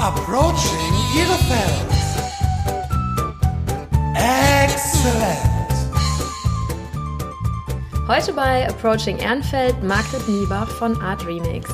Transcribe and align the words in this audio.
Approaching 0.00 0.92
Bielefeld. 1.12 1.90
Excellent. 4.14 5.36
Heute 8.06 8.32
bei 8.32 8.68
Approaching 8.68 9.18
Ehrenfeld 9.18 9.82
Margret 9.82 10.28
Niebach 10.28 10.68
von 10.68 10.96
Art 11.02 11.26
Remix. 11.26 11.68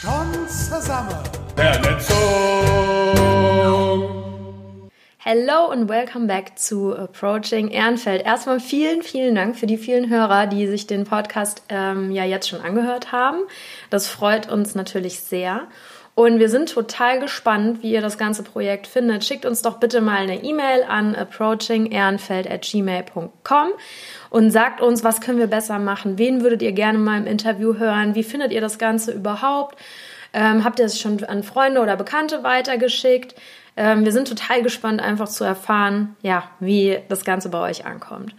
Schon 0.00 0.48
zusammen. 0.48 1.14
Vernetzung. 1.54 2.72
Hello 5.18 5.68
and 5.70 5.88
welcome 5.88 6.26
back 6.26 6.58
zu 6.58 6.96
Approaching 6.96 7.68
Ehrenfeld. 7.68 8.26
Erstmal 8.26 8.58
vielen, 8.58 9.04
vielen 9.04 9.36
Dank 9.36 9.56
für 9.56 9.66
die 9.66 9.78
vielen 9.78 10.10
Hörer, 10.10 10.48
die 10.48 10.66
sich 10.66 10.88
den 10.88 11.04
Podcast 11.04 11.62
ähm, 11.68 12.10
ja 12.10 12.24
jetzt 12.24 12.48
schon 12.48 12.60
angehört 12.60 13.12
haben. 13.12 13.38
Das 13.88 14.08
freut 14.08 14.50
uns 14.50 14.74
natürlich 14.74 15.20
sehr. 15.20 15.68
Und 16.14 16.38
wir 16.38 16.50
sind 16.50 16.70
total 16.70 17.20
gespannt, 17.20 17.82
wie 17.82 17.92
ihr 17.92 18.02
das 18.02 18.18
ganze 18.18 18.42
Projekt 18.42 18.86
findet. 18.86 19.24
Schickt 19.24 19.46
uns 19.46 19.62
doch 19.62 19.80
bitte 19.80 20.02
mal 20.02 20.18
eine 20.18 20.44
E-Mail 20.44 20.84
an 20.86 21.14
approachingehrenfeld.gmail.com 21.14 23.68
und 24.28 24.50
sagt 24.50 24.82
uns, 24.82 25.04
was 25.04 25.22
können 25.22 25.38
wir 25.38 25.46
besser 25.46 25.78
machen? 25.78 26.18
Wen 26.18 26.42
würdet 26.42 26.60
ihr 26.60 26.72
gerne 26.72 26.98
mal 26.98 27.18
im 27.18 27.26
Interview 27.26 27.78
hören? 27.78 28.14
Wie 28.14 28.24
findet 28.24 28.52
ihr 28.52 28.60
das 28.60 28.78
Ganze 28.78 29.12
überhaupt? 29.12 29.78
Ähm, 30.34 30.64
habt 30.64 30.80
ihr 30.80 30.84
es 30.84 31.00
schon 31.00 31.24
an 31.24 31.42
Freunde 31.42 31.80
oder 31.80 31.96
Bekannte 31.96 32.42
weitergeschickt? 32.42 33.34
Ähm, 33.78 34.04
wir 34.04 34.12
sind 34.12 34.28
total 34.28 34.62
gespannt, 34.62 35.00
einfach 35.00 35.28
zu 35.28 35.44
erfahren, 35.44 36.14
ja, 36.20 36.44
wie 36.60 36.98
das 37.08 37.24
Ganze 37.24 37.48
bei 37.48 37.58
euch 37.58 37.86
ankommt. 37.86 38.34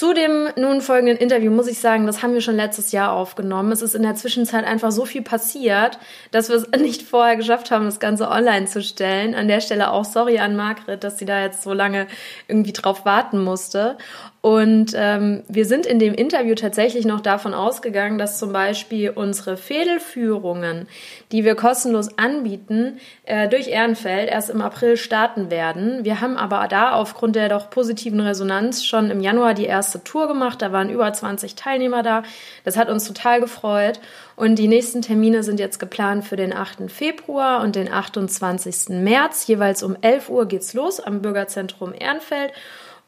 Zu 0.00 0.14
dem 0.14 0.48
nun 0.56 0.80
folgenden 0.80 1.18
Interview 1.18 1.50
muss 1.50 1.66
ich 1.66 1.78
sagen, 1.78 2.06
das 2.06 2.22
haben 2.22 2.32
wir 2.32 2.40
schon 2.40 2.56
letztes 2.56 2.90
Jahr 2.90 3.12
aufgenommen. 3.12 3.70
Es 3.70 3.82
ist 3.82 3.94
in 3.94 4.02
der 4.02 4.14
Zwischenzeit 4.14 4.64
einfach 4.64 4.92
so 4.92 5.04
viel 5.04 5.20
passiert, 5.20 5.98
dass 6.30 6.48
wir 6.48 6.56
es 6.56 6.66
nicht 6.80 7.02
vorher 7.02 7.36
geschafft 7.36 7.70
haben, 7.70 7.84
das 7.84 8.00
Ganze 8.00 8.30
online 8.30 8.64
zu 8.64 8.82
stellen. 8.82 9.34
An 9.34 9.46
der 9.46 9.60
Stelle 9.60 9.90
auch 9.90 10.06
sorry 10.06 10.38
an 10.38 10.56
Margret, 10.56 11.04
dass 11.04 11.18
sie 11.18 11.26
da 11.26 11.42
jetzt 11.42 11.60
so 11.60 11.74
lange 11.74 12.06
irgendwie 12.48 12.72
drauf 12.72 13.04
warten 13.04 13.44
musste. 13.44 13.98
Und 14.42 14.94
ähm, 14.96 15.42
wir 15.48 15.66
sind 15.66 15.84
in 15.84 15.98
dem 15.98 16.14
Interview 16.14 16.54
tatsächlich 16.54 17.04
noch 17.04 17.20
davon 17.20 17.52
ausgegangen, 17.52 18.16
dass 18.16 18.38
zum 18.38 18.54
Beispiel 18.54 19.10
unsere 19.10 19.58
Fädelführungen, 19.58 20.88
die 21.30 21.44
wir 21.44 21.54
kostenlos 21.54 22.16
anbieten, 22.16 23.00
äh, 23.24 23.48
durch 23.48 23.68
Ehrenfeld 23.68 24.30
erst 24.30 24.48
im 24.48 24.62
April 24.62 24.96
starten 24.96 25.50
werden. 25.50 26.06
Wir 26.06 26.22
haben 26.22 26.38
aber 26.38 26.66
da 26.68 26.92
aufgrund 26.92 27.36
der 27.36 27.50
doch 27.50 27.68
positiven 27.68 28.20
Resonanz 28.20 28.82
schon 28.82 29.10
im 29.10 29.20
Januar 29.20 29.52
die 29.52 29.66
erste 29.66 30.02
Tour 30.02 30.26
gemacht. 30.26 30.62
Da 30.62 30.72
waren 30.72 30.88
über 30.88 31.12
20 31.12 31.54
Teilnehmer 31.54 32.02
da. 32.02 32.22
Das 32.64 32.78
hat 32.78 32.88
uns 32.88 33.06
total 33.06 33.40
gefreut. 33.42 34.00
Und 34.36 34.58
die 34.58 34.68
nächsten 34.68 35.02
Termine 35.02 35.42
sind 35.42 35.60
jetzt 35.60 35.78
geplant 35.78 36.24
für 36.24 36.36
den 36.36 36.54
8. 36.54 36.90
Februar 36.90 37.62
und 37.62 37.76
den 37.76 37.92
28. 37.92 38.88
März. 38.88 39.46
Jeweils 39.48 39.82
um 39.82 39.98
11 40.00 40.30
Uhr 40.30 40.48
geht's 40.48 40.72
los 40.72 40.98
am 40.98 41.20
Bürgerzentrum 41.20 41.92
Ehrenfeld. 41.92 42.54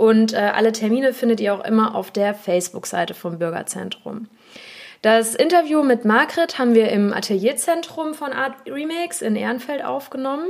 Und 0.03 0.33
äh, 0.33 0.39
alle 0.39 0.73
Termine 0.73 1.13
findet 1.13 1.39
ihr 1.39 1.55
auch 1.55 1.65
immer 1.65 1.95
auf 1.95 2.11
der 2.11 2.35
Facebook-Seite 2.35 3.15
vom 3.15 3.39
Bürgerzentrum. 3.39 4.27
Das 5.01 5.37
Interview 5.37 5.85
mit 5.85 6.05
Margret 6.05 6.59
haben 6.59 6.75
wir 6.75 6.89
im 6.89 7.13
Atelierzentrum 7.13 8.13
von 8.13 8.33
Art 8.33 8.53
Remix 8.69 9.23
in 9.23 9.37
Ehrenfeld 9.37 9.85
aufgenommen. 9.85 10.49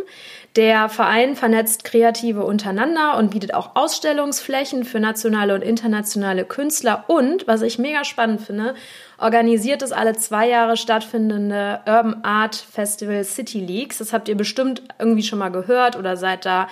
Der 0.57 0.89
Verein 0.89 1.37
vernetzt 1.37 1.85
Kreative 1.85 2.45
untereinander 2.45 3.19
und 3.19 3.33
bietet 3.33 3.53
auch 3.53 3.77
Ausstellungsflächen 3.77 4.85
für 4.85 5.01
nationale 5.01 5.55
und 5.55 5.61
internationale 5.61 6.47
Künstler 6.47 7.05
und, 7.09 7.47
was 7.47 7.61
ich 7.61 7.79
mega 7.79 8.05
spannend 8.05 8.41
finde, 8.41 8.75
organisiert 9.19 9.83
das 9.83 9.93
alle 9.93 10.17
zwei 10.17 10.49
Jahre 10.49 10.79
stattfindende 10.79 11.81
Urban 11.87 12.25
Art 12.25 12.57
Festival 12.57 13.23
City 13.25 13.61
Leaks. 13.61 13.99
Das 13.99 14.15
habt 14.15 14.31
ihr 14.31 14.35
bestimmt 14.35 14.83
irgendwie 14.99 15.23
schon 15.23 15.39
mal 15.39 15.51
gehört 15.51 15.95
oder 15.97 16.17
seid 16.17 16.47
da 16.47 16.69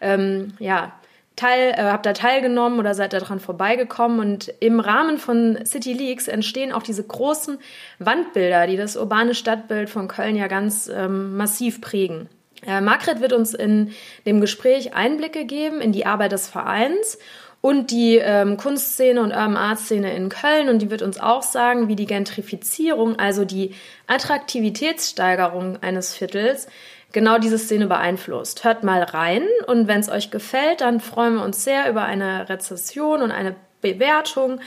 ähm, 0.00 0.54
ja 0.58 0.94
teil, 1.36 1.72
äh, 1.72 1.82
habt 1.82 2.06
da 2.06 2.12
teilgenommen 2.12 2.78
oder 2.78 2.94
seid 2.94 3.12
daran 3.12 3.40
vorbeigekommen. 3.40 4.20
Und 4.20 4.52
im 4.60 4.80
Rahmen 4.80 5.18
von 5.18 5.58
City 5.64 5.92
Leaks 5.92 6.28
entstehen 6.28 6.72
auch 6.72 6.82
diese 6.82 7.04
großen 7.04 7.58
Wandbilder, 7.98 8.66
die 8.66 8.76
das 8.76 8.96
urbane 8.96 9.34
Stadtbild 9.34 9.90
von 9.90 10.08
Köln 10.08 10.36
ja 10.36 10.46
ganz 10.46 10.88
ähm, 10.88 11.36
massiv 11.36 11.80
prägen. 11.80 12.28
Äh, 12.66 12.80
Margret 12.80 13.20
wird 13.20 13.32
uns 13.32 13.54
in 13.54 13.92
dem 14.26 14.40
Gespräch 14.40 14.94
Einblicke 14.94 15.44
geben 15.44 15.80
in 15.80 15.92
die 15.92 16.06
Arbeit 16.06 16.32
des 16.32 16.48
Vereins 16.48 17.18
und 17.60 17.90
die 17.90 18.16
ähm, 18.16 18.56
Kunstszene 18.56 19.22
und 19.22 19.30
Urban 19.30 19.56
Art 19.56 19.78
Szene 19.78 20.14
in 20.14 20.28
Köln 20.28 20.68
und 20.68 20.80
die 20.80 20.90
wird 20.90 21.00
uns 21.00 21.18
auch 21.18 21.42
sagen, 21.42 21.88
wie 21.88 21.96
die 21.96 22.06
Gentrifizierung, 22.06 23.18
also 23.18 23.46
die 23.46 23.74
Attraktivitätssteigerung 24.06 25.82
eines 25.82 26.14
Viertels, 26.14 26.66
genau 27.14 27.38
diese 27.38 27.56
Szene 27.58 27.86
beeinflusst. 27.86 28.64
Hört 28.64 28.84
mal 28.84 29.02
rein 29.02 29.44
und 29.66 29.88
wenn 29.88 30.00
es 30.00 30.10
euch 30.10 30.30
gefällt, 30.30 30.82
dann 30.82 31.00
freuen 31.00 31.36
wir 31.36 31.44
uns 31.44 31.64
sehr 31.64 31.88
über 31.88 32.02
eine 32.02 32.50
Rezession 32.50 33.22
und 33.22 33.30
eine 33.30 33.54
Bewertung, 33.80 34.60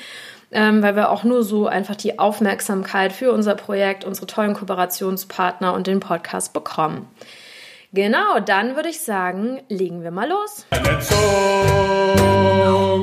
ähm, 0.51 0.81
weil 0.81 0.95
wir 0.95 1.11
auch 1.11 1.23
nur 1.23 1.43
so 1.43 1.67
einfach 1.67 1.95
die 1.95 2.17
Aufmerksamkeit 2.17 3.13
für 3.13 3.31
unser 3.31 3.53
Projekt, 3.53 4.05
unsere 4.05 4.25
tollen 4.25 4.55
Kooperationspartner 4.55 5.73
und 5.73 5.85
den 5.85 5.99
Podcast 5.99 6.53
bekommen. 6.53 7.07
Genau, 7.93 8.39
dann 8.45 8.75
würde 8.75 8.89
ich 8.89 9.01
sagen, 9.01 9.61
legen 9.69 10.03
wir 10.03 10.11
mal 10.11 10.27
los. 10.29 10.65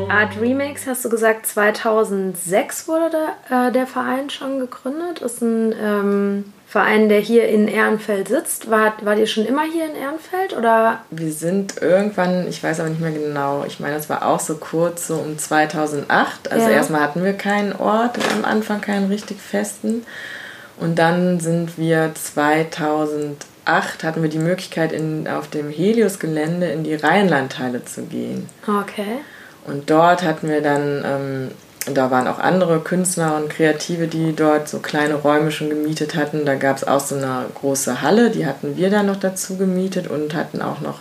Art 0.09 0.41
Remix, 0.41 0.87
hast 0.87 1.05
du 1.05 1.09
gesagt, 1.09 1.47
2006 1.47 2.87
wurde 2.87 3.11
der, 3.51 3.69
äh, 3.69 3.73
der 3.73 3.87
Verein 3.87 4.29
schon 4.31 4.59
gegründet. 4.61 5.21
Ist 5.23 5.41
ein 5.43 5.75
ähm, 5.81 6.53
Verein, 6.67 7.09
der 7.09 7.21
hier 7.21 7.49
in 7.49 7.67
Ehrenfeld 7.67 8.29
sitzt. 8.29 8.71
War, 8.71 8.93
wart 9.03 9.19
ihr 9.19 9.27
schon 9.27 9.47
immer 9.47 9.63
hier 9.65 9.87
in 9.87 9.97
Ehrenfeld 9.97 10.57
oder? 10.57 11.01
Wir 11.11 11.33
sind 11.33 11.81
irgendwann, 11.81 12.47
ich 12.47 12.63
weiß 12.63 12.81
aber 12.81 12.91
nicht 12.91 13.01
mehr 13.01 13.11
genau, 13.13 13.65
ich 13.67 13.81
meine, 13.81 13.95
das 13.97 14.11
war 14.11 14.27
auch 14.27 14.41
so 14.41 14.57
kurz, 14.57 15.07
so 15.07 15.15
um 15.17 15.39
2008. 15.39 16.53
Also 16.53 16.67
Ja. 16.69 16.73
erstmal 16.77 17.01
hatten 17.01 17.25
wir 17.25 17.33
keinen 17.33 17.73
Ort, 17.75 18.19
am 18.37 18.45
Anfang 18.45 18.81
keinen 18.83 19.09
richtig 19.09 19.41
festen. 19.41 20.05
Und 20.79 20.99
dann 20.99 21.41
sind 21.41 21.79
wir 21.79 22.13
2008, 22.15 23.47
hatten 23.67 24.23
wir 24.23 24.31
die 24.31 24.39
Möglichkeit, 24.39 24.93
in, 24.93 25.27
auf 25.29 25.49
dem 25.49 25.71
Helios-Gelände 25.71 26.67
in 26.67 26.85
die 26.85 26.95
Rheinlandteile 26.95 27.85
zu 27.85 28.03
gehen. 28.03 28.49
Okay. 28.67 29.21
Und 29.67 29.89
dort 29.91 30.23
hatten 30.23 30.49
wir 30.49 30.61
dann, 30.61 31.03
ähm, 31.05 31.95
da 31.95 32.11
waren 32.11 32.29
auch 32.29 32.39
andere 32.39 32.81
Künstler 32.81 33.37
und 33.37 33.49
Kreative, 33.49 34.07
die 34.07 34.35
dort 34.35 34.69
so 34.69 34.79
kleine 34.79 35.15
Räume 35.15 35.51
schon 35.51 35.71
gemietet 35.71 36.15
hatten. 36.15 36.45
Da 36.45 36.55
gab 36.55 36.77
es 36.77 36.87
auch 36.87 37.01
so 37.01 37.15
eine 37.15 37.47
große 37.55 38.03
Halle, 38.03 38.31
die 38.31 38.47
hatten 38.47 38.77
wir 38.77 38.91
dann 38.91 39.07
noch 39.07 39.17
dazu 39.17 39.57
gemietet 39.57 40.09
und 40.09 40.35
hatten 40.35 40.61
auch 40.61 40.81
noch 40.81 41.01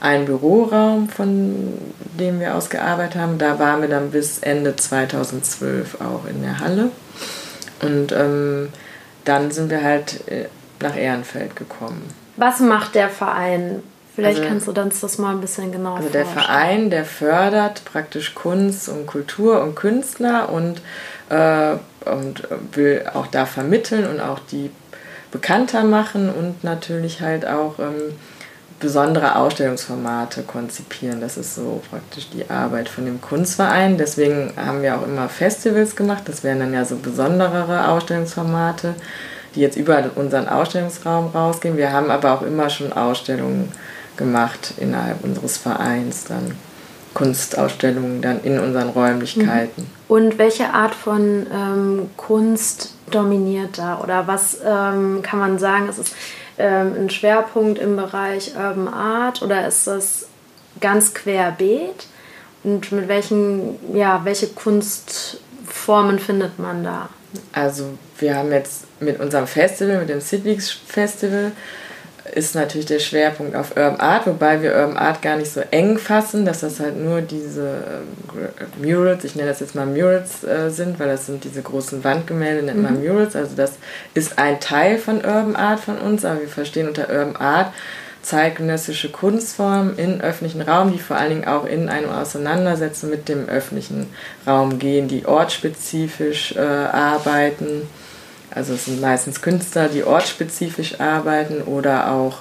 einen 0.00 0.24
Büroraum, 0.24 1.08
von 1.08 1.74
dem 2.18 2.40
wir 2.40 2.56
aus 2.56 2.70
gearbeitet 2.70 3.20
haben. 3.20 3.38
Da 3.38 3.58
waren 3.58 3.82
wir 3.82 3.88
dann 3.88 4.10
bis 4.10 4.38
Ende 4.38 4.74
2012 4.74 6.00
auch 6.00 6.26
in 6.28 6.42
der 6.42 6.58
Halle. 6.58 6.90
Und 7.82 8.12
ähm, 8.12 8.68
dann 9.24 9.50
sind 9.50 9.70
wir 9.70 9.82
halt 9.82 10.26
äh, 10.28 10.46
nach 10.82 10.96
Ehrenfeld 10.96 11.56
gekommen. 11.56 12.02
Was 12.36 12.60
macht 12.60 12.94
der 12.94 13.08
Verein? 13.08 13.82
Vielleicht 14.14 14.38
Also- 14.40 14.48
kannst 14.48 14.66
du 14.68 14.80
uns 14.80 15.00
das 15.00 15.18
mal 15.18 15.30
ein 15.30 15.40
bisschen 15.40 15.72
genauer 15.72 15.98
Also 15.98 16.08
der 16.08 16.24
vorstellen. 16.24 16.46
Verein, 16.46 16.90
der 16.90 17.04
fördert 17.04 17.84
praktisch 17.84 18.34
Kunst 18.34 18.88
und 18.88 19.06
Kultur 19.06 19.62
und 19.62 19.76
Künstler 19.76 20.50
und, 20.50 20.82
äh, 21.30 21.76
und 22.10 22.42
will 22.72 23.04
auch 23.14 23.26
da 23.28 23.46
vermitteln 23.46 24.06
und 24.08 24.20
auch 24.20 24.40
die 24.50 24.70
bekannter 25.30 25.84
machen 25.84 26.28
und 26.28 26.64
natürlich 26.64 27.20
halt 27.20 27.46
auch 27.46 27.78
ähm, 27.78 28.14
besondere 28.80 29.36
Ausstellungsformate 29.36 30.42
konzipieren. 30.42 31.20
Das 31.20 31.36
ist 31.36 31.54
so 31.54 31.82
praktisch 31.90 32.28
die 32.30 32.50
Arbeit 32.50 32.88
von 32.88 33.04
dem 33.04 33.20
Kunstverein. 33.20 33.96
Deswegen 33.98 34.52
haben 34.56 34.82
wir 34.82 34.96
auch 34.98 35.04
immer 35.04 35.28
Festivals 35.28 35.94
gemacht. 35.94 36.22
Das 36.26 36.42
wären 36.42 36.58
dann 36.60 36.72
ja 36.72 36.84
so 36.84 36.96
besonderere 36.96 37.88
Ausstellungsformate, 37.88 38.94
die 39.54 39.60
jetzt 39.60 39.76
über 39.76 40.10
unseren 40.14 40.48
Ausstellungsraum 40.48 41.30
rausgehen. 41.34 41.76
Wir 41.76 41.92
haben 41.92 42.10
aber 42.10 42.32
auch 42.32 42.42
immer 42.42 42.70
schon 42.70 42.92
Ausstellungen 42.92 43.72
gemacht 44.16 44.74
innerhalb 44.78 45.24
unseres 45.24 45.56
Vereins, 45.56 46.24
dann 46.24 46.56
Kunstausstellungen 47.14 48.22
dann 48.22 48.40
in 48.42 48.60
unseren 48.60 48.90
Räumlichkeiten. 48.90 49.90
Und 50.08 50.38
welche 50.38 50.72
Art 50.72 50.94
von 50.94 51.46
ähm, 51.52 52.10
Kunst 52.16 52.94
dominiert 53.10 53.78
da? 53.78 53.98
Oder 53.98 54.26
was 54.26 54.58
ähm, 54.64 55.20
kann 55.22 55.40
man 55.40 55.58
sagen? 55.58 55.88
Ist 55.88 55.98
es 55.98 56.12
ähm, 56.58 56.94
ein 56.96 57.10
Schwerpunkt 57.10 57.78
im 57.78 57.96
Bereich 57.96 58.52
Urban 58.54 58.88
Art 58.88 59.42
oder 59.42 59.66
ist 59.66 59.86
das 59.86 60.28
ganz 60.80 61.12
querbeet? 61.14 62.06
Und 62.62 62.92
mit 62.92 63.08
welchen, 63.08 63.78
ja, 63.96 64.20
welche 64.24 64.48
Kunstformen 64.48 66.18
findet 66.18 66.58
man 66.58 66.84
da? 66.84 67.08
Also 67.52 67.98
wir 68.18 68.36
haben 68.36 68.52
jetzt 68.52 68.84
mit 69.00 69.20
unserem 69.20 69.46
Festival, 69.46 69.98
mit 69.98 70.08
dem 70.08 70.20
Sidweeks 70.20 70.70
Festival, 70.70 71.52
ist 72.34 72.54
natürlich 72.54 72.86
der 72.86 72.98
Schwerpunkt 72.98 73.56
auf 73.56 73.70
Urban 73.76 73.98
Art, 73.98 74.26
wobei 74.26 74.62
wir 74.62 74.74
Urban 74.74 74.96
Art 74.96 75.22
gar 75.22 75.36
nicht 75.36 75.50
so 75.50 75.60
eng 75.70 75.98
fassen, 75.98 76.44
dass 76.44 76.60
das 76.60 76.80
halt 76.80 76.96
nur 76.96 77.22
diese 77.22 77.82
ähm, 78.80 78.82
Murals, 78.82 79.24
ich 79.24 79.34
nenne 79.34 79.48
das 79.48 79.60
jetzt 79.60 79.74
mal 79.74 79.86
Murals 79.86 80.44
äh, 80.44 80.70
sind, 80.70 81.00
weil 81.00 81.08
das 81.08 81.26
sind 81.26 81.44
diese 81.44 81.62
großen 81.62 82.04
Wandgemälde, 82.04 82.64
nennt 82.64 82.82
man 82.82 83.02
Murals. 83.02 83.34
Also 83.36 83.56
das 83.56 83.72
ist 84.14 84.38
ein 84.38 84.60
Teil 84.60 84.98
von 84.98 85.16
Urban 85.16 85.56
Art 85.56 85.80
von 85.80 85.98
uns, 85.98 86.24
aber 86.24 86.40
wir 86.40 86.48
verstehen 86.48 86.88
unter 86.88 87.08
Urban 87.08 87.36
Art 87.36 87.72
zeitgenössische 88.30 89.10
Kunstformen 89.10 89.98
in 89.98 90.20
öffentlichen 90.20 90.62
Raum, 90.62 90.92
die 90.92 91.00
vor 91.00 91.16
allen 91.16 91.30
Dingen 91.30 91.48
auch 91.48 91.66
in 91.66 91.88
einem 91.88 92.10
Auseinandersetzen 92.10 93.10
mit 93.10 93.28
dem 93.28 93.48
öffentlichen 93.48 94.06
Raum 94.46 94.78
gehen, 94.78 95.08
die 95.08 95.26
ortsspezifisch 95.26 96.54
äh, 96.54 96.60
arbeiten. 96.60 97.88
Also 98.52 98.74
es 98.74 98.84
sind 98.84 99.00
meistens 99.00 99.42
Künstler, 99.42 99.88
die 99.88 100.04
ortsspezifisch 100.04 101.00
arbeiten 101.00 101.62
oder 101.62 102.12
auch 102.12 102.38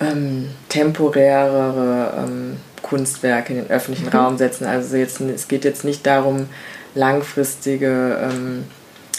ähm, 0.00 0.50
temporärere 0.68 2.24
ähm, 2.24 2.56
Kunstwerke 2.82 3.52
in 3.52 3.60
den 3.60 3.70
öffentlichen 3.70 4.06
mhm. 4.06 4.18
Raum 4.18 4.38
setzen. 4.38 4.66
Also 4.66 4.96
jetzt, 4.96 5.20
es 5.20 5.46
geht 5.46 5.64
jetzt 5.64 5.84
nicht 5.84 6.04
darum, 6.06 6.48
langfristige 6.96 8.18
ähm, 8.20 8.64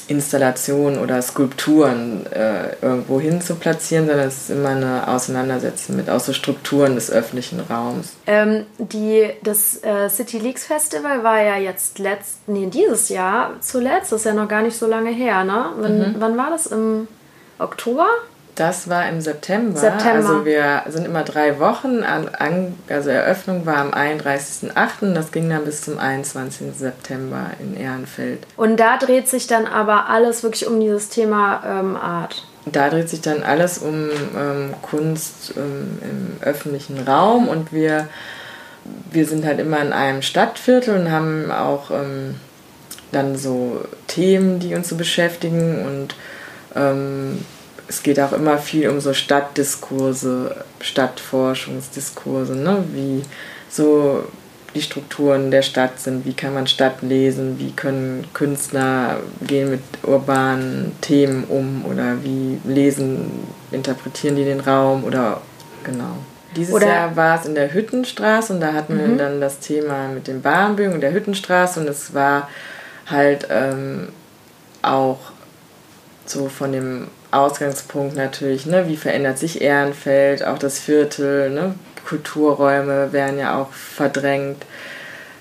Installationen 0.10 1.00
oder 1.00 1.22
Skulpturen 1.22 2.26
äh, 2.32 2.76
irgendwo 2.82 3.20
hin 3.20 3.42
zu 3.42 3.56
platzieren, 3.56 4.08
sondern 4.08 4.28
es 4.28 4.44
ist 4.44 4.50
immer 4.50 4.70
eine 4.70 5.08
Auseinandersetzung 5.08 5.96
mit 5.96 6.10
auch 6.10 6.20
so 6.20 6.34
Strukturen 6.34 6.96
des 6.96 7.12
öffentlichen 7.12 7.60
Raums. 7.60 8.14
Ähm, 8.26 8.66
die, 8.78 9.30
das 9.44 9.84
äh, 9.84 10.10
City 10.10 10.40
Leaks 10.40 10.66
Festival 10.66 11.24
war 11.24 11.42
ja 11.42 11.58
jetzt 11.58 12.00
letzt, 12.00 12.48
nee, 12.48 12.68
dieses 12.68 13.10
Jahr 13.10 13.54
zuletzt, 13.62 14.12
das 14.12 14.22
ist 14.22 14.26
ja 14.26 14.34
noch 14.34 14.48
gar 14.48 14.62
nicht 14.62 14.78
so 14.78 14.88
lange 14.88 15.12
her, 15.12 15.44
ne? 15.44 15.66
Wann, 15.78 16.00
mhm. 16.00 16.16
wann 16.18 16.38
war 16.38 16.50
das? 16.50 16.68
Im 16.68 17.08
Oktober? 17.60 18.08
Das 18.60 18.90
war 18.90 19.08
im 19.08 19.22
September. 19.22 19.80
September. 19.80 20.16
Also 20.16 20.44
wir 20.46 20.84
sind 20.90 21.06
immer 21.06 21.24
drei 21.24 21.60
Wochen. 21.60 22.04
An, 22.04 22.76
also 22.90 23.10
Eröffnung 23.10 23.66
war 23.66 23.78
am 23.78 23.94
31.08. 23.94 25.14
Das 25.14 25.32
ging 25.32 25.50
dann 25.50 25.64
bis 25.64 25.84
zum 25.84 25.98
21. 25.98 26.74
September 26.78 27.52
in 27.62 27.78
Ehrenfeld. 27.78 28.46
Und 28.58 28.78
da 28.78 28.98
dreht 28.98 29.30
sich 29.30 29.48
dann 29.48 29.66
aber 29.66 30.10
alles 30.10 30.44
wirklich 30.44 30.68
um 30.68 30.82
dieses 30.82 31.08
Thema 31.08 31.64
ähm, 31.66 31.96
Art. 31.96 32.46
Da 32.66 32.90
dreht 32.90 33.08
sich 33.08 33.22
dann 33.22 33.44
alles 33.44 33.78
um 33.78 34.10
ähm, 34.38 34.74
Kunst 34.82 35.54
ähm, 35.56 36.00
im 36.02 36.44
öffentlichen 36.46 37.08
Raum 37.08 37.48
und 37.48 37.72
wir, 37.72 38.10
wir 39.10 39.26
sind 39.26 39.46
halt 39.46 39.62
immer 39.62 39.80
in 39.80 39.94
einem 39.94 40.22
Stadtviertel 40.22 41.00
und 41.00 41.12
haben 41.12 41.50
auch 41.50 41.92
ähm, 41.92 42.36
dann 43.14 43.38
so 43.38 43.86
Themen, 44.08 44.60
die 44.60 44.76
uns 44.76 44.90
so 44.90 44.98
beschäftigen 44.98 45.86
und 45.86 46.16
ähm, 46.76 47.46
es 47.90 48.04
geht 48.04 48.20
auch 48.20 48.32
immer 48.32 48.60
viel 48.60 48.88
um 48.88 49.02
so 49.02 49.14
Stadtdiskurse, 49.14 50.64
Stadtforschungsdiskurse, 50.80 52.56
ne? 52.56 52.84
wie 52.94 53.24
so 53.68 54.24
die 54.76 54.82
Strukturen 54.82 55.50
der 55.50 55.64
Stadt 55.64 56.00
sind, 56.00 56.24
wie 56.26 56.34
kann 56.34 56.54
man 56.54 56.68
Stadt 56.68 57.02
lesen, 57.02 57.58
wie 57.58 57.72
können 57.72 58.28
Künstler 58.36 59.20
gehen 59.42 59.72
mit 59.72 59.82
urbanen 60.04 60.92
Themen 61.02 61.46
um 61.46 61.84
oder 61.86 62.24
wie 62.24 62.60
lesen, 62.64 63.32
interpretieren 63.72 64.36
die 64.36 64.46
den 64.46 64.60
Raum 64.60 65.04
oder 65.04 65.42
genau. 65.84 66.18
Dieses 66.56 66.74
oder 66.74 66.88
Jahr 66.88 67.16
war 67.16 67.40
es 67.40 67.48
in 67.48 67.56
der 67.56 67.74
Hüttenstraße 67.74 68.54
und 68.54 68.62
da 68.62 68.74
hatten 68.74 68.96
mhm. 68.96 69.00
wir 69.00 69.18
dann 69.18 69.42
das 69.42 69.60
Thema 69.60 70.08
mit 70.08 70.28
den 70.28 70.44
Bahnbögen 70.44 70.94
und 70.94 71.02
der 71.02 71.14
Hüttenstraße 71.14 71.80
und 71.80 71.90
es 71.90 72.14
war 72.14 72.48
halt 73.08 73.48
ähm, 73.50 74.10
auch 74.84 75.20
so 76.26 76.48
von 76.48 76.72
dem 76.72 77.08
Ausgangspunkt 77.32 78.16
natürlich, 78.16 78.66
ne? 78.66 78.88
wie 78.88 78.98
verändert 78.98 79.38
sich 79.38 79.62
Ehrenfeld, 79.62 80.44
auch 80.44 80.58
das 80.58 80.80
Viertel, 80.80 81.50
ne? 81.52 81.76
Kulturräume 82.08 83.14
werden 83.14 83.38
ja 83.38 83.62
auch 83.62 83.72
verdrängt, 83.72 84.66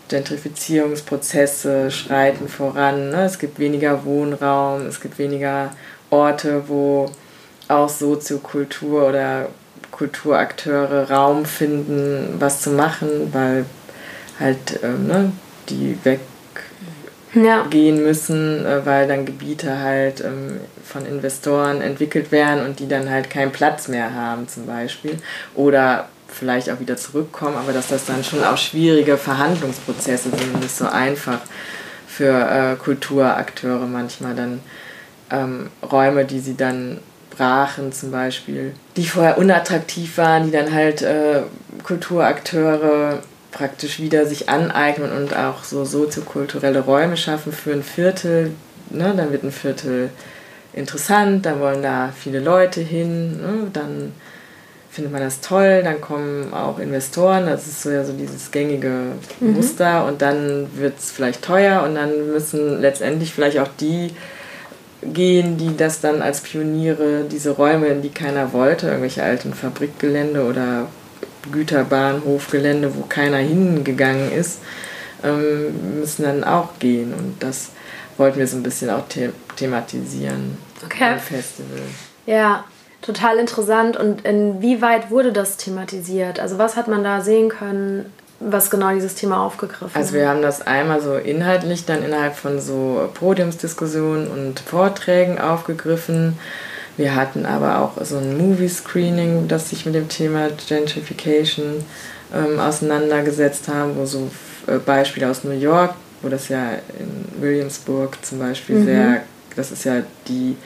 Gentrifizierungsprozesse 0.09 1.91
schreiten 1.91 2.49
voran, 2.49 3.11
ne? 3.11 3.25
es 3.25 3.39
gibt 3.39 3.59
weniger 3.59 4.05
Wohnraum, 4.05 4.87
es 4.87 5.01
gibt 5.01 5.19
weniger 5.19 5.73
Orte, 6.11 6.65
wo 6.69 7.11
auch 7.69 7.89
Soziokultur 7.89 9.09
oder 9.09 9.49
Kulturakteure 9.91 11.11
Raum 11.11 11.45
finden, 11.45 12.37
was 12.39 12.61
zu 12.61 12.71
machen, 12.71 13.33
weil 13.33 13.65
halt 14.39 14.81
ähm, 14.83 15.07
ne, 15.07 15.33
die 15.69 15.99
weg 16.05 16.21
ja. 17.35 17.65
müssen, 17.73 18.65
äh, 18.65 18.85
weil 18.85 19.09
dann 19.09 19.27
Gebiete 19.27 19.81
halt 19.81 20.21
ähm, 20.21 20.61
von 20.89 21.07
Investoren 21.07 21.81
entwickelt 21.81 22.33
werden 22.33 22.65
und 22.65 22.81
die 22.81 22.89
dann 22.89 23.11
halt 23.11 23.31
keinen 23.31 23.53
Platz 23.53 23.89
mehr 23.89 24.15
haben 24.15 24.49
zum 24.49 24.67
Beispiel. 24.67 25.19
Oder 25.55 26.09
vielleicht 26.29 26.71
auch 26.71 26.81
wieder 26.81 26.97
zurückkommen, 26.97 27.57
aber 27.57 27.73
dass 27.73 27.89
das 27.89 28.07
dann 28.07 28.25
schon 28.25 28.45
auch 28.45 28.59
schwierige 28.59 29.17
Verhandlungsprozesse 29.17 30.31
sind, 30.31 30.61
nicht 30.61 30.77
so 30.77 30.87
einfach 30.87 31.41
für 32.07 32.51
äh, 32.51 32.77
Kulturakteure 32.77 33.87
manchmal 33.87 34.35
dann 34.35 34.61
ähm, 35.31 35.71
Räume, 35.91 36.25
die 36.25 36.41
sie 36.41 36.57
dann 36.57 36.99
brachen 37.37 37.93
zum 37.93 38.11
Beispiel, 38.11 38.75
die 38.97 39.07
vorher 39.07 39.39
unattraktiv 39.39 40.19
waren, 40.19 40.45
die 40.45 40.51
dann 40.51 40.73
halt 40.73 41.03
äh, 41.03 41.43
Kulturakteure 41.85 43.21
praktisch 43.53 44.01
wieder 44.01 44.27
sich 44.27 44.49
aneignen 44.49 45.13
und 45.13 45.37
auch 45.37 45.65
so 45.65 45.85
soziokulturelle 45.85 46.81
Räume 46.81 47.17
schaffen 47.17 47.53
für 47.53 47.73
ein 47.73 47.83
Viertel. 47.83 48.53
Ne? 48.91 49.15
Dann 49.17 49.33
wird 49.33 49.45
ein 49.45 49.53
Viertel 49.53 50.11
interessant, 50.79 51.47
dann 51.47 51.61
wollen 51.61 51.83
da 51.83 52.13
viele 52.17 52.41
Leute 52.41 52.81
hin, 52.81 53.41
ne? 53.41 53.71
dann 53.73 54.13
findet 54.91 55.13
man 55.13 55.23
das 55.23 55.41
toll, 55.41 55.83
dann 55.85 56.01
kommen 56.01 56.53
auch 56.53 56.79
Investoren, 56.79 57.47
das 57.47 57.67
ist 57.67 57.83
so 57.83 57.91
ja 57.91 58.05
so 58.05 58.13
dieses 58.13 58.51
gängige 58.51 59.13
mhm. 59.41 59.53
Muster 59.53 60.07
und 60.07 60.23
dann 60.23 60.67
wird 60.75 60.99
es 60.99 61.13
vielleicht 61.13 61.43
teuer 61.43 61.83
und 61.83 61.95
dann 61.95 62.33
müssen 62.33 62.81
letztendlich 62.81 63.33
vielleicht 63.33 63.59
auch 63.59 63.69
die 63.81 64.11
gehen, 65.03 65.57
die 65.57 65.77
das 65.77 66.01
dann 66.01 66.23
als 66.23 66.41
Pioniere, 66.41 67.25
diese 67.31 67.51
Räume, 67.51 67.87
in 67.87 68.03
die 68.03 68.09
keiner 68.09 68.53
wollte, 68.53 68.89
irgendwelche 68.89 69.23
alten 69.23 69.55
Fabrikgelände 69.55 70.45
oder 70.45 70.89
Güterbahnhofgelände, 71.53 72.97
wo 72.97 73.03
keiner 73.03 73.39
hingegangen 73.39 74.33
ist, 74.33 74.59
ähm, 75.23 76.01
müssen 76.01 76.25
dann 76.25 76.45
auch 76.45 76.79
gehen. 76.79 77.15
Und 77.15 77.37
das 77.41 77.71
wollten 78.17 78.39
wir 78.39 78.47
so 78.47 78.57
ein 78.57 78.63
bisschen 78.63 78.91
auch 78.91 79.05
the 79.13 79.31
thematisieren 79.57 80.59
okay. 80.85 81.19
Festival. 81.19 81.81
Ja, 82.27 82.65
total 83.03 83.39
interessant. 83.39 83.97
Und 83.97 84.25
inwieweit 84.25 85.11
wurde 85.11 85.33
das 85.33 85.57
thematisiert? 85.57 86.41
Also 86.41 86.59
was 86.59 86.77
hat 86.77 86.89
man 86.89 87.05
da 87.05 87.21
sehen 87.21 87.49
können, 87.49 88.13
was 88.41 88.71
genau 88.71 88.93
dieses 88.93 89.15
Thema 89.15 89.45
aufgegriffen 89.45 89.95
hat? 89.95 89.97
Also 89.97 90.15
wir 90.15 90.29
haben 90.29 90.43
das 90.43 90.67
einmal 90.67 91.01
so 91.01 91.17
inhaltlich 91.17 91.85
dann 91.85 92.05
innerhalb 92.05 92.37
von 92.37 92.61
so 92.61 93.09
Podiumsdiskussionen 93.15 94.29
und 94.29 94.61
Vorträgen 94.61 95.39
aufgegriffen. 95.39 96.39
Wir 96.97 97.15
hatten 97.15 97.47
aber 97.47 97.81
auch 97.81 98.05
so 98.05 98.19
ein 98.19 98.37
Movie-Screening, 98.37 99.47
das 99.47 99.71
sich 99.71 99.87
mit 99.87 99.95
dem 99.95 100.09
Thema 100.09 100.49
Gentrification 100.69 101.85
ähm, 102.35 102.59
auseinandergesetzt 102.59 103.69
haben, 103.69 103.97
wo 103.97 104.05
so 104.05 104.31
äh, 104.67 104.79
Beispiele 104.79 105.31
aus 105.31 105.45
New 105.45 105.53
York, 105.53 105.95
wo 106.23 106.29
das 106.29 106.49
ja 106.49 106.73
in 106.99 107.41
Williamsburg 107.41 108.19
zum 108.23 108.41
Beispiel 108.41 108.77
mhm. 108.77 108.85
sehr, 108.85 109.23
das 109.57 109.71
ist 109.71 109.85
ja 109.85 110.03
die 110.29 110.57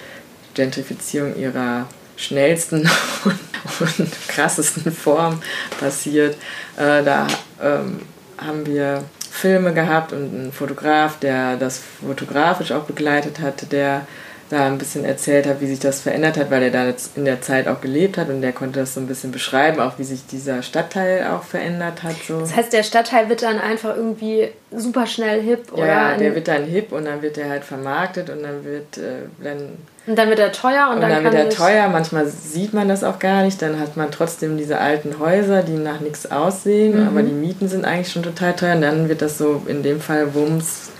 Gentrifizierung 0.55 1.37
ihrer 1.37 1.87
schnellsten 2.17 2.81
und, 3.25 4.29
krassesten 4.29 4.93
Form 4.93 5.41
passiert. 5.81 6.37
Äh, 6.77 7.03
da 7.03 7.27
ähm, 7.63 8.01
haben 8.39 8.67
wir 8.67 9.05
Filme 9.31 9.73
gehabt 9.73 10.13
und 10.13 10.35
einen 10.35 10.53
Fotograf, 10.53 11.19
der 11.19 11.57
das 11.57 11.81
fotografisch 12.01 12.71
auch 12.73 12.85
begleitet 12.85 13.41
hatte, 13.41 13.67
der 13.67 14.07
da 14.53 14.67
ein 14.67 14.77
bisschen 14.77 15.05
erzählt 15.05 15.47
hat, 15.47 15.61
wie 15.61 15.67
sich 15.67 15.79
das 15.79 16.01
verändert 16.01 16.37
hat, 16.37 16.51
weil 16.51 16.63
er 16.63 16.71
da 16.71 16.93
in 17.17 17.25
der 17.25 17.41
Zeit 17.41 17.69
auch 17.69 17.81
gelebt 17.81 18.19
hat 18.19 18.29
und 18.29 18.43
der 18.43 18.53
konnte 18.53 18.81
das 18.81 18.95
so 18.95 19.01
ein 19.01 19.07
bisschen 19.07 19.33
beschreiben, 19.33 19.81
auch 19.81 19.99
wie 19.99 20.05
sich 20.05 20.27
dieser 20.27 20.63
Stadtteil 20.63 21.27
auch 21.29 21.43
verändert 21.43 22.03
hat. 22.03 22.17
So. 22.29 22.41
Das 22.41 22.55
heißt, 22.55 22.73
der 22.73 22.83
Stadtteil 22.83 23.31
wird 23.31 23.43
dann 23.43 23.59
einfach 23.59 23.97
irgendwie 23.97 24.51
super 24.71 25.07
schnell 25.07 25.41
hip, 25.41 25.73
oder? 25.73 25.87
Ja, 25.87 26.17
der 26.17 26.35
wird 26.35 26.49
dann 26.49 26.65
hip 26.65 26.93
und 26.93 27.07
dann 27.07 27.23
wird 27.23 27.39
er 27.39 27.49
halt 27.49 27.65
vermarktet 27.65 28.29
und 28.29 28.43
dann 28.43 28.65
wird 28.65 28.99
äh, 28.99 29.25
dann 29.43 29.79
und 30.05 30.19
dann 30.19 30.29
wird 30.29 30.41
er 30.41 30.51
teuer 30.51 30.89
und, 30.89 30.97
und 30.97 31.03
dann, 31.03 31.11
dann 31.11 31.25
wird 31.25 31.35
er 31.35 31.49
teuer. 31.49 31.89
Manchmal 31.89 32.27
sieht 32.27 32.75
man 32.75 32.89
das 32.89 33.05
auch 33.05 33.21
gar 33.21 33.45
nicht. 33.45 33.63
Dann 33.63 33.79
hat 33.79 33.97
man 33.97 34.11
trotzdem 34.11 34.59
diese 34.59 34.79
alten 34.79 35.21
Häuser, 35.21 35.63
die 35.63 35.77
nach 35.77 36.01
nichts 36.01 36.31
aussehen, 36.31 37.01
mhm. 37.01 37.07
aber 37.07 37.23
die 37.23 37.33
Mieten 37.33 37.69
sind 37.69 37.85
eigentlich 37.85 38.11
schon 38.11 38.25
total 38.25 38.55
teuer. 38.55 38.75
Und 38.75 38.83
dann 38.83 39.09
wird 39.09 39.23
das 39.23 39.39
so 39.39 39.63
in 39.67 39.85
dem 39.85 40.01
Fall 40.01 40.35
Wumms 40.35 40.91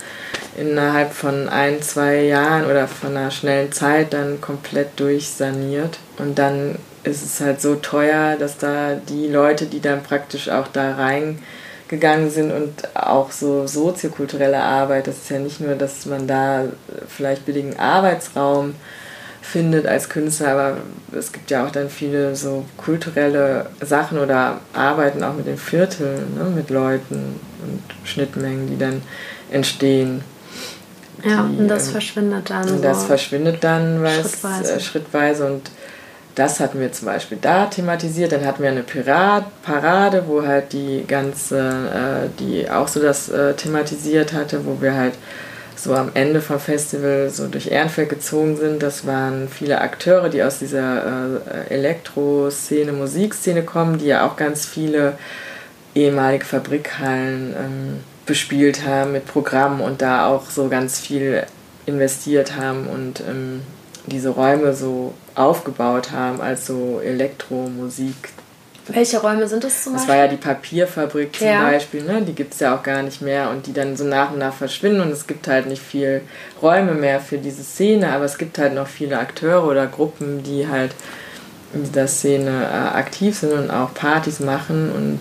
innerhalb 0.57 1.13
von 1.13 1.49
ein, 1.49 1.81
zwei 1.81 2.23
Jahren 2.23 2.65
oder 2.65 2.87
von 2.87 3.15
einer 3.15 3.31
schnellen 3.31 3.71
Zeit 3.71 4.13
dann 4.13 4.41
komplett 4.41 4.99
durchsaniert. 4.99 5.99
Und 6.17 6.37
dann 6.39 6.75
ist 7.03 7.23
es 7.23 7.39
halt 7.41 7.61
so 7.61 7.75
teuer, 7.75 8.35
dass 8.37 8.57
da 8.57 8.95
die 8.95 9.27
Leute, 9.27 9.65
die 9.65 9.81
dann 9.81 10.03
praktisch 10.03 10.49
auch 10.49 10.67
da 10.67 10.95
reingegangen 10.95 12.29
sind 12.29 12.51
und 12.51 12.95
auch 12.95 13.31
so 13.31 13.67
soziokulturelle 13.67 14.61
Arbeit, 14.61 15.07
das 15.07 15.17
ist 15.17 15.29
ja 15.29 15.39
nicht 15.39 15.59
nur, 15.59 15.75
dass 15.75 16.05
man 16.05 16.27
da 16.27 16.65
vielleicht 17.07 17.45
billigen 17.45 17.77
Arbeitsraum 17.77 18.75
findet 19.41 19.85
als 19.85 20.07
Künstler, 20.07 20.49
aber 20.49 20.77
es 21.11 21.33
gibt 21.33 21.51
ja 21.51 21.65
auch 21.65 21.71
dann 21.71 21.89
viele 21.89 22.35
so 22.35 22.65
kulturelle 22.77 23.67
Sachen 23.81 24.17
oder 24.17 24.61
Arbeiten 24.73 25.21
auch 25.23 25.33
mit 25.33 25.45
den 25.45 25.57
Vierteln, 25.57 26.35
ne, 26.35 26.45
mit 26.45 26.69
Leuten 26.69 27.39
und 27.61 28.07
Schnittmengen, 28.07 28.67
die 28.67 28.77
dann 28.77 29.01
entstehen. 29.51 30.23
Ja, 31.23 31.43
die, 31.43 31.57
und 31.59 31.67
das 31.67 31.87
ähm, 31.87 31.91
verschwindet 31.93 32.49
dann. 32.49 32.69
Und 32.69 32.83
das 32.83 33.05
verschwindet 33.05 33.63
dann 33.63 34.01
weil 34.01 34.21
schrittweise. 34.21 34.63
Es, 34.63 34.69
äh, 34.69 34.79
schrittweise 34.79 35.45
und 35.45 35.71
das 36.35 36.59
hatten 36.59 36.79
wir 36.79 36.91
zum 36.91 37.05
Beispiel 37.07 37.37
da 37.39 37.67
thematisiert. 37.67 38.31
Dann 38.31 38.45
hatten 38.45 38.63
wir 38.63 38.71
eine 38.71 38.83
Pirat 38.83 39.45
Parade, 39.61 40.23
wo 40.27 40.43
halt 40.43 40.73
die 40.73 41.05
ganze, 41.07 41.59
äh, 41.59 42.29
die 42.39 42.69
auch 42.69 42.87
so 42.87 43.01
das 43.01 43.29
äh, 43.29 43.53
thematisiert 43.53 44.33
hatte, 44.33 44.65
wo 44.65 44.81
wir 44.81 44.95
halt 44.95 45.13
so 45.75 45.93
am 45.93 46.11
Ende 46.13 46.41
vom 46.41 46.59
Festival 46.59 47.29
so 47.29 47.47
durch 47.47 47.67
Ehrenfeld 47.67 48.09
gezogen 48.09 48.57
sind. 48.57 48.81
Das 48.81 49.05
waren 49.05 49.47
viele 49.47 49.81
Akteure, 49.81 50.29
die 50.29 50.41
aus 50.41 50.59
dieser 50.59 51.39
äh, 51.67 51.73
Elektro-Szene, 51.73 52.93
Musikszene 52.93 53.63
kommen, 53.63 53.97
die 53.97 54.07
ja 54.07 54.25
auch 54.25 54.35
ganz 54.35 54.65
viele 54.65 55.13
ehemalige 55.93 56.45
Fabrikhallen 56.45 57.55
ähm, 57.57 57.99
bespielt 58.25 58.85
haben 58.85 59.11
mit 59.11 59.25
Programmen 59.25 59.81
und 59.81 60.01
da 60.01 60.27
auch 60.27 60.49
so 60.49 60.69
ganz 60.69 60.99
viel 60.99 61.43
investiert 61.85 62.55
haben 62.55 62.87
und 62.87 63.21
ähm, 63.21 63.61
diese 64.05 64.29
Räume 64.29 64.73
so 64.73 65.13
aufgebaut 65.35 66.11
haben 66.11 66.41
als 66.41 66.67
so 66.67 67.01
Elektromusik. 67.03 68.15
Welche 68.87 69.21
Räume 69.21 69.47
sind 69.47 69.63
das 69.63 69.83
zum 69.83 69.93
das 69.93 70.01
Beispiel? 70.03 70.15
war 70.15 70.25
ja 70.25 70.27
die 70.29 70.37
Papierfabrik 70.37 71.35
zum 71.37 71.47
Ja. 71.47 71.63
Beispiel, 71.63 72.03
ne? 72.03 72.21
die 72.21 72.33
gibt 72.33 72.53
es 72.53 72.59
ja 72.59 72.75
auch 72.77 72.83
gar 72.83 73.01
nicht 73.01 73.21
mehr 73.21 73.49
und 73.49 73.65
die 73.65 73.71
dann 73.73 73.95
so 73.95 74.03
nach 74.03 74.31
und 74.31 74.39
nach 74.39 74.53
verschwinden 74.53 74.99
und 75.01 75.11
es 75.11 75.25
gibt 75.25 75.47
halt 75.47 75.67
nicht 75.67 75.81
viel 75.81 76.21
Räume 76.61 76.93
mehr 76.93 77.21
für 77.21 77.37
diese 77.37 77.63
Szene, 77.63 78.11
aber 78.11 78.25
es 78.25 78.37
gibt 78.37 78.57
halt 78.57 78.73
noch 78.73 78.87
viele 78.87 79.19
Akteure 79.19 79.65
oder 79.65 79.87
Gruppen, 79.87 80.43
die 80.43 80.67
halt 80.67 80.91
in 81.73 81.83
dieser 81.85 82.07
Szene 82.07 82.49
äh, 82.71 82.97
aktiv 82.97 83.37
sind 83.39 83.53
und 83.53 83.71
auch 83.71 83.93
Partys 83.93 84.41
machen 84.41 84.91
und 84.91 85.19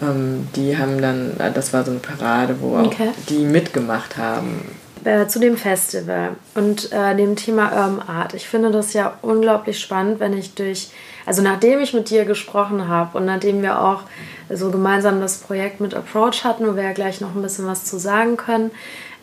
die 0.00 0.76
haben 0.78 1.00
dann, 1.00 1.32
äh, 1.38 1.52
das 1.52 1.72
war 1.72 1.84
so 1.84 1.90
eine 1.90 2.00
Parade, 2.00 2.56
wo 2.60 2.76
auch 2.76 2.86
Okay. 2.86 3.10
die 3.28 3.44
mitgemacht 3.44 4.16
haben. 4.16 4.62
äh, 5.04 5.26
zu 5.26 5.38
dem 5.38 5.56
Festival 5.56 6.30
und 6.54 6.90
äh, 6.92 7.14
dem 7.16 7.36
Thema 7.36 7.66
Urban 7.72 8.02
Art. 8.08 8.34
Ich 8.34 8.48
finde 8.48 8.70
das 8.70 8.92
ja 8.94 9.14
unglaublich 9.22 9.78
spannend, 9.80 10.18
wenn 10.20 10.36
ich 10.36 10.54
durch, 10.54 10.90
also 11.24 11.40
nachdem 11.42 11.80
ich 11.80 11.94
mit 11.94 12.10
dir 12.10 12.24
gesprochen 12.24 12.88
habe 12.88 13.16
und 13.18 13.24
nachdem 13.26 13.62
wir 13.62 13.80
auch 13.80 14.00
so 14.50 14.70
gemeinsam 14.70 15.20
das 15.20 15.38
Projekt 15.38 15.80
mit 15.80 15.94
Approach 15.94 16.42
hatten, 16.44 16.66
wo 16.66 16.74
wir 16.76 16.82
ja 16.82 16.92
gleich 16.92 17.20
noch 17.20 17.34
ein 17.34 17.42
bisschen 17.42 17.66
was 17.66 17.84
zu 17.84 17.98
sagen 17.98 18.36
können, 18.36 18.70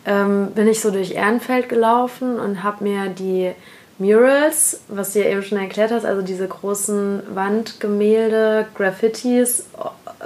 ähm, 0.06 0.52
bin 0.54 0.66
ich 0.68 0.80
so 0.80 0.90
durch 0.90 1.12
Ehrenfeld 1.12 1.68
gelaufen 1.68 2.38
und 2.38 2.62
habe 2.62 2.82
mir 2.84 3.08
die 3.08 3.50
Murals, 3.98 4.80
was 4.88 5.12
du 5.12 5.20
ja 5.22 5.30
eben 5.30 5.42
schon 5.42 5.58
erklärt 5.58 5.90
hast, 5.90 6.04
also 6.04 6.20
diese 6.22 6.46
großen 6.46 7.22
Wandgemälde, 7.34 8.66
Graffitis, 8.74 9.64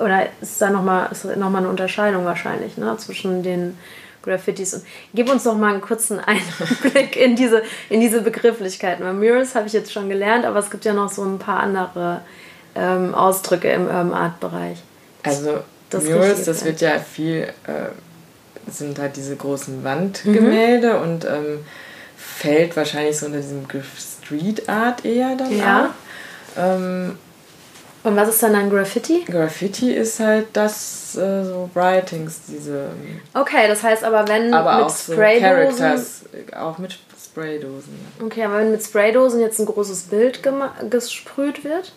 oder 0.02 0.26
ist 0.40 0.60
da 0.60 0.70
nochmal 0.70 1.10
noch 1.36 1.50
mal 1.50 1.58
eine 1.58 1.68
Unterscheidung 1.68 2.24
wahrscheinlich 2.24 2.76
ne, 2.76 2.96
zwischen 2.98 3.42
den 3.42 3.76
Graffitis? 4.22 4.74
Und 4.74 4.84
gib 5.14 5.30
uns 5.30 5.44
doch 5.44 5.56
mal 5.56 5.72
einen 5.72 5.80
kurzen 5.80 6.18
Einblick 6.26 7.16
in 7.16 7.36
diese, 7.36 7.62
in 7.88 8.00
diese 8.00 8.22
Begrifflichkeiten. 8.22 9.04
Weil 9.04 9.14
Murals 9.14 9.54
habe 9.54 9.66
ich 9.66 9.72
jetzt 9.72 9.92
schon 9.92 10.08
gelernt, 10.08 10.44
aber 10.44 10.58
es 10.58 10.70
gibt 10.70 10.84
ja 10.84 10.92
noch 10.92 11.10
so 11.10 11.22
ein 11.22 11.38
paar 11.38 11.60
andere 11.60 12.22
ähm, 12.74 13.14
Ausdrücke 13.14 13.70
im 13.70 13.82
Urban 13.86 14.12
Art 14.14 14.40
Bereich. 14.40 14.78
Also 15.22 15.58
Das 15.90 16.04
Murals, 16.04 16.44
das 16.44 16.64
wird 16.64 16.80
ja 16.80 16.98
viel, 16.98 17.42
äh, 17.66 18.70
sind 18.70 18.98
halt 18.98 19.16
diese 19.16 19.36
großen 19.36 19.82
Wandgemälde 19.84 20.94
Mhm. 20.94 21.02
und 21.02 21.24
ähm, 21.24 21.58
fällt 22.40 22.74
wahrscheinlich 22.76 23.18
so 23.18 23.26
unter 23.26 23.38
diesem 23.38 23.62
Begriff 23.62 23.86
Street 23.98 24.68
Art 24.68 25.04
eher 25.04 25.36
dann 25.36 25.56
Ja. 25.56 25.94
Ähm, 26.56 27.18
Und 28.02 28.16
was 28.16 28.30
ist 28.30 28.42
dann 28.42 28.54
ein 28.54 28.70
Graffiti? 28.70 29.24
Graffiti 29.26 29.92
ist 29.92 30.20
halt 30.20 30.46
das, 30.54 31.16
äh, 31.16 31.44
so 31.44 31.68
Writings, 31.74 32.40
diese, 32.48 32.86
Okay, 33.34 33.68
das 33.68 33.82
heißt 33.82 34.04
aber, 34.04 34.26
wenn 34.26 34.54
aber 34.54 34.76
mit 34.76 34.84
auch 34.86 34.88
so 34.88 35.12
Spraydosen. 35.12 35.76
Characters, 35.78 36.22
äh, 36.32 36.56
auch 36.56 36.78
mit 36.78 36.98
Spraydosen. 37.22 37.94
Okay, 38.24 38.44
aber 38.44 38.58
wenn 38.58 38.70
mit 38.70 38.82
Spraydosen 38.82 39.40
jetzt 39.40 39.58
ein 39.60 39.66
großes 39.66 40.04
Bild 40.04 40.40
gesprüht 40.88 41.62
wird, 41.62 41.92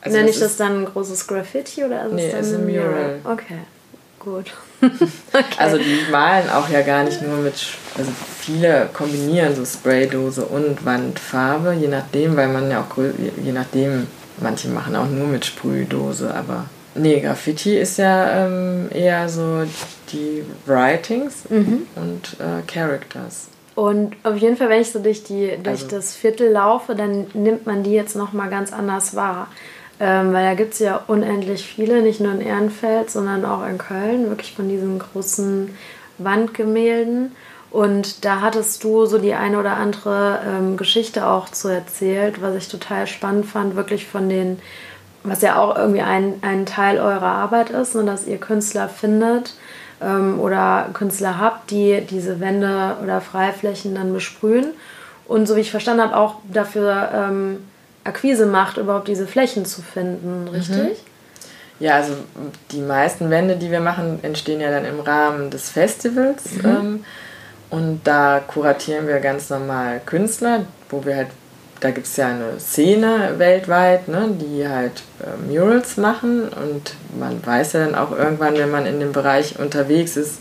Also 0.00 0.16
nenne 0.16 0.30
ich 0.30 0.40
das 0.40 0.56
dann 0.56 0.82
ein 0.82 0.86
großes 0.86 1.26
Graffiti 1.26 1.84
oder 1.84 2.06
ist 2.06 2.12
Nee, 2.14 2.30
es 2.30 2.46
ist 2.48 2.54
ein 2.54 2.66
Mural. 2.66 3.18
Okay, 3.24 3.58
gut. 4.20 4.52
okay. 4.82 5.44
Also 5.58 5.76
die 5.78 5.98
malen 6.12 6.48
auch 6.50 6.68
ja 6.68 6.82
gar 6.82 7.02
nicht 7.02 7.20
nur 7.22 7.38
mit, 7.38 7.54
also 7.98 8.10
viele 8.38 8.88
kombinieren 8.92 9.56
so 9.56 9.64
Spraydose 9.64 10.44
und 10.44 10.84
Wandfarbe, 10.84 11.72
je 11.72 11.88
nachdem, 11.88 12.36
weil 12.36 12.48
man 12.48 12.70
ja 12.70 12.80
auch, 12.82 12.96
je 13.42 13.52
nachdem, 13.52 14.06
manche 14.38 14.68
machen 14.68 14.94
auch 14.94 15.08
nur 15.08 15.26
mit 15.26 15.44
Sprühdose, 15.44 16.32
aber 16.34 16.66
nee, 16.94 17.20
Graffiti 17.20 17.76
ist 17.78 17.98
ja 17.98 18.46
ähm, 18.46 18.88
eher 18.92 19.28
so 19.28 19.64
die 20.12 20.44
Writings 20.66 21.44
Mhm. 21.50 21.82
und 21.96 22.36
äh, 22.40 22.62
Characters. 22.66 23.48
Und 23.74 24.14
auf 24.24 24.36
jeden 24.36 24.56
Fall, 24.56 24.68
wenn 24.68 24.82
ich 24.82 24.90
so 24.92 24.98
durch, 24.98 25.24
die, 25.24 25.52
durch 25.62 25.82
Also- 25.84 25.88
das 25.96 26.14
Viertel 26.14 26.50
laufe, 26.50 26.94
dann 26.94 27.26
nimmt 27.34 27.66
man 27.66 27.82
die 27.82 27.92
jetzt 27.92 28.14
nochmal 28.16 28.50
ganz 28.50 28.72
anders 28.72 29.14
wahr. 29.16 29.48
Ähm, 30.02 30.32
weil 30.32 30.44
da 30.44 30.54
gibt 30.54 30.72
es 30.72 30.78
ja 30.78 31.02
unendlich 31.06 31.66
viele, 31.66 32.00
nicht 32.00 32.20
nur 32.20 32.32
in 32.32 32.40
Ehrenfeld, 32.40 33.10
sondern 33.10 33.44
auch 33.44 33.66
in 33.66 33.76
Köln, 33.76 34.30
wirklich 34.30 34.54
von 34.54 34.66
diesen 34.66 34.98
großen 34.98 35.76
Wandgemälden. 36.16 37.32
Und 37.70 38.24
da 38.24 38.40
hattest 38.40 38.82
du 38.82 39.04
so 39.04 39.18
die 39.18 39.34
eine 39.34 39.58
oder 39.58 39.76
andere 39.76 40.40
ähm, 40.46 40.76
Geschichte 40.78 41.26
auch 41.26 41.50
zu 41.50 41.68
erzählt, 41.68 42.40
was 42.40 42.56
ich 42.56 42.68
total 42.68 43.06
spannend 43.06 43.44
fand, 43.44 43.76
wirklich 43.76 44.06
von 44.06 44.30
den, 44.30 44.58
was 45.22 45.42
ja 45.42 45.56
auch 45.56 45.76
irgendwie 45.76 46.00
ein, 46.00 46.34
ein 46.40 46.64
Teil 46.64 46.98
eurer 46.98 47.22
Arbeit 47.22 47.68
ist, 47.68 47.94
ne, 47.94 48.04
dass 48.04 48.26
ihr 48.26 48.38
Künstler 48.38 48.88
findet 48.88 49.54
ähm, 50.00 50.40
oder 50.40 50.88
Künstler 50.94 51.38
habt, 51.38 51.70
die 51.70 52.00
diese 52.08 52.40
Wände 52.40 52.96
oder 53.02 53.20
Freiflächen 53.20 53.94
dann 53.94 54.14
besprühen. 54.14 54.68
Und 55.28 55.46
so 55.46 55.56
wie 55.56 55.60
ich 55.60 55.70
verstanden 55.70 56.02
habe, 56.02 56.16
auch 56.16 56.36
dafür 56.52 57.10
ähm, 57.14 57.58
Akquise 58.04 58.46
macht, 58.46 58.78
überhaupt 58.78 59.08
diese 59.08 59.26
Flächen 59.26 59.64
zu 59.64 59.82
finden, 59.82 60.48
richtig? 60.48 60.98
Ja, 61.80 61.96
also 61.96 62.12
die 62.72 62.80
meisten 62.80 63.30
Wände, 63.30 63.56
die 63.56 63.70
wir 63.70 63.80
machen, 63.80 64.18
entstehen 64.22 64.60
ja 64.60 64.70
dann 64.70 64.84
im 64.84 65.00
Rahmen 65.00 65.50
des 65.50 65.70
Festivals. 65.70 66.42
Ähm, 66.62 67.04
und 67.70 68.00
da 68.04 68.40
kuratieren 68.46 69.06
wir 69.06 69.18
ganz 69.20 69.48
normal 69.48 70.00
Künstler, 70.04 70.66
wo 70.90 71.04
wir 71.04 71.16
halt, 71.16 71.28
da 71.80 71.90
gibt 71.90 72.06
es 72.06 72.16
ja 72.16 72.28
eine 72.28 72.58
Szene 72.60 73.34
weltweit, 73.38 74.08
ne, 74.08 74.28
die 74.38 74.68
halt 74.68 75.02
äh, 75.20 75.50
Murals 75.50 75.96
machen. 75.96 76.48
Und 76.48 76.94
man 77.18 77.44
weiß 77.44 77.72
ja 77.72 77.86
dann 77.86 77.94
auch 77.94 78.10
irgendwann, 78.10 78.58
wenn 78.58 78.70
man 78.70 78.84
in 78.84 79.00
dem 79.00 79.12
Bereich 79.12 79.58
unterwegs 79.58 80.18
ist, 80.18 80.40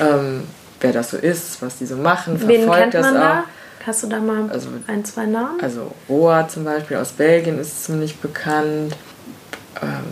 ähm, 0.00 0.44
wer 0.80 0.92
das 0.92 1.10
so 1.10 1.18
ist, 1.18 1.60
was 1.60 1.78
die 1.78 1.86
so 1.86 1.96
machen, 1.96 2.38
verfolgt 2.38 2.94
das 2.94 3.06
auch. 3.08 3.12
da? 3.12 3.44
Hast 3.88 4.02
du 4.02 4.06
da 4.06 4.20
mal 4.20 4.50
Also- 4.50 4.68
ein, 4.86 5.02
zwei 5.06 5.24
Namen? 5.24 5.62
Also 5.62 5.90
Roa 6.10 6.46
zum 6.46 6.64
Beispiel 6.64 6.98
aus 6.98 7.12
Belgien 7.12 7.58
ist 7.58 7.84
ziemlich 7.84 8.18
bekannt. 8.18 8.94
Ähm, 9.80 10.04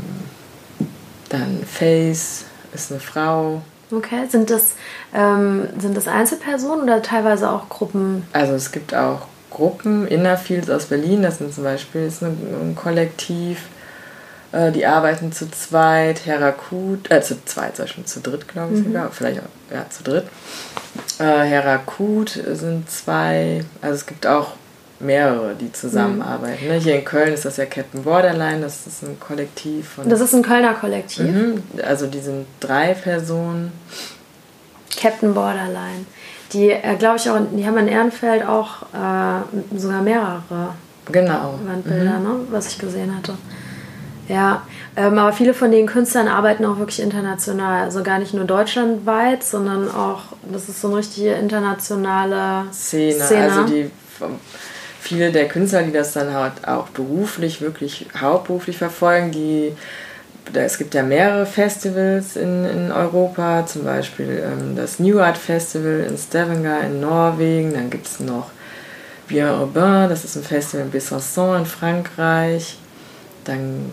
dann 1.29 1.61
Face 1.71 2.47
ist 2.73 2.91
eine 2.91 3.01
Frau. 3.01 3.61
Okay, 3.93 4.25
sind 4.31 4.49
das, 4.49 4.77
ähm, 5.15 5.69
sind 5.79 5.95
das 5.95 6.09
Einzelpersonen 6.09 6.85
oder 6.85 7.03
teilweise 7.03 7.51
auch 7.51 7.69
Gruppen? 7.69 8.27
Also 8.33 8.55
es 8.55 8.73
gibt 8.73 8.95
auch 8.95 9.27
Gruppen, 9.51 10.07
Innerfields 10.09 10.71
aus 10.71 10.87
Berlin, 10.87 11.21
das 11.21 11.37
sind 11.37 11.53
zum 11.55 11.65
Beispiel 11.65 12.07
ist 12.07 12.23
ein, 12.23 12.29
ein 12.63 12.75
Kollektiv. 12.75 13.59
Äh, 14.57 14.73
die 14.73 14.87
arbeiten 14.87 15.33
zu 15.33 15.51
zweit, 15.51 16.25
Herakut, 16.25 17.11
äh, 17.11 17.21
zu 17.21 17.45
zweit, 17.45 17.77
sag 17.77 17.87
ich 17.87 17.93
schon, 17.93 18.07
zu 18.07 18.21
dritt, 18.21 18.49
glaube 18.49 18.75
ich 18.75 18.83
sogar, 18.83 19.11
vielleicht 19.11 19.41
auch, 19.41 19.75
ja, 19.75 19.85
zu 19.91 20.03
dritt. 20.03 20.25
Äh, 21.19 21.25
Herakut 21.25 22.41
sind 22.53 22.89
zwei, 22.91 23.65
also 23.83 23.95
es 23.95 24.07
gibt 24.07 24.27
auch 24.27 24.53
mehrere, 24.99 25.55
die 25.55 25.71
zusammenarbeiten. 25.73 26.69
Ne? 26.69 26.75
Hier 26.75 26.97
in 26.97 27.05
Köln 27.05 27.35
ist 27.35 27.45
das 27.45 27.59
ja 27.59 27.67
Captain 27.67 28.03
Borderline, 28.03 28.61
das 28.61 28.87
ist 28.87 29.03
ein 29.03 29.21
Kollektiv 29.21 29.91
von. 29.91 30.09
Das 30.09 30.21
ist 30.21 30.35
ein 30.35 30.43
Kölner 30.43 30.73
Kollektiv. 30.73 31.27
Mhm, 31.27 31.63
also 31.87 32.07
die 32.07 32.21
sind 32.21 32.47
drei 32.61 32.95
Personen. 32.95 33.73
Captain 34.99 35.35
Borderline. 35.35 36.07
Die, 36.55 36.71
äh, 36.71 36.97
glaube 36.99 37.17
ich, 37.17 37.29
auch, 37.29 37.39
die 37.53 37.67
haben 37.67 37.77
in 37.77 37.89
Ehrenfeld 37.89 38.47
auch 38.47 38.83
äh, 38.95 39.77
sogar 39.77 40.01
mehrere 40.01 40.71
Genau. 41.13 41.59
Wandbilder, 41.65 42.19
ne, 42.19 42.41
was 42.51 42.69
ich 42.69 42.79
gesehen 42.79 43.15
hatte. 43.17 43.35
Ja, 44.29 44.63
ähm, 44.97 45.19
aber 45.19 45.33
viele 45.33 45.55
von 45.55 45.71
den 45.71 45.87
Künstlern 45.87 46.29
arbeiten 46.29 46.65
auch 46.65 46.79
wirklich 46.79 47.01
international. 47.01 47.85
Also 47.85 48.03
gar 48.03 48.19
nicht 48.19 48.35
nur 48.35 48.45
deutschlandweit, 48.45 49.45
sondern 49.45 49.89
auch, 49.91 50.23
das 50.51 50.69
ist 50.69 50.81
so 50.81 50.89
eine 50.89 50.97
richtige 50.99 51.33
internationale 51.33 52.65
Szene. 52.73 53.25
Szene. 53.25 53.53
Also 53.53 53.65
die 53.65 53.91
viele 55.01 55.31
der 55.31 55.47
Künstler, 55.47 55.83
die 55.83 55.93
das 55.93 56.13
dann 56.13 56.35
halt 56.35 56.67
auch 56.67 56.89
beruflich, 56.89 57.61
wirklich 57.61 58.07
hauptberuflich 58.21 58.77
verfolgen, 58.77 59.31
die 59.31 59.73
es 60.53 60.79
gibt 60.79 60.95
ja 60.95 61.03
mehrere 61.03 61.45
Festivals 61.45 62.37
in, 62.37 62.65
in 62.65 62.93
Europa, 62.93 63.67
zum 63.67 63.85
Beispiel 63.85 64.45
ähm, 64.45 64.77
das 64.77 65.01
New 65.01 65.19
Art 65.19 65.39
Festival 65.39 66.07
in 66.09 66.17
Stavanger 66.17 66.83
in 66.83 67.01
Norwegen, 67.01 67.75
dann 67.75 67.91
gibt 67.91 68.07
es 68.07 68.21
noch 68.21 68.51
Bien 69.27 69.49
Urbain, 69.49 70.09
das 70.09 70.25
ist 70.25 70.37
ein 70.37 70.45
Festival 70.45 70.87
in 70.87 70.93
Besançon 70.93 71.59
in 71.59 71.67
Frankreich, 71.67 72.79
dann 73.45 73.91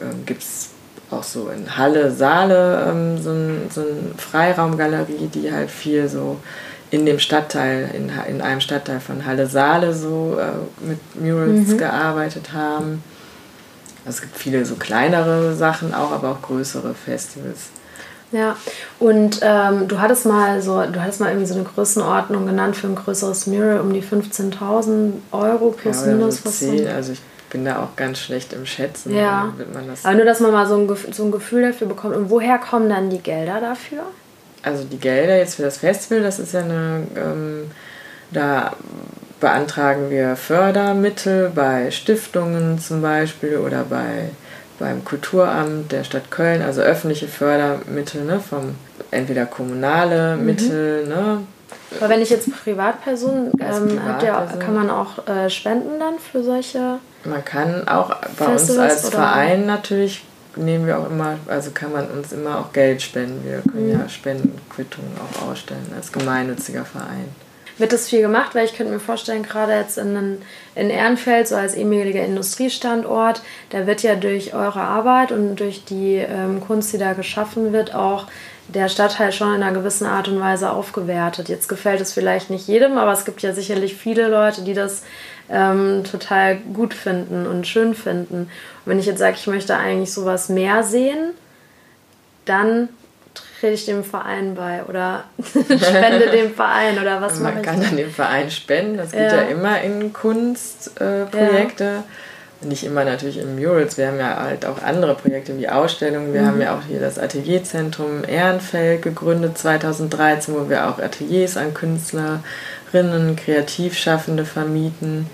ähm, 0.00 0.24
gibt 0.26 0.42
es 0.42 0.70
auch 1.10 1.22
so 1.22 1.48
in 1.48 1.76
Halle, 1.76 2.10
Saale 2.10 2.86
ähm, 2.90 3.22
so, 3.22 3.30
ein, 3.30 3.70
so 3.70 3.80
eine 3.80 4.18
Freiraumgalerie, 4.18 5.28
die 5.32 5.52
halt 5.52 5.70
viel 5.70 6.08
so 6.08 6.38
in 6.90 7.06
dem 7.06 7.18
Stadtteil, 7.18 7.90
in, 7.94 8.10
in 8.28 8.40
einem 8.40 8.60
Stadtteil 8.60 9.00
von 9.00 9.24
Halle 9.26 9.46
Saale 9.46 9.92
so 9.92 10.38
äh, 10.38 10.86
mit 10.86 11.20
Murals 11.20 11.68
mhm. 11.68 11.78
gearbeitet 11.78 12.52
haben. 12.52 13.02
Also 14.04 14.16
es 14.16 14.22
gibt 14.22 14.36
viele 14.36 14.64
so 14.64 14.76
kleinere 14.76 15.54
Sachen 15.54 15.94
auch, 15.94 16.12
aber 16.12 16.30
auch 16.30 16.42
größere 16.42 16.94
Festivals. 16.94 17.70
Ja, 18.32 18.56
und 18.98 19.38
ähm, 19.42 19.86
du 19.86 20.00
hattest 20.00 20.26
mal 20.26 20.60
so, 20.60 20.82
du 20.82 21.00
hattest 21.00 21.20
mal 21.20 21.28
irgendwie 21.28 21.46
so 21.46 21.54
eine 21.54 21.64
Größenordnung 21.64 22.46
genannt 22.46 22.76
für 22.76 22.88
ein 22.88 22.96
größeres 22.96 23.46
Mural 23.46 23.80
um 23.80 23.92
die 23.92 24.02
15.000 24.02 25.12
Euro 25.30 25.70
plus 25.70 26.04
ja, 26.04 26.12
minus. 26.12 26.42
So 26.42 26.50
10, 26.50 26.88
also 26.88 27.12
ich 27.12 27.20
bin 27.56 27.64
da 27.64 27.82
auch 27.82 27.96
ganz 27.96 28.18
schlecht 28.18 28.52
im 28.52 28.66
Schätzen. 28.66 29.14
Ja. 29.16 29.50
Aber 30.02 30.14
nur, 30.14 30.26
dass 30.26 30.40
man 30.40 30.52
mal 30.52 30.66
so 30.66 30.76
ein, 30.76 31.12
so 31.12 31.24
ein 31.24 31.30
Gefühl 31.30 31.62
dafür 31.62 31.86
bekommt. 31.86 32.14
Und 32.14 32.28
woher 32.28 32.58
kommen 32.58 32.90
dann 32.90 33.08
die 33.08 33.18
Gelder 33.18 33.60
dafür? 33.60 34.02
Also 34.62 34.84
die 34.84 34.98
Gelder 34.98 35.38
jetzt 35.38 35.54
für 35.54 35.62
das 35.62 35.78
Festival, 35.78 36.22
das 36.22 36.38
ist 36.38 36.52
ja 36.52 36.60
eine, 36.60 37.06
ähm, 37.16 37.70
da 38.30 38.74
beantragen 39.40 40.10
wir 40.10 40.36
Fördermittel 40.36 41.50
bei 41.54 41.90
Stiftungen 41.90 42.78
zum 42.78 43.00
Beispiel 43.00 43.56
oder 43.56 43.84
bei 43.84 44.30
beim 44.78 45.02
Kulturamt 45.06 45.90
der 45.90 46.04
Stadt 46.04 46.30
Köln, 46.30 46.60
also 46.60 46.82
öffentliche 46.82 47.28
Fördermittel, 47.28 48.24
ne, 48.24 48.40
vom 48.40 48.74
entweder 49.10 49.46
kommunale 49.46 50.36
mhm. 50.36 50.44
Mittel, 50.44 51.06
ne. 51.06 51.38
Aber 51.98 52.10
wenn 52.10 52.20
ich 52.20 52.28
jetzt 52.28 52.50
Privatperson, 52.62 53.52
ähm, 53.58 53.96
Privatperson 53.96 54.58
kann 54.58 54.74
man 54.74 54.90
auch 54.90 55.26
äh, 55.26 55.48
spenden 55.48 55.98
dann 55.98 56.18
für 56.18 56.42
solche? 56.42 56.98
Man 57.28 57.44
kann 57.44 57.86
auch 57.88 58.10
bei 58.38 58.46
Festivals 58.46 58.70
uns 58.70 58.78
als 58.78 59.06
oder? 59.06 59.16
Verein 59.18 59.66
natürlich 59.66 60.24
nehmen 60.56 60.86
wir 60.86 60.98
auch 60.98 61.10
immer, 61.10 61.36
also 61.48 61.70
kann 61.72 61.92
man 61.92 62.08
uns 62.08 62.32
immer 62.32 62.58
auch 62.58 62.72
Geld 62.72 63.02
spenden. 63.02 63.44
Wir 63.44 63.60
können 63.60 63.92
mhm. 63.92 64.00
ja 64.00 64.08
Spendenquittungen 64.08 65.12
auch 65.18 65.50
ausstellen 65.50 65.86
als 65.94 66.10
gemeinnütziger 66.12 66.84
Verein 66.84 67.28
wird 67.78 67.92
das 67.92 68.08
viel 68.08 68.22
gemacht, 68.22 68.54
weil 68.54 68.64
ich 68.64 68.74
könnte 68.74 68.92
mir 68.92 69.00
vorstellen, 69.00 69.42
gerade 69.42 69.72
jetzt 69.72 69.98
in, 69.98 70.38
in 70.74 70.90
Ehrenfeld, 70.90 71.48
so 71.48 71.56
als 71.56 71.74
ehemaliger 71.74 72.24
Industriestandort, 72.24 73.42
da 73.70 73.86
wird 73.86 74.02
ja 74.02 74.14
durch 74.14 74.54
eure 74.54 74.80
Arbeit 74.80 75.32
und 75.32 75.56
durch 75.56 75.84
die 75.84 76.16
ähm, 76.16 76.60
Kunst, 76.60 76.92
die 76.92 76.98
da 76.98 77.12
geschaffen 77.12 77.72
wird, 77.72 77.94
auch 77.94 78.26
der 78.68 78.88
Stadtteil 78.88 79.30
schon 79.32 79.54
in 79.54 79.62
einer 79.62 79.78
gewissen 79.78 80.06
Art 80.06 80.28
und 80.28 80.40
Weise 80.40 80.70
aufgewertet. 80.70 81.48
Jetzt 81.48 81.68
gefällt 81.68 82.00
es 82.00 82.12
vielleicht 82.12 82.50
nicht 82.50 82.66
jedem, 82.66 82.98
aber 82.98 83.12
es 83.12 83.24
gibt 83.24 83.42
ja 83.42 83.52
sicherlich 83.52 83.94
viele 83.94 84.28
Leute, 84.28 84.62
die 84.62 84.74
das 84.74 85.02
ähm, 85.50 86.02
total 86.04 86.56
gut 86.56 86.94
finden 86.94 87.46
und 87.46 87.66
schön 87.66 87.94
finden. 87.94 88.42
Und 88.42 88.50
wenn 88.84 88.98
ich 88.98 89.06
jetzt 89.06 89.18
sage, 89.18 89.36
ich 89.38 89.46
möchte 89.46 89.76
eigentlich 89.76 90.12
sowas 90.12 90.48
mehr 90.48 90.82
sehen, 90.82 91.32
dann 92.44 92.88
trete 93.34 93.74
ich 93.74 93.86
dem 93.86 94.04
Verein 94.04 94.54
bei 94.54 94.84
oder 94.84 95.24
spende 95.42 96.30
dem 96.30 96.54
Verein 96.54 96.98
oder 96.98 97.20
was 97.20 97.40
Man 97.40 97.62
kann 97.62 97.80
dann 97.80 97.96
dem 97.96 98.10
Verein 98.10 98.50
spenden, 98.50 98.96
das 98.96 99.12
geht 99.12 99.20
ja, 99.20 99.42
ja 99.42 99.42
immer 99.42 99.80
in 99.82 100.12
Kunstprojekte. 100.12 101.84
Äh. 101.84 102.25
Nicht 102.62 102.84
immer 102.84 103.04
natürlich 103.04 103.38
in 103.38 103.56
Murals, 103.56 103.98
wir 103.98 104.08
haben 104.08 104.18
ja 104.18 104.42
halt 104.42 104.64
auch 104.64 104.82
andere 104.82 105.14
Projekte 105.14 105.58
wie 105.58 105.68
Ausstellungen. 105.68 106.32
Wir 106.32 106.42
mhm. 106.42 106.46
haben 106.46 106.60
ja 106.62 106.76
auch 106.76 106.82
hier 106.88 107.00
das 107.00 107.18
Atelierzentrum 107.18 108.24
Ehrenfeld 108.26 109.02
gegründet 109.02 109.58
2013, 109.58 110.54
wo 110.54 110.68
wir 110.68 110.88
auch 110.88 110.98
Ateliers 110.98 111.58
an 111.58 111.74
Künstlerinnen, 111.74 113.36
Kreativschaffende 113.36 114.46
vermieten 114.46 115.26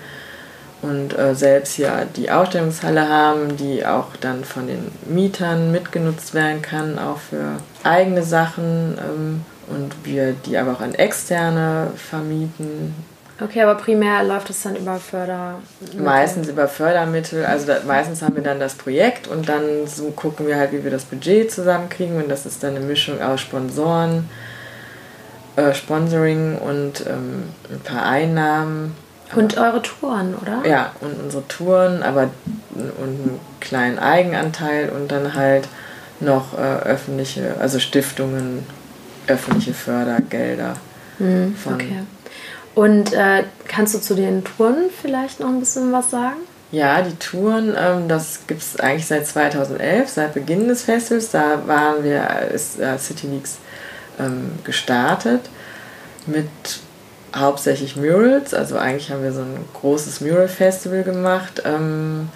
und 0.83 1.17
äh, 1.17 1.35
selbst 1.35 1.75
hier 1.75 2.07
die 2.17 2.31
Ausstellungshalle 2.31 3.09
haben, 3.09 3.57
die 3.57 3.87
auch 3.87 4.17
dann 4.21 4.45
von 4.45 4.67
den 4.67 4.91
Mietern 5.07 5.71
mitgenutzt 5.71 6.35
werden 6.35 6.61
kann, 6.61 6.99
auch 6.99 7.19
für 7.19 7.59
eigene 7.85 8.25
Sachen 8.25 8.99
ähm, 8.99 9.45
und 9.69 9.95
wir 10.05 10.33
die 10.33 10.59
aber 10.59 10.73
auch 10.73 10.81
an 10.81 10.95
externe 10.95 11.93
vermieten. 11.97 12.95
Okay, 13.41 13.63
aber 13.63 13.75
primär 13.75 14.23
läuft 14.25 14.51
es 14.51 14.63
dann 14.63 14.77
über 14.77 14.97
Fördermittel? 14.97 16.01
Meistens 16.01 16.49
über 16.49 16.69
Fördermittel. 16.69 17.45
Also 17.45 17.67
da, 17.67 17.79
meistens 17.87 18.23
haben 18.23 18.37
wir 18.37 18.43
dann 18.43 18.61
das 18.61 18.75
Projekt 18.75 19.27
und 19.27 19.49
dann 19.49 19.87
so 19.87 20.11
gucken 20.11 20.47
wir 20.47 20.57
halt, 20.57 20.73
wie 20.73 20.85
wir 20.85 20.91
das 20.91 21.05
Budget 21.05 21.51
zusammenkriegen. 21.51 22.23
Und 22.23 22.29
das 22.29 22.47
ist 22.47 22.63
dann 22.63 22.77
eine 22.77 22.85
Mischung 22.85 23.21
aus 23.21 23.41
Sponsoren, 23.41 24.29
äh, 25.57 25.75
Sponsoring 25.75 26.59
und 26.59 27.05
ähm, 27.07 27.45
ein 27.71 27.81
paar 27.81 28.05
Einnahmen. 28.05 28.95
Und 29.35 29.57
eure 29.57 29.81
Touren, 29.81 30.35
oder? 30.41 30.69
Ja, 30.69 30.93
und 31.01 31.19
unsere 31.23 31.47
Touren, 31.49 32.03
aber 32.03 32.31
und 32.75 33.03
einen 33.03 33.41
kleinen 33.61 33.99
Eigenanteil 33.99 34.91
und 34.91 35.11
dann 35.11 35.35
halt 35.35 35.69
noch 36.21 36.53
äh, 36.57 36.61
öffentliche, 36.85 37.55
also 37.59 37.79
Stiftungen, 37.79 38.65
öffentliche 39.27 39.73
Fördergelder. 39.73 40.77
Mhm, 41.19 41.57
okay. 41.65 41.99
Und 42.75 43.13
äh, 43.13 43.45
kannst 43.69 43.95
du 43.95 43.99
zu 43.99 44.15
den 44.15 44.45
Touren 44.45 44.91
vielleicht 45.01 45.41
noch 45.41 45.49
ein 45.49 45.61
bisschen 45.61 45.93
was 45.93 46.11
sagen? 46.11 46.37
Ja, 46.71 47.03
die 47.03 47.15
Touren, 47.17 47.75
ähm, 47.79 48.09
das 48.09 48.47
gibt 48.47 48.63
es 48.63 48.81
eigentlich 48.81 49.07
seit 49.07 49.27
2011, 49.27 50.09
seit 50.09 50.35
Beginn 50.35 50.69
des 50.69 50.83
Festivals. 50.83 51.31
Da 51.31 51.67
waren 51.67 52.03
wir, 52.03 52.27
ist 52.53 52.81
äh, 52.81 52.99
City 52.99 53.31
Weeks 53.31 53.59
ähm, 54.19 54.53
gestartet 54.65 55.43
mit 56.27 56.49
hauptsächlich 57.37 57.97
Murals. 57.97 58.55
Also 58.55 58.79
eigentlich 58.79 59.11
haben 59.11 59.23
wir 59.23 59.33
so 59.33 59.43
ein 59.43 59.65
großes 59.75 60.23
Mural-Festival 60.23 61.03
gemacht 61.03 61.63
ähm, 61.65 62.29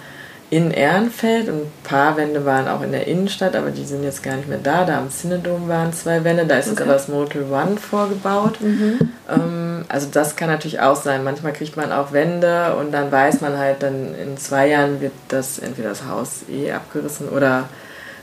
in 0.49 0.71
Ehrenfeld 0.71 1.49
und 1.49 1.55
ein 1.55 1.71
paar 1.83 2.15
Wände 2.15 2.45
waren 2.45 2.69
auch 2.69 2.81
in 2.81 2.93
der 2.93 3.05
Innenstadt, 3.05 3.55
aber 3.55 3.71
die 3.71 3.83
sind 3.83 4.03
jetzt 4.03 4.23
gar 4.23 4.37
nicht 4.37 4.47
mehr 4.47 4.59
da. 4.61 4.85
Da 4.85 4.97
am 4.97 5.09
Cinedom 5.09 5.67
waren 5.67 5.91
zwei 5.91 6.23
Wände, 6.23 6.45
da 6.45 6.57
ist 6.57 6.67
okay. 6.67 6.71
jetzt 6.71 6.81
aber 6.83 6.93
das 6.93 7.07
Motel 7.09 7.43
One 7.51 7.77
vorgebaut. 7.77 8.61
Mhm. 8.61 9.11
Ähm, 9.29 9.85
also 9.89 10.07
das 10.09 10.37
kann 10.37 10.49
natürlich 10.49 10.79
auch 10.79 10.95
sein. 10.95 11.25
Manchmal 11.25 11.51
kriegt 11.51 11.75
man 11.75 11.91
auch 11.91 12.13
Wände 12.13 12.75
und 12.79 12.93
dann 12.93 13.11
weiß 13.11 13.41
man 13.41 13.57
halt, 13.57 13.83
dann 13.83 14.15
in 14.15 14.37
zwei 14.37 14.69
Jahren 14.69 15.01
wird 15.01 15.13
das 15.27 15.59
entweder 15.59 15.89
das 15.89 16.05
Haus 16.05 16.43
eh 16.49 16.71
abgerissen 16.71 17.27
oder 17.27 17.67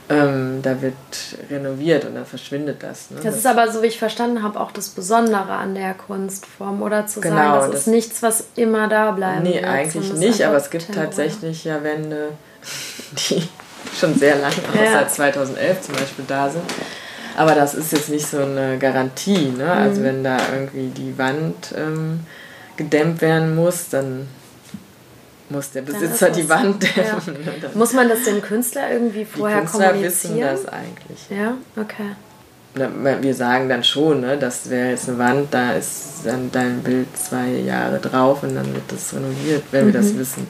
ähm, 0.09 0.61
da 0.61 0.81
wird 0.81 0.93
renoviert 1.49 2.05
und 2.05 2.15
dann 2.15 2.25
verschwindet 2.25 2.83
das. 2.83 3.09
Ne? 3.09 3.17
Das, 3.17 3.25
das 3.25 3.35
ist 3.37 3.47
aber, 3.47 3.71
so 3.71 3.81
wie 3.81 3.87
ich 3.87 3.97
verstanden 3.97 4.43
habe, 4.43 4.59
auch 4.59 4.71
das 4.71 4.89
Besondere 4.89 5.53
an 5.53 5.73
der 5.73 5.93
Kunstform, 5.93 6.81
oder 6.81 7.07
zu 7.07 7.21
genau, 7.21 7.35
sagen, 7.35 7.59
das, 7.59 7.71
das 7.71 7.79
ist 7.81 7.87
nichts, 7.87 8.23
was 8.23 8.45
immer 8.55 8.87
da 8.87 9.11
bleibt. 9.11 9.43
Nee, 9.43 9.55
wird, 9.55 9.65
eigentlich 9.65 10.13
nicht, 10.13 10.43
aber 10.43 10.57
es 10.57 10.69
gibt 10.69 10.93
tatsächlich 10.93 11.63
ja 11.63 11.83
Wände, 11.83 12.29
die 13.29 13.47
schon 13.99 14.13
sehr 14.15 14.35
lange, 14.35 14.55
ja. 14.75 14.91
seit 14.91 15.11
2011 15.11 15.81
zum 15.81 15.95
Beispiel 15.95 16.25
da 16.27 16.49
sind. 16.49 16.63
Aber 17.37 17.53
das 17.53 17.73
ist 17.73 17.91
jetzt 17.91 18.09
nicht 18.09 18.25
so 18.25 18.37
eine 18.39 18.77
Garantie. 18.77 19.49
Ne? 19.57 19.69
Also 19.69 19.73
mhm. 19.73 19.79
Also 19.89 20.03
wenn 20.03 20.23
da 20.23 20.37
irgendwie 20.53 20.87
die 20.89 21.17
Wand 21.17 21.73
ähm, 21.75 22.21
gedämmt 22.77 23.21
werden 23.21 23.55
muss, 23.55 23.89
dann 23.89 24.27
muss 25.49 25.71
der 25.71 25.83
Besitzer 25.83 26.29
die 26.29 26.47
Wand 26.49 26.83
dämmen. 26.83 27.37
Ja. 27.61 27.69
Muss 27.73 27.93
man 27.93 28.09
das 28.09 28.23
dem 28.23 28.41
Künstler 28.41 28.91
irgendwie 28.91 29.25
vorher 29.25 29.61
die 29.61 29.67
Künstler 29.67 29.89
kommunizieren? 29.89 30.35
wissen 30.35 30.63
das 30.63 30.65
eigentlich. 30.67 31.29
Ja, 31.29 31.57
okay. 31.75 32.15
Wir 33.21 33.33
sagen 33.33 33.69
dann 33.69 33.83
schon, 33.85 34.21
ne, 34.21 34.37
das 34.37 34.69
wäre 34.69 34.89
jetzt 34.89 35.07
eine 35.07 35.17
Wand, 35.17 35.53
da 35.53 35.73
ist 35.73 36.25
dann 36.25 36.51
dein 36.51 36.81
Bild 36.83 37.07
zwei 37.17 37.47
Jahre 37.47 37.99
drauf 37.99 38.43
und 38.43 38.53
dann 38.55 38.73
wird 38.73 38.83
das 38.89 39.13
renoviert, 39.13 39.63
wenn 39.71 39.83
mhm. 39.83 39.93
wir 39.93 40.01
das 40.01 40.11
mhm. 40.11 40.19
wissen. 40.19 40.47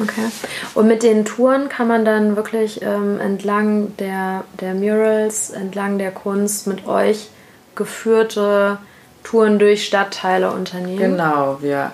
Okay. 0.00 0.28
Und 0.74 0.88
mit 0.88 1.02
den 1.02 1.24
Touren 1.24 1.68
kann 1.68 1.88
man 1.88 2.04
dann 2.04 2.36
wirklich 2.36 2.82
ähm, 2.82 3.20
entlang 3.20 3.96
der, 3.98 4.44
der 4.60 4.74
Murals, 4.74 5.50
entlang 5.50 5.98
der 5.98 6.10
Kunst 6.10 6.66
mit 6.66 6.86
euch 6.86 7.28
geführte 7.74 8.78
Touren 9.22 9.58
durch 9.58 9.86
Stadtteile 9.86 10.50
unternehmen? 10.52 10.98
Genau, 10.98 11.58
wir 11.60 11.92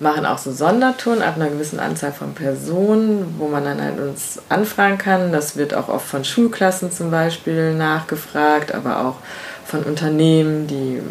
machen 0.00 0.26
auch 0.26 0.38
so 0.38 0.52
Sondertouren 0.52 1.22
ab 1.22 1.36
einer 1.36 1.48
gewissen 1.48 1.80
Anzahl 1.80 2.12
von 2.12 2.34
Personen, 2.34 3.34
wo 3.38 3.48
man 3.48 3.64
dann 3.64 3.82
halt 3.82 3.98
uns 3.98 4.40
anfragen 4.48 4.98
kann. 4.98 5.32
Das 5.32 5.56
wird 5.56 5.74
auch 5.74 5.88
oft 5.88 6.06
von 6.06 6.24
Schulklassen 6.24 6.92
zum 6.92 7.10
Beispiel 7.10 7.74
nachgefragt, 7.74 8.74
aber 8.74 9.04
auch 9.04 9.16
von 9.64 9.82
Unternehmen, 9.82 10.66
die 10.66 11.02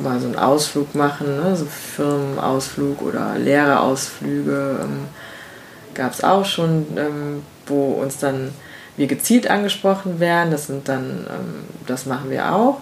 mal 0.00 0.20
so 0.20 0.26
einen 0.26 0.38
Ausflug 0.38 0.94
machen, 0.94 1.36
ne? 1.36 1.56
so 1.56 1.66
Firmenausflug 1.66 3.02
oder 3.02 3.36
Lehrerausflüge 3.36 4.78
ähm, 4.82 5.08
gab 5.94 6.12
es 6.12 6.22
auch 6.22 6.44
schon, 6.44 6.86
ähm, 6.96 7.42
wo 7.66 7.92
uns 7.92 8.18
dann 8.18 8.52
wir 8.96 9.06
gezielt 9.06 9.50
angesprochen 9.50 10.20
werden. 10.20 10.50
Das 10.50 10.68
sind 10.68 10.88
dann, 10.88 11.26
ähm, 11.28 11.64
das 11.86 12.06
machen 12.06 12.30
wir 12.30 12.52
auch. 12.54 12.80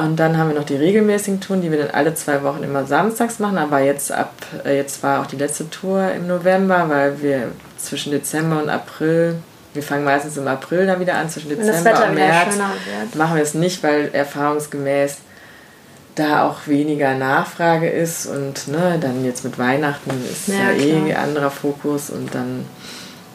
Und 0.00 0.16
dann 0.16 0.36
haben 0.38 0.48
wir 0.48 0.56
noch 0.56 0.64
die 0.64 0.76
regelmäßigen 0.76 1.40
Touren, 1.40 1.62
die 1.62 1.70
wir 1.70 1.78
dann 1.78 1.90
alle 1.90 2.14
zwei 2.14 2.42
Wochen 2.42 2.62
immer 2.62 2.84
samstags 2.84 3.38
machen. 3.38 3.58
Aber 3.58 3.80
jetzt 3.80 4.12
ab, 4.12 4.32
äh, 4.64 4.76
jetzt 4.76 5.02
war 5.02 5.22
auch 5.22 5.26
die 5.26 5.36
letzte 5.36 5.68
Tour 5.70 6.10
im 6.12 6.26
November, 6.26 6.88
weil 6.88 7.22
wir 7.22 7.48
zwischen 7.78 8.12
Dezember 8.12 8.62
und 8.62 8.68
April, 8.68 9.36
wir 9.74 9.82
fangen 9.82 10.04
meistens 10.04 10.36
im 10.36 10.46
April 10.46 10.86
dann 10.86 11.00
wieder 11.00 11.14
an, 11.14 11.28
zwischen 11.28 11.48
Dezember 11.48 12.06
und 12.06 12.14
März. 12.14 12.56
Machen 13.14 13.36
wir 13.36 13.42
es 13.42 13.54
nicht, 13.54 13.82
weil 13.82 14.10
erfahrungsgemäß 14.12 15.18
da 16.14 16.46
auch 16.46 16.66
weniger 16.66 17.14
Nachfrage 17.14 17.88
ist 17.88 18.26
und 18.26 18.68
ne, 18.68 18.98
dann 19.00 19.24
jetzt 19.24 19.44
mit 19.44 19.58
Weihnachten 19.58 20.10
ist 20.30 20.48
ja, 20.48 20.70
ja 20.70 20.72
eh 20.72 21.10
ein 21.10 21.16
anderer 21.16 21.50
Fokus 21.50 22.10
und 22.10 22.34
dann 22.34 22.66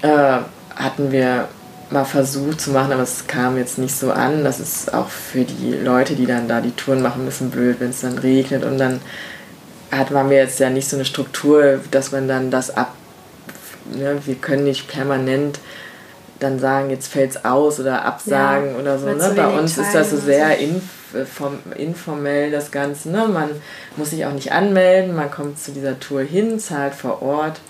äh, 0.02 0.40
hatten 0.76 1.12
wir 1.12 1.48
mal 1.90 2.06
versucht 2.06 2.60
zu 2.60 2.72
machen, 2.72 2.92
aber 2.92 3.04
es 3.04 3.28
kam 3.28 3.58
jetzt 3.58 3.78
nicht 3.78 3.96
so 3.96 4.12
an. 4.12 4.44
Das 4.44 4.60
ist 4.60 4.94
auch 4.94 5.10
für 5.10 5.44
die 5.44 5.74
Leute, 5.74 6.16
die 6.16 6.26
dann 6.26 6.48
da 6.48 6.62
die 6.62 6.72
Touren 6.72 7.02
machen, 7.02 7.24
ein 7.24 7.26
bisschen 7.26 7.50
blöd, 7.50 7.78
wenn 7.80 7.92
es 7.92 8.02
dann 8.02 8.18
regnet 8.18 8.64
und 8.64 8.78
dann 8.78 9.00
hat 9.92 10.12
man 10.12 10.28
mir 10.28 10.38
jetzt 10.38 10.60
ja 10.60 10.70
nicht 10.70 10.90
so 10.90 10.98
eine 10.98 11.06
Struktur, 11.06 11.80
dass 11.92 12.12
man 12.12 12.28
dann 12.28 12.52
das 12.52 12.76
ab. 12.76 12.94
Ne, 13.94 14.20
wir 14.26 14.36
können 14.36 14.66
nicht 14.66 14.90
permanent 14.90 15.60
dann 16.40 16.60
sagen, 16.60 16.90
jetzt 16.90 17.08
fällt 17.08 17.32
es 17.32 17.46
aus 17.46 17.80
oder 17.80 18.04
absagen 18.04 18.74
ja, 18.74 18.80
oder 18.80 19.00
so. 19.00 19.08
Ne? 19.08 19.34
Bei 19.36 19.48
uns 19.48 19.78
ist 19.78 19.94
das 19.94 20.12
so 20.12 20.18
sehr 20.18 20.58
inf 20.58 20.84
informell, 21.78 22.52
das 22.52 22.70
Ganze. 22.70 23.10
Ne? 23.10 23.28
Man 23.30 23.50
muss 23.96 24.10
sich 24.10 24.26
auch 24.26 24.34
nicht 24.34 24.52
anmelden, 24.52 25.16
man 25.16 25.32
kommt 25.32 25.58
zu 25.58 25.72
dieser 25.72 25.98
Tour 26.02 26.22
hin, 26.22 26.60
zahlt 26.60 26.94
vor 26.94 27.22
Ort. 27.22 27.62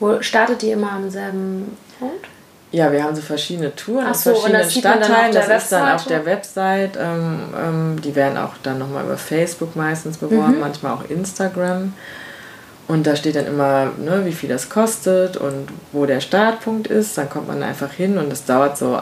Wo 0.00 0.22
startet 0.22 0.62
ihr 0.62 0.72
immer 0.72 0.92
am 0.92 1.10
selben 1.10 1.76
Punkt? 1.98 2.26
Ja, 2.72 2.90
wir 2.90 3.04
haben 3.04 3.14
so 3.14 3.20
verschiedene 3.20 3.74
Touren 3.76 4.08
in 4.08 4.14
so, 4.14 4.34
verschiedenen 4.34 4.70
Stadtteilen. 4.70 5.34
Das 5.34 5.62
ist 5.62 5.70
dann 5.72 5.94
auf 5.94 6.06
der 6.06 6.24
Website. 6.24 6.96
Ähm, 6.98 7.40
ähm, 7.54 8.00
die 8.02 8.14
werden 8.14 8.38
auch 8.38 8.54
dann 8.62 8.78
nochmal 8.78 9.04
über 9.04 9.18
Facebook 9.18 9.76
meistens 9.76 10.16
beworben, 10.16 10.54
mhm. 10.54 10.60
manchmal 10.60 10.94
auch 10.94 11.08
Instagram. 11.08 11.92
Und 12.88 13.06
da 13.06 13.14
steht 13.14 13.36
dann 13.36 13.46
immer, 13.46 13.92
ne, 13.98 14.22
wie 14.24 14.32
viel 14.32 14.48
das 14.48 14.70
kostet 14.70 15.36
und 15.36 15.68
wo 15.92 16.06
der 16.06 16.20
Startpunkt 16.20 16.88
ist. 16.88 17.16
Dann 17.18 17.28
kommt 17.28 17.46
man 17.46 17.62
einfach 17.62 17.92
hin 17.92 18.16
und 18.16 18.32
es 18.32 18.46
dauert 18.46 18.78
so 18.78 18.98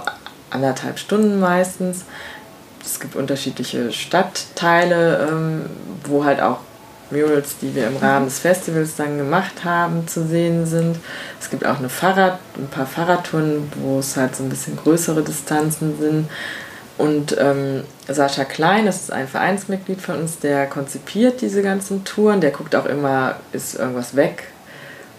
anderthalb 0.50 0.98
Stunden 0.98 1.38
meistens. 1.38 2.04
Es 2.84 2.98
gibt 2.98 3.14
unterschiedliche 3.14 3.92
Stadtteile, 3.92 5.28
ähm, 5.30 5.66
wo 6.04 6.24
halt 6.24 6.40
auch 6.40 6.58
Murals, 7.10 7.56
die 7.60 7.74
wir 7.74 7.88
im 7.88 7.96
Rahmen 7.96 8.26
des 8.26 8.38
Festivals 8.38 8.96
dann 8.96 9.18
gemacht 9.18 9.64
haben, 9.64 10.06
zu 10.06 10.26
sehen 10.26 10.66
sind. 10.66 10.96
Es 11.40 11.50
gibt 11.50 11.66
auch 11.66 11.78
eine 11.78 11.88
Fahrrad, 11.88 12.38
ein 12.56 12.68
paar 12.68 12.86
Fahrradtouren, 12.86 13.70
wo 13.76 13.98
es 13.98 14.16
halt 14.16 14.36
so 14.36 14.42
ein 14.42 14.48
bisschen 14.48 14.76
größere 14.76 15.22
Distanzen 15.22 15.98
sind. 15.98 16.28
Und 16.98 17.36
ähm, 17.38 17.84
Sascha 18.08 18.44
Klein, 18.44 18.86
das 18.86 18.96
ist 19.02 19.12
ein 19.12 19.26
Vereinsmitglied 19.26 20.00
von 20.00 20.16
uns, 20.16 20.38
der 20.38 20.66
konzipiert 20.66 21.40
diese 21.40 21.62
ganzen 21.62 22.04
Touren. 22.04 22.40
Der 22.40 22.50
guckt 22.50 22.76
auch 22.76 22.86
immer, 22.86 23.36
ist 23.52 23.74
irgendwas 23.74 24.16
weg 24.16 24.44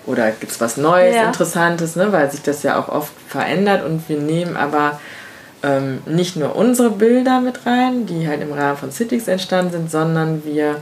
oder 0.06 0.32
gibt 0.32 0.51
es 0.51 0.62
was 0.62 0.77
Neues, 0.77 1.15
ja. 1.15 1.25
Interessantes, 1.25 1.95
ne? 1.95 2.12
weil 2.12 2.30
sich 2.32 2.41
das 2.41 2.63
ja 2.63 2.80
auch 2.80 2.89
oft 2.89 3.13
verändert. 3.27 3.86
Und 3.86 4.08
wir 4.10 4.17
nehmen 4.17 4.58
aber 4.58 4.99
ähm, 5.63 6.01
nicht 6.06 6.36
nur 6.36 6.56
unsere 6.56 6.89
Bilder 6.89 7.39
mit 7.39 7.65
rein, 7.65 8.06
die 8.06 8.27
halt 8.27 8.41
im 8.41 8.54
Rahmen 8.54 8.77
von 8.77 8.91
Cities 8.91 9.27
entstanden 9.27 9.71
sind, 9.71 9.91
sondern 9.91 10.43
wir 10.43 10.77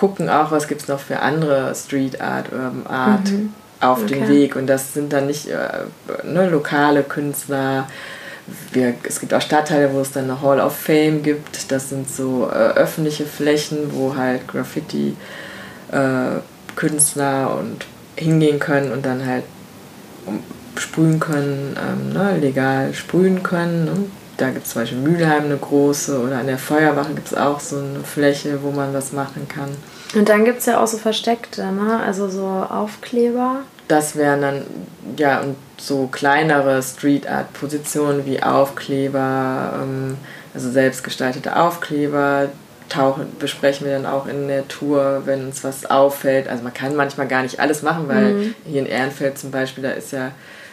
gucken 0.00 0.28
auch, 0.30 0.50
was 0.50 0.66
gibt 0.66 0.80
es 0.80 0.88
noch 0.88 0.98
für 0.98 1.20
andere 1.20 1.74
Street 1.74 2.22
Art, 2.22 2.50
Urban 2.50 2.86
Art 2.86 3.30
mhm. 3.30 3.52
auf 3.80 4.04
okay. 4.04 4.14
dem 4.14 4.28
Weg. 4.28 4.56
Und 4.56 4.66
das 4.66 4.94
sind 4.94 5.12
dann 5.12 5.26
nicht 5.26 5.48
äh, 5.48 5.82
ne, 6.24 6.48
lokale 6.48 7.02
Künstler. 7.02 7.86
Wir, 8.72 8.94
es 9.02 9.20
gibt 9.20 9.34
auch 9.34 9.42
Stadtteile, 9.42 9.92
wo 9.92 10.00
es 10.00 10.12
dann 10.12 10.24
eine 10.24 10.40
Hall 10.40 10.58
of 10.58 10.74
Fame 10.74 11.22
gibt. 11.22 11.70
Das 11.70 11.90
sind 11.90 12.10
so 12.10 12.48
äh, 12.50 12.54
öffentliche 12.54 13.26
Flächen, 13.26 13.92
wo 13.92 14.16
halt 14.16 14.48
Graffiti-Künstler 14.48 17.42
äh, 17.42 17.58
und 17.58 17.84
hingehen 18.16 18.58
können 18.58 18.92
und 18.92 19.04
dann 19.04 19.26
halt 19.26 19.44
sprühen 20.78 21.20
können, 21.20 21.76
ähm, 21.78 22.14
ne, 22.14 22.38
legal 22.38 22.94
sprühen 22.94 23.42
können. 23.42 23.84
Ne? 23.84 24.06
Da 24.40 24.48
gibt 24.48 24.64
es 24.64 24.72
zum 24.72 24.82
Beispiel 24.82 24.98
Mülheim 24.98 25.44
eine 25.44 25.58
große 25.58 26.18
oder 26.18 26.38
an 26.38 26.46
der 26.46 26.56
Feuerwache 26.56 27.12
gibt 27.12 27.26
es 27.26 27.34
auch 27.34 27.60
so 27.60 27.76
eine 27.76 28.02
Fläche, 28.02 28.62
wo 28.62 28.70
man 28.70 28.94
was 28.94 29.12
machen 29.12 29.46
kann. 29.48 29.68
Und 30.14 30.30
dann 30.30 30.46
gibt 30.46 30.60
es 30.60 30.66
ja 30.66 30.82
auch 30.82 30.86
so 30.86 30.96
versteckte, 30.96 31.70
ne? 31.70 32.00
also 32.04 32.28
so 32.28 32.46
Aufkleber. 32.46 33.60
Das 33.86 34.16
wären 34.16 34.40
dann, 34.40 34.62
ja, 35.18 35.40
und 35.40 35.56
so 35.76 36.06
kleinere 36.06 36.82
Street 36.82 37.28
Art 37.28 37.52
Positionen 37.52 38.24
wie 38.24 38.42
Aufkleber, 38.42 39.80
ähm, 39.82 40.16
also 40.54 40.70
selbstgestaltete 40.70 41.56
Aufkleber, 41.56 42.48
tauchen, 42.88 43.26
besprechen 43.38 43.86
wir 43.86 43.92
dann 43.92 44.06
auch 44.06 44.26
in 44.26 44.48
der 44.48 44.66
Tour, 44.68 45.22
wenn 45.26 45.44
uns 45.46 45.62
was 45.64 45.84
auffällt. 45.84 46.48
Also 46.48 46.62
man 46.62 46.72
kann 46.72 46.96
manchmal 46.96 47.28
gar 47.28 47.42
nicht 47.42 47.60
alles 47.60 47.82
machen, 47.82 48.08
weil 48.08 48.32
mhm. 48.32 48.54
hier 48.64 48.80
in 48.80 48.86
Ehrenfeld 48.86 49.38
zum 49.38 49.50
Beispiel, 49.50 49.84
da 49.84 49.90
ist 49.90 50.12
ja 50.12 50.32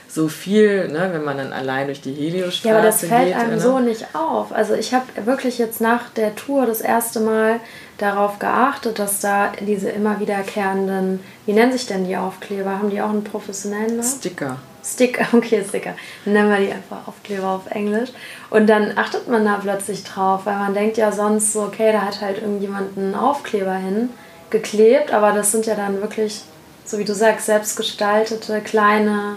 so 0.10 0.28
viel, 0.28 0.88
ne, 0.88 1.10
wenn 1.12 1.24
man 1.24 1.38
dann 1.38 1.54
allein 1.54 1.88
durch 1.88 2.02
die 2.02 2.13
Heliostraße 2.13 2.63
geht. 2.63 2.72
Ja, 2.72 2.78
aber 2.78 2.86
das 2.86 3.00
fällt 3.04 3.28
geht, 3.28 3.36
einem 3.36 3.56
ne? 3.56 3.60
so 3.60 3.80
nicht 3.80 4.15
auf. 4.15 4.52
Also 4.52 4.74
ich 4.74 4.93
habe 4.93 5.06
wirklich 5.26 5.58
jetzt 5.58 5.82
nach 5.82 6.10
der 6.10 6.36
Tour 6.36 6.65
das 6.65 6.82
erste 6.82 7.20
Mal 7.20 7.60
darauf 7.98 8.39
geachtet, 8.39 9.00
dass 9.00 9.20
da 9.20 9.52
diese 9.60 9.89
immer 9.89 10.20
wiederkehrenden, 10.20 11.20
wie 11.46 11.54
nennen 11.54 11.72
sich 11.72 11.88
denn 11.88 12.06
die 12.06 12.17
Aufkleber? 12.17 12.72
Haben 12.72 12.89
die 12.89 13.02
auch 13.02 13.10
einen 13.10 13.24
professionellen 13.24 13.98
Namen? 13.98 14.04
Sticker. 14.04 14.58
Sticker, 14.84 15.28
okay, 15.34 15.63
Sticker. 15.67 15.93
Dann 16.24 16.34
nennen 16.34 16.50
wir 16.50 16.58
die 16.58 16.72
einfach 16.72 17.08
Aufkleber 17.08 17.50
auf 17.50 17.70
Englisch. 17.70 18.10
Und 18.50 18.67
dann 18.67 18.98
achtet 18.98 19.28
man 19.28 19.43
da 19.46 19.60
plötzlich 19.62 20.04
drauf, 20.04 20.46
weil 20.46 20.58
man 20.58 20.74
denkt 20.74 20.98
ja 20.98 21.12
sonst 21.12 21.54
so, 21.54 21.63
okay, 21.63 21.91
da 21.91 22.02
hat 22.02 22.22
halt 22.22 22.41
irgendjemand 22.41 22.98
einen 22.98 23.13
Aufkleber 23.13 23.76
hingeklebt, 23.76 25.12
aber 25.12 25.34
das 25.34 25.52
sind 25.52 25.65
ja 25.65 25.76
dann 25.76 26.02
wirklich, 26.02 26.43
so 26.86 26.98
wie 26.98 27.06
du 27.06 27.13
sagst, 27.13 27.48
selbstgestaltete 27.48 28.62
kleine 28.62 29.36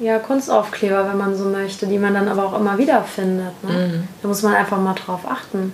ja, 0.00 0.18
Kunstaufkleber, 0.18 1.08
wenn 1.08 1.18
man 1.18 1.36
so 1.36 1.44
möchte, 1.44 1.86
die 1.86 1.98
man 1.98 2.14
dann 2.14 2.28
aber 2.28 2.46
auch 2.46 2.58
immer 2.58 2.78
wieder 2.78 3.02
findet. 3.02 3.62
Ne? 3.62 3.70
Mhm. 3.70 4.08
Da 4.22 4.28
muss 4.28 4.42
man 4.42 4.54
einfach 4.54 4.78
mal 4.78 4.94
drauf 4.94 5.20
achten. 5.28 5.72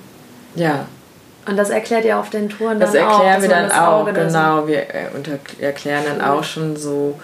Ja. 0.54 0.87
Und 1.46 1.56
das 1.56 1.70
erklärt 1.70 2.04
ihr 2.04 2.18
auf 2.18 2.30
den 2.30 2.48
Touren 2.48 2.78
das 2.78 2.92
dann 2.92 3.04
auch. 3.04 3.18
Das 3.18 3.42
erklären 3.42 3.42
wir 3.42 3.48
dann 3.48 3.72
auch, 3.72 4.04
genau. 4.12 4.66
Wir 4.66 4.94
äh, 4.94 5.09
erklären 5.59 6.04
dann 6.06 6.20
auch 6.20 6.44
schon 6.44 6.76
so 6.76 7.18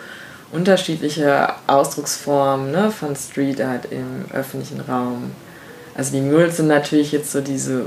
unterschiedliche 0.53 1.49
Ausdrucksformen 1.67 2.71
ne, 2.71 2.91
von 2.91 3.15
Street 3.15 3.61
Art 3.61 3.87
im 3.91 4.25
öffentlichen 4.33 4.81
Raum. 4.81 5.33
Also 5.95 6.13
die 6.13 6.23
Murals 6.23 6.57
sind 6.57 6.69
natürlich 6.69 7.13
jetzt 7.13 7.33
so 7.33 7.41
diese 7.41 7.87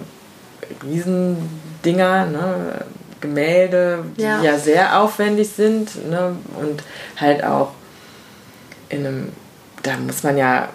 Riesendinger, 0.83 2.25
ne, 2.25 2.85
Gemälde, 3.21 4.05
die 4.17 4.21
ja. 4.21 4.41
ja 4.41 4.57
sehr 4.57 5.01
aufwendig 5.01 5.49
sind 5.49 6.09
ne, 6.09 6.35
und 6.59 6.83
halt 7.19 7.43
auch 7.43 7.71
in 8.89 9.05
einem, 9.05 9.29
da 9.83 9.97
muss 9.97 10.23
man 10.23 10.37
ja 10.37 10.69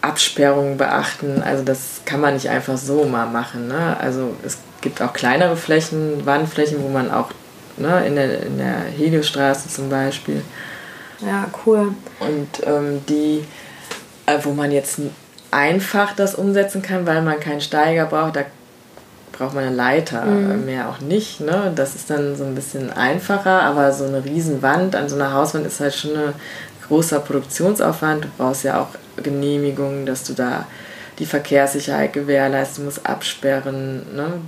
Absperrungen 0.00 0.76
beachten. 0.76 1.42
Also 1.42 1.64
das 1.64 2.02
kann 2.04 2.20
man 2.20 2.34
nicht 2.34 2.48
einfach 2.48 2.76
so 2.76 3.04
mal 3.04 3.26
machen. 3.26 3.68
Ne? 3.68 3.96
Also 3.98 4.34
es 4.44 4.58
gibt 4.80 5.00
auch 5.00 5.12
kleinere 5.12 5.56
Flächen, 5.56 6.26
Wandflächen, 6.26 6.82
wo 6.82 6.88
man 6.88 7.10
auch 7.10 7.30
ne, 7.76 8.06
in, 8.06 8.16
der, 8.16 8.42
in 8.42 8.58
der 8.58 8.80
Heliostraße 8.96 9.68
zum 9.68 9.88
Beispiel. 9.88 10.42
Ja, 11.20 11.46
cool. 11.64 11.94
Und 12.18 12.66
ähm, 12.66 13.00
die, 13.08 13.44
äh, 14.26 14.38
wo 14.42 14.50
man 14.50 14.72
jetzt 14.72 15.00
einfach 15.52 16.14
das 16.16 16.34
umsetzen 16.34 16.82
kann, 16.82 17.06
weil 17.06 17.22
man 17.22 17.38
keinen 17.38 17.60
Steiger 17.60 18.06
braucht, 18.06 18.36
da 18.36 18.44
braucht 19.30 19.54
man 19.54 19.64
eine 19.64 19.74
Leiter, 19.74 20.24
mhm. 20.24 20.64
mehr 20.66 20.88
auch 20.88 21.00
nicht. 21.00 21.40
Ne? 21.40 21.72
Das 21.74 21.94
ist 21.94 22.10
dann 22.10 22.36
so 22.36 22.44
ein 22.44 22.54
bisschen 22.54 22.92
einfacher, 22.92 23.62
aber 23.62 23.92
so 23.92 24.04
eine 24.04 24.24
Riesenwand 24.24 24.96
an 24.96 25.08
so 25.08 25.14
einer 25.14 25.32
Hauswand 25.32 25.66
ist 25.66 25.80
halt 25.80 25.94
schon 25.94 26.16
eine 26.16 26.34
großer 26.88 27.20
Produktionsaufwand. 27.20 28.24
Du 28.24 28.28
brauchst 28.38 28.64
ja 28.64 28.80
auch 28.80 28.88
Genehmigungen, 29.22 30.06
dass 30.06 30.24
du 30.24 30.32
da 30.32 30.66
die 31.18 31.26
Verkehrssicherheit 31.26 32.12
gewährleisten 32.12 32.84
musst, 32.84 33.06
absperren. 33.06 34.14
Ne? 34.14 34.40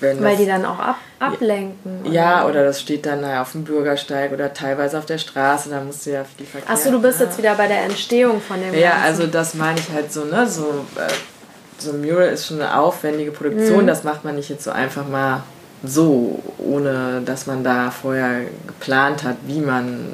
Wenn 0.00 0.22
Weil 0.22 0.32
das, 0.32 0.40
die 0.40 0.46
dann 0.46 0.64
auch 0.64 0.78
ab, 0.78 0.96
ablenken. 1.20 2.02
Oder? 2.02 2.10
Ja, 2.10 2.46
oder 2.46 2.64
das 2.64 2.80
steht 2.80 3.06
dann 3.06 3.24
auf 3.24 3.52
dem 3.52 3.64
Bürgersteig 3.64 4.32
oder 4.32 4.52
teilweise 4.52 4.98
auf 4.98 5.06
der 5.06 5.18
Straße, 5.18 5.70
da 5.70 5.80
musst 5.80 6.04
du 6.04 6.10
ja 6.10 6.24
die 6.38 6.44
Verkehr... 6.44 6.70
Achso, 6.70 6.90
du 6.90 7.00
bist 7.00 7.20
ja. 7.20 7.26
jetzt 7.26 7.38
wieder 7.38 7.54
bei 7.54 7.68
der 7.68 7.84
Entstehung 7.84 8.40
von 8.40 8.60
dem 8.60 8.74
Ja, 8.74 8.90
Ganzen. 8.90 9.04
also 9.04 9.26
das 9.28 9.54
meine 9.54 9.78
ich 9.78 9.88
halt 9.90 10.12
so, 10.12 10.24
ne, 10.24 10.46
so, 10.46 10.84
äh, 10.96 11.12
so 11.78 11.92
ein 11.92 12.00
Mural 12.00 12.28
ist 12.28 12.46
schon 12.46 12.60
eine 12.60 12.78
aufwendige 12.78 13.30
Produktion, 13.30 13.82
mhm. 13.82 13.86
das 13.86 14.04
macht 14.04 14.24
man 14.24 14.34
nicht 14.34 14.50
jetzt 14.50 14.64
so 14.64 14.72
einfach 14.72 15.06
mal 15.06 15.42
so, 15.84 16.42
ohne 16.58 17.22
dass 17.24 17.46
man 17.46 17.62
da 17.62 17.90
vorher 17.90 18.40
geplant 18.66 19.22
hat, 19.22 19.36
wie 19.46 19.60
man 19.60 20.06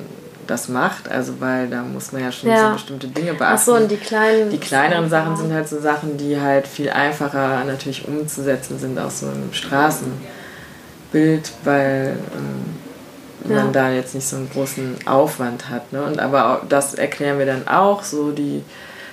das 0.51 0.69
macht. 0.69 1.11
Also 1.11 1.41
weil 1.41 1.69
da 1.69 1.83
muss 1.83 2.13
man 2.13 2.23
ja 2.23 2.33
schon 2.33 2.51
ja. 2.51 2.69
so 2.69 2.75
bestimmte 2.75 3.09
Dinge 3.09 3.35
beachten. 3.35 3.55
Ach 3.55 3.59
so, 3.59 3.75
und 3.75 3.91
die 3.91 3.97
kleinen. 3.97 4.51
Die 4.51 4.59
kleineren 4.59 5.09
Sachen 5.09 5.37
sind 5.37 5.53
halt 5.53 5.69
so 5.69 5.81
Sachen, 5.81 6.19
die 6.19 6.41
halt 6.41 6.67
viel 6.67 6.91
einfacher 6.91 7.65
natürlich 7.65 8.07
umzusetzen 8.07 8.79
sind 8.79 8.99
aus 8.99 9.21
so 9.21 9.27
einem 9.27 9.53
Straßenbild, 9.53 11.53
weil 11.65 12.19
ähm, 12.35 13.49
man 13.49 13.73
da 13.73 13.91
jetzt 13.91 14.15
nicht 14.15 14.27
so 14.27 14.37
einen 14.37 14.51
großen 14.51 15.07
Aufwand 15.07 15.71
hat. 15.71 15.93
Ne? 15.93 16.03
Und 16.03 16.19
aber 16.19 16.51
auch, 16.51 16.69
das 16.69 16.95
erklären 16.95 17.39
wir 17.39 17.47
dann 17.47 17.67
auch 17.69 18.03
so 18.03 18.33
die, 18.33 18.63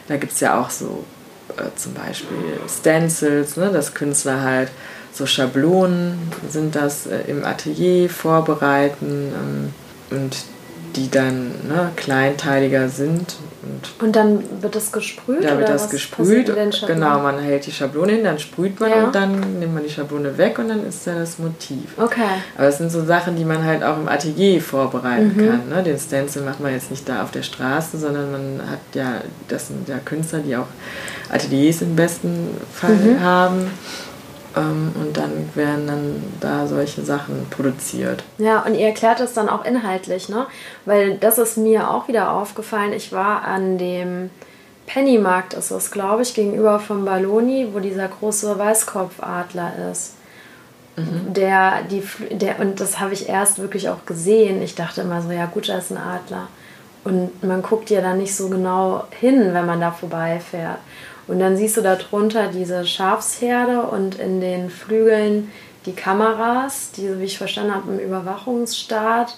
da 0.07 0.17
gibt 0.17 0.33
es 0.33 0.39
ja 0.39 0.59
auch 0.59 0.69
so 0.69 1.05
äh, 1.57 1.63
zum 1.75 1.93
Beispiel 1.93 2.59
Stencils, 2.67 3.55
ne? 3.55 3.69
dass 3.71 3.93
Künstler 3.93 4.41
halt 4.41 4.69
so 5.13 5.25
Schablonen 5.25 6.31
sind 6.49 6.75
das 6.75 7.07
äh, 7.07 7.21
im 7.27 7.45
Atelier 7.45 8.09
vorbereiten 8.09 9.73
ähm, 10.11 10.13
und 10.17 10.35
die 10.97 11.09
dann 11.09 11.51
ne, 11.67 11.91
kleinteiliger 11.95 12.89
sind 12.89 13.35
Und, 13.63 14.03
und 14.07 14.15
dann 14.15 14.43
wird 14.61 14.75
das 14.75 14.91
gesprüht? 14.91 15.43
da 15.43 15.57
wird 15.57 15.69
das 15.69 15.83
was 15.85 15.89
gesprüht. 15.91 16.51
Genau, 16.87 17.19
man 17.19 17.39
hält 17.39 17.65
die 17.67 17.71
Schablone 17.71 18.13
hin, 18.13 18.23
dann 18.23 18.39
sprüht 18.39 18.79
man 18.79 18.89
Ja. 18.89 19.03
und 19.05 19.15
dann 19.15 19.59
nimmt 19.59 19.73
man 19.73 19.83
die 19.83 19.89
Schablone 19.89 20.37
weg 20.37 20.57
und 20.59 20.69
dann 20.69 20.85
ist 20.85 21.05
da 21.07 21.13
das 21.15 21.37
Motiv. 21.39 21.83
Okay. 21.97 22.21
Aber 22.55 22.65
das 22.65 22.77
sind 22.79 22.91
so 22.91 23.05
Sachen, 23.05 23.35
die 23.35 23.45
man 23.45 23.63
halt 23.63 23.83
auch 23.83 23.97
im 23.97 24.07
Atelier 24.09 24.59
vorbereiten 24.61 25.33
Mhm. 25.35 25.49
kann. 25.49 25.69
Ne? 25.69 25.83
Den 25.83 25.99
Stencil 25.99 26.41
macht 26.43 26.59
man 26.59 26.71
jetzt 26.73 26.89
nicht 26.91 27.07
da 27.07 27.23
auf 27.23 27.31
der 27.31 27.43
Straße, 27.43 27.97
sondern 27.97 28.31
man 28.31 28.61
hat 28.69 28.79
ja, 28.93 29.21
das 29.47 29.67
sind 29.67 29.87
ja 29.87 29.97
Künstler, 30.03 30.39
die 30.39 30.55
auch 30.55 30.67
Ateliers 31.29 31.81
im 31.81 31.95
besten 31.95 32.49
Fall 32.73 32.95
Mhm. 32.95 33.19
haben. 33.21 33.71
Ähm, 34.57 34.91
und 34.99 35.17
dann 35.17 35.49
werden 35.55 35.87
dann 35.87 36.23
da 36.39 36.67
solche 36.67 37.03
Sachen 37.03 37.47
produziert. 37.49 38.23
Ja, 38.37 38.61
und 38.61 38.73
ihr 38.73 38.87
erklärt 38.87 39.19
es 39.19 39.33
dann 39.33 39.49
auch 39.49 39.63
inhaltlich, 39.63 40.29
ne? 40.29 40.47
Weil 40.85 41.17
das 41.17 41.37
ist 41.37 41.57
mir 41.57 41.89
auch 41.89 42.07
wieder 42.07 42.31
aufgefallen. 42.31 42.93
Ich 42.93 43.11
war 43.11 43.43
an 43.43 43.77
dem 43.77 44.29
Pennymarkt, 44.87 45.53
ist 45.53 45.71
das, 45.71 45.91
glaube 45.91 46.23
ich, 46.23 46.33
gegenüber 46.33 46.79
von 46.79 47.05
Balloni, 47.05 47.69
wo 47.73 47.79
dieser 47.79 48.07
große 48.07 48.57
Weißkopfadler 48.57 49.91
ist. 49.91 50.13
Der, 50.99 51.83
die, 51.83 52.01
der, 52.35 52.59
und 52.59 52.79
das 52.79 52.99
habe 52.99 53.13
ich 53.13 53.29
erst 53.29 53.59
wirklich 53.59 53.87
auch 53.87 54.05
gesehen. 54.07 54.63
Ich 54.63 54.73
dachte 54.73 55.01
immer 55.01 55.21
so, 55.21 55.29
ja 55.29 55.45
gut, 55.45 55.69
da 55.69 55.77
ist 55.77 55.91
ein 55.91 55.97
Adler. 55.97 56.47
Und 57.03 57.43
man 57.43 57.61
guckt 57.61 57.91
ja 57.91 58.01
da 58.01 58.15
nicht 58.15 58.35
so 58.35 58.49
genau 58.49 59.03
hin, 59.19 59.53
wenn 59.53 59.67
man 59.67 59.79
da 59.79 59.91
vorbeifährt. 59.91 60.79
Und 61.27 61.39
dann 61.39 61.57
siehst 61.57 61.77
du 61.77 61.81
da 61.81 61.95
drunter 61.95 62.47
diese 62.47 62.85
Schafsherde 62.85 63.81
und 63.81 64.15
in 64.15 64.39
den 64.39 64.69
Flügeln 64.69 65.51
die 65.85 65.93
Kameras, 65.93 66.91
die, 66.91 67.07
so 67.07 67.19
wie 67.19 67.25
ich 67.25 67.37
verstanden 67.37 67.73
habe, 67.73 67.91
im 67.91 67.99
Überwachungsstaat 67.99 69.37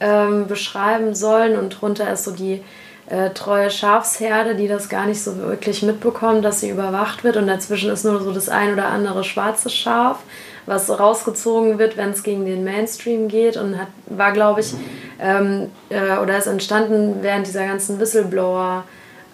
ähm, 0.00 0.46
beschreiben 0.46 1.14
sollen. 1.14 1.58
Und 1.58 1.80
drunter 1.80 2.10
ist 2.12 2.24
so 2.24 2.30
die 2.30 2.62
äh, 3.08 3.30
treue 3.30 3.70
Schafsherde, 3.70 4.54
die 4.54 4.68
das 4.68 4.88
gar 4.88 5.06
nicht 5.06 5.22
so 5.22 5.36
wirklich 5.36 5.82
mitbekommt, 5.82 6.44
dass 6.44 6.60
sie 6.60 6.70
überwacht 6.70 7.22
wird. 7.22 7.36
Und 7.36 7.46
dazwischen 7.46 7.90
ist 7.90 8.04
nur 8.04 8.20
so 8.20 8.32
das 8.32 8.48
ein 8.48 8.72
oder 8.72 8.86
andere 8.86 9.22
schwarze 9.24 9.70
Schaf, 9.70 10.18
was 10.66 10.90
rausgezogen 10.90 11.78
wird, 11.78 11.96
wenn 11.96 12.10
es 12.10 12.22
gegen 12.22 12.44
den 12.44 12.64
Mainstream 12.64 13.28
geht. 13.28 13.56
Und 13.56 13.78
hat, 13.78 13.88
war, 14.06 14.32
glaube 14.32 14.60
ich, 14.60 14.74
ähm, 15.20 15.70
äh, 15.88 16.18
oder 16.18 16.38
ist 16.38 16.46
entstanden 16.46 17.16
während 17.22 17.46
dieser 17.46 17.66
ganzen 17.66 17.98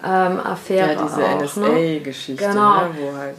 Whistleblower-Affäre. 0.02 0.94
Ja, 0.94 1.02
diese 1.02 1.24
auch, 1.24 1.56
ne? 1.56 1.68
NSA-Geschichte, 1.68 2.44
Genau. 2.46 2.76
ne? 2.76 2.90
wo 2.98 3.16
halt 3.16 3.34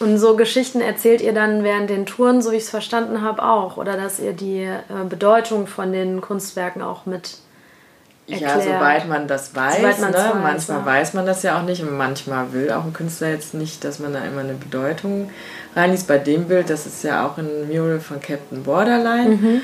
Und 0.00 0.18
so 0.18 0.36
Geschichten 0.36 0.80
erzählt 0.80 1.20
ihr 1.20 1.32
dann 1.32 1.62
während 1.64 1.88
den 1.90 2.06
Touren, 2.06 2.42
so 2.42 2.50
wie 2.52 2.56
ich 2.56 2.64
es 2.64 2.70
verstanden 2.70 3.22
habe, 3.22 3.42
auch. 3.42 3.76
Oder 3.76 3.96
dass 3.96 4.18
ihr 4.18 4.32
die 4.32 4.62
äh, 4.64 4.78
Bedeutung 5.08 5.66
von 5.66 5.92
den 5.92 6.20
Kunstwerken 6.20 6.82
auch 6.82 7.06
mit 7.06 7.36
Ja, 8.26 8.48
erklärt. 8.48 8.78
soweit 8.78 9.08
man 9.08 9.28
das 9.28 9.54
weiß. 9.54 9.78
Ne? 9.78 9.84
weiß, 9.88 10.00
manchmal 10.00 10.78
ja. 10.78 10.86
weiß 10.86 11.14
man 11.14 11.26
das 11.26 11.42
ja 11.44 11.58
auch 11.58 11.62
nicht 11.62 11.82
und 11.82 11.96
manchmal 11.96 12.52
will 12.52 12.72
auch 12.72 12.84
ein 12.84 12.92
Künstler 12.92 13.28
jetzt 13.30 13.54
nicht, 13.54 13.84
dass 13.84 13.98
man 14.00 14.12
da 14.12 14.20
immer 14.24 14.40
eine 14.40 14.54
Bedeutung 14.54 15.30
reinliest. 15.76 16.08
Bei 16.08 16.18
dem 16.18 16.46
Bild, 16.46 16.68
das 16.68 16.84
ist 16.86 17.04
ja 17.04 17.24
auch 17.26 17.38
ein 17.38 17.68
Mural 17.68 18.00
von 18.00 18.20
Captain 18.20 18.62
Borderline. 18.64 19.28
Mhm. 19.36 19.60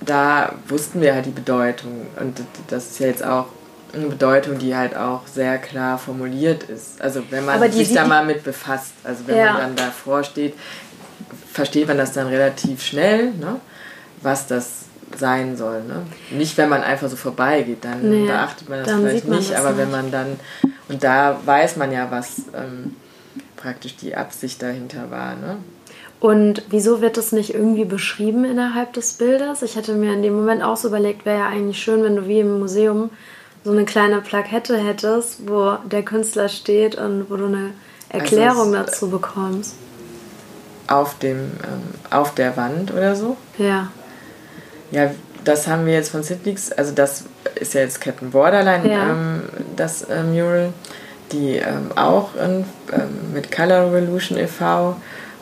Da 0.00 0.52
wussten 0.68 1.00
wir 1.00 1.14
halt 1.14 1.26
die 1.26 1.30
Bedeutung 1.30 2.06
und 2.20 2.40
das 2.68 2.86
ist 2.90 2.98
ja 2.98 3.06
jetzt 3.06 3.24
auch 3.24 3.46
eine 3.94 4.06
Bedeutung, 4.06 4.58
die 4.58 4.74
halt 4.74 4.96
auch 4.96 5.26
sehr 5.26 5.58
klar 5.58 5.98
formuliert 5.98 6.64
ist. 6.64 7.00
Also 7.00 7.22
wenn 7.30 7.44
man 7.44 7.60
die- 7.70 7.76
sich 7.78 7.88
die- 7.88 7.94
da 7.94 8.06
mal 8.06 8.24
mit 8.24 8.42
befasst, 8.44 8.92
also 9.04 9.26
wenn 9.26 9.36
Ja. 9.36 9.52
man 9.52 9.62
dann 9.62 9.76
davor 9.76 10.24
steht, 10.24 10.54
versteht 11.52 11.88
man 11.88 11.98
das 11.98 12.12
dann 12.12 12.26
relativ 12.28 12.82
schnell, 12.82 13.32
ne? 13.32 13.60
was 14.22 14.46
das 14.46 14.84
sein 15.18 15.56
soll. 15.56 15.82
Ne? 15.82 16.02
Nicht, 16.30 16.56
wenn 16.56 16.68
man 16.70 16.82
einfach 16.82 17.08
so 17.08 17.16
vorbeigeht, 17.16 17.84
dann 17.84 18.08
Nee, 18.08 18.26
beachtet 18.26 18.68
man 18.68 18.78
das 18.82 18.92
vielleicht 18.92 19.28
man 19.28 19.38
nicht, 19.38 19.50
das 19.52 19.58
aber 19.60 19.76
wenn 19.76 19.88
nicht. 19.88 19.96
man 19.96 20.10
dann, 20.10 20.40
und 20.88 21.04
da 21.04 21.38
weiß 21.44 21.76
man 21.76 21.92
ja, 21.92 22.10
was 22.10 22.42
ähm, 22.54 22.96
praktisch 23.56 23.96
die 23.96 24.16
Absicht 24.16 24.62
dahinter 24.62 25.10
war. 25.10 25.34
Ne? 25.34 25.58
Und 26.18 26.62
wieso 26.70 27.00
wird 27.02 27.16
das 27.16 27.32
nicht 27.32 27.52
irgendwie 27.52 27.84
beschrieben 27.84 28.44
innerhalb 28.44 28.92
des 28.94 29.14
Bildes? 29.14 29.60
Ich 29.62 29.76
hätte 29.76 29.92
mir 29.94 30.14
in 30.14 30.22
dem 30.22 30.34
Moment 30.34 30.62
auch 30.62 30.76
so 30.76 30.88
überlegt, 30.88 31.26
wäre 31.26 31.40
ja 31.40 31.46
eigentlich 31.48 31.82
schön, 31.82 32.02
wenn 32.04 32.16
du 32.16 32.26
wie 32.26 32.40
im 32.40 32.58
Museum 32.60 33.10
so 33.64 33.70
eine 33.70 33.84
kleine 33.84 34.20
Plakette 34.20 34.76
hättest, 34.76 35.48
wo 35.48 35.76
der 35.90 36.02
Künstler 36.02 36.48
steht 36.48 36.96
und 36.96 37.26
wo 37.30 37.36
du 37.36 37.46
eine 37.46 37.70
Erklärung 38.08 38.74
es- 38.74 38.86
dazu 38.86 39.08
bekommst. 39.10 39.74
Auf, 40.88 41.16
dem, 41.18 41.36
ähm, 41.38 41.82
auf 42.10 42.34
der 42.34 42.56
Wand 42.56 42.92
oder 42.92 43.14
so. 43.14 43.36
Ja. 43.56 43.88
Ja, 44.90 45.10
das 45.44 45.66
haben 45.66 45.86
wir 45.86 45.94
jetzt 45.94 46.10
von 46.10 46.22
Sidlix, 46.22 46.70
also 46.72 46.92
das 46.92 47.24
ist 47.54 47.74
ja 47.74 47.80
jetzt 47.82 48.00
Captain 48.00 48.30
Borderline, 48.30 48.88
Ja. 48.90 49.10
ähm, 49.10 49.42
das 49.76 50.02
äh, 50.02 50.22
Mural, 50.22 50.72
die 51.30 51.56
ähm, 51.56 51.90
auch 51.96 52.34
in, 52.34 52.64
ähm, 52.92 53.32
mit 53.32 53.50
Color 53.50 53.92
Revolution 53.92 54.36
e.V. 54.38 54.96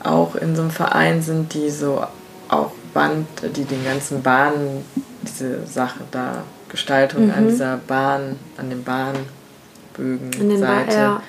auch 0.04 0.34
in 0.36 0.54
so 0.54 0.62
einem 0.62 0.70
Verein 0.70 1.20
sind, 1.22 1.52
die 1.54 1.68
so 1.70 2.04
auch 2.48 2.70
Band, 2.94 3.26
die 3.56 3.64
den 3.64 3.84
ganzen 3.84 4.22
Bahnen, 4.22 4.84
diese 5.22 5.66
Sache 5.66 6.00
da, 6.12 6.42
Gestaltung 6.70 7.30
an 7.32 7.48
dieser 7.48 7.78
Bahn, 7.86 8.36
an 8.56 8.70
den 8.70 8.82
Bahnbögen, 8.84 10.30
In 10.40 10.48
den 10.50 10.60
ba 10.60 10.66
Seite. 10.84 10.96
ja, 10.96 11.22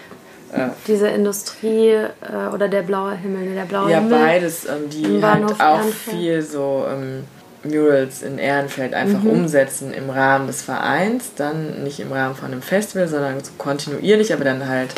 äh, 0.53 0.69
diese 0.87 1.07
Industrie 1.07 1.89
äh, 1.89 2.07
oder 2.53 2.67
der 2.67 2.81
blaue 2.83 3.13
Himmel. 3.15 3.53
Der 3.55 3.63
blaue 3.63 3.89
ja, 3.91 3.99
Himmel. 3.99 4.19
beides, 4.19 4.65
ähm, 4.65 4.89
die 4.89 5.23
halt 5.23 5.43
auch 5.59 5.59
Ehrenfeld. 5.79 5.93
viel 6.17 6.41
so 6.41 6.85
ähm, 6.91 7.23
Murals 7.63 8.21
in 8.23 8.37
Ehrenfeld 8.37 8.93
einfach 8.93 9.21
Mhm. 9.23 9.29
umsetzen 9.29 9.93
im 9.93 10.09
Rahmen 10.09 10.47
des 10.47 10.61
Vereins, 10.61 11.31
dann 11.35 11.83
nicht 11.83 11.99
im 11.99 12.11
Rahmen 12.11 12.35
von 12.35 12.51
einem 12.51 12.61
Festival, 12.61 13.07
sondern 13.07 13.43
so 13.43 13.51
kontinuierlich, 13.57 14.33
aber 14.33 14.43
dann 14.43 14.67
halt 14.67 14.93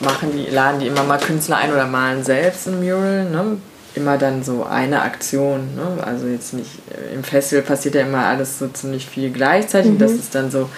machen 0.00 0.30
die, 0.32 0.46
laden 0.50 0.80
die 0.80 0.86
immer 0.86 1.04
mal 1.04 1.18
Künstler 1.18 1.56
ein 1.58 1.72
oder 1.72 1.86
malen 1.86 2.22
selbst 2.24 2.66
ein 2.68 2.82
Mural, 2.82 3.24
ne? 3.30 3.56
Immer 3.94 4.18
dann 4.18 4.44
so 4.44 4.64
eine 4.64 5.02
Aktion, 5.02 5.74
ne? 5.74 6.02
Also 6.04 6.26
jetzt 6.28 6.52
nicht, 6.54 6.70
äh, 6.90 7.14
im 7.14 7.24
Festival 7.24 7.62
passiert 7.64 7.96
ja 7.96 8.02
immer 8.02 8.24
alles 8.26 8.58
so 8.58 8.68
ziemlich 8.68 9.04
viel 9.06 9.30
gleichzeitig, 9.30 9.92
Mhm. 9.92 9.98
das 9.98 10.12
ist 10.12 10.34
dann 10.34 10.50
so 10.50 10.68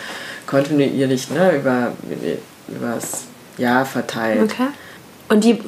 kontinuierlich, 0.46 1.30
ne? 1.30 1.56
Über, 1.56 1.92
über 2.68 2.94
das 2.94 3.24
Jahr 3.58 3.84
verteilt. 3.84 4.42
Okay. 4.50 4.68
Und 5.28 5.44
die 5.44 5.58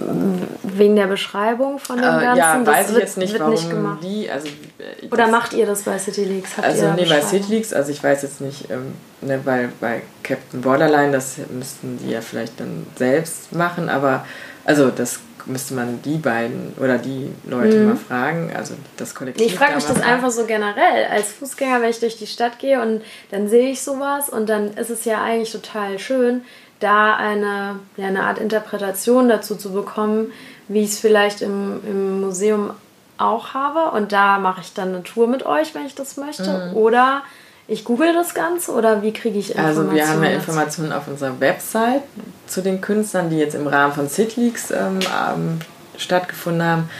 wegen 0.62 0.94
der 0.96 1.06
Beschreibung 1.06 1.78
von 1.78 1.96
dem 1.96 2.04
Äh, 2.04 2.20
Ganzen, 2.20 2.36
ja, 2.38 2.58
das 2.58 2.66
weiß 2.66 2.86
ich 2.88 2.92
wird, 2.94 3.02
jetzt 3.02 3.16
nicht, 3.18 3.32
wird 3.32 3.40
warum 3.40 3.54
nicht 3.54 3.70
gemacht. 3.70 3.98
die, 4.02 4.30
also 4.30 4.46
äh, 4.48 5.06
Oder 5.10 5.28
macht 5.28 5.54
ihr 5.54 5.64
das 5.64 5.82
bei 5.82 5.98
City 5.98 6.24
Leaks? 6.24 6.50
Habt 6.56 6.66
also 6.66 6.82
nee, 6.84 6.90
bei 6.96 7.02
Beschreibung? 7.02 7.28
City 7.30 7.52
Leaks, 7.54 7.72
also 7.72 7.90
ich 7.90 8.02
weiß 8.04 8.22
jetzt 8.22 8.40
nicht, 8.42 8.70
ähm, 8.70 8.92
ne, 9.22 9.38
bei, 9.42 9.68
bei 9.80 10.02
Captain 10.22 10.60
Borderline, 10.60 11.12
das 11.12 11.36
müssten 11.50 11.98
die 12.02 12.10
ja 12.10 12.20
vielleicht 12.20 12.60
dann 12.60 12.86
selbst 12.96 13.52
machen, 13.54 13.88
aber 13.88 14.26
also 14.66 14.90
das 14.90 15.20
müsste 15.46 15.74
man 15.74 16.00
die 16.02 16.16
beiden 16.16 16.74
oder 16.78 16.98
die 16.98 17.30
Leute 17.44 17.80
mal 17.80 17.96
fragen, 17.96 18.52
also 18.54 18.74
das 18.96 19.14
Kollektiv. 19.14 19.46
Mhm. 19.46 19.52
Ich 19.52 19.58
frage 19.58 19.74
mich 19.74 19.84
das 19.84 19.98
fragen. 19.98 20.10
einfach 20.10 20.30
so 20.30 20.44
generell. 20.44 21.06
Als 21.10 21.32
Fußgänger, 21.32 21.82
wenn 21.82 21.90
ich 21.90 22.00
durch 22.00 22.16
die 22.16 22.26
Stadt 22.26 22.58
gehe 22.58 22.80
und 22.80 23.02
dann 23.30 23.48
sehe 23.48 23.70
ich 23.70 23.82
sowas 23.82 24.28
und 24.28 24.48
dann 24.48 24.74
ist 24.74 24.90
es 24.90 25.04
ja 25.04 25.22
eigentlich 25.22 25.52
total 25.52 25.98
schön, 25.98 26.42
da 26.80 27.14
eine, 27.16 27.80
ja, 27.96 28.08
eine 28.08 28.24
Art 28.24 28.38
Interpretation 28.38 29.28
dazu 29.28 29.56
zu 29.56 29.72
bekommen, 29.72 30.32
wie 30.68 30.80
ich 30.80 30.90
es 30.90 30.98
vielleicht 30.98 31.42
im, 31.42 31.80
im 31.86 32.20
Museum 32.20 32.70
auch 33.16 33.54
habe. 33.54 33.96
Und 33.96 34.12
da 34.12 34.38
mache 34.38 34.60
ich 34.60 34.74
dann 34.74 34.88
eine 34.88 35.02
Tour 35.02 35.26
mit 35.26 35.46
euch, 35.46 35.74
wenn 35.74 35.86
ich 35.86 35.94
das 35.94 36.16
möchte. 36.16 36.72
Oder 36.74 37.22
ich 37.66 37.84
google 37.84 38.12
das 38.12 38.34
Ganze 38.34 38.72
oder 38.72 39.02
wie 39.02 39.12
kriege 39.12 39.38
ich 39.38 39.50
Informationen? 39.50 39.88
Also 39.88 39.94
wir 39.94 40.08
haben 40.08 40.22
ja? 40.22 40.30
Informationen 40.30 40.92
auf 40.92 41.08
unserer 41.08 41.40
Website 41.40 42.02
zu 42.46 42.60
den 42.60 42.80
Künstlern, 42.80 43.30
die 43.30 43.38
jetzt 43.38 43.54
im 43.54 43.66
Rahmen 43.66 43.94
von 43.94 44.08
Citleaks 44.08 44.70
ähm, 44.70 44.98
ähm, 45.00 45.58
stattgefunden 45.96 46.62
haben, 46.62 46.90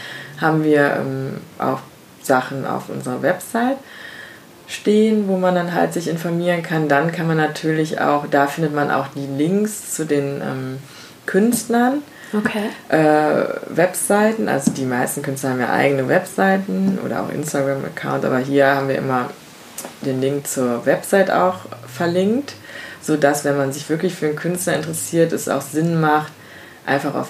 haben 0.41 0.63
wir 0.63 0.97
ähm, 0.99 1.37
auch 1.59 1.79
Sachen 2.21 2.65
auf 2.65 2.89
unserer 2.89 3.21
Website 3.21 3.77
stehen, 4.67 5.27
wo 5.27 5.37
man 5.37 5.53
dann 5.53 5.73
halt 5.73 5.93
sich 5.93 6.07
informieren 6.07 6.63
kann. 6.63 6.87
Dann 6.87 7.11
kann 7.11 7.27
man 7.27 7.37
natürlich 7.37 8.01
auch, 8.01 8.25
da 8.29 8.47
findet 8.47 8.73
man 8.73 8.89
auch 8.89 9.07
die 9.15 9.27
Links 9.27 9.93
zu 9.93 10.05
den 10.05 10.41
ähm, 10.41 10.79
Künstlern. 11.27 12.01
Okay. 12.33 12.69
Äh, 12.89 13.75
Webseiten, 13.75 14.49
also 14.49 14.71
die 14.71 14.85
meisten 14.85 15.21
Künstler 15.21 15.51
haben 15.51 15.59
ja 15.59 15.71
eigene 15.71 16.07
Webseiten 16.07 16.97
oder 17.05 17.21
auch 17.21 17.29
Instagram-Account, 17.29 18.25
aber 18.25 18.39
hier 18.39 18.65
haben 18.67 18.87
wir 18.87 18.97
immer 18.97 19.29
den 20.01 20.21
Link 20.21 20.47
zur 20.47 20.85
Website 20.85 21.31
auch 21.31 21.59
verlinkt, 21.87 22.53
sodass, 23.01 23.43
wenn 23.45 23.57
man 23.57 23.71
sich 23.71 23.89
wirklich 23.89 24.13
für 24.15 24.27
einen 24.27 24.35
Künstler 24.35 24.75
interessiert, 24.75 25.31
es 25.33 25.47
auch 25.49 25.61
Sinn 25.61 25.99
macht, 26.01 26.31
einfach 26.85 27.15
auf 27.15 27.29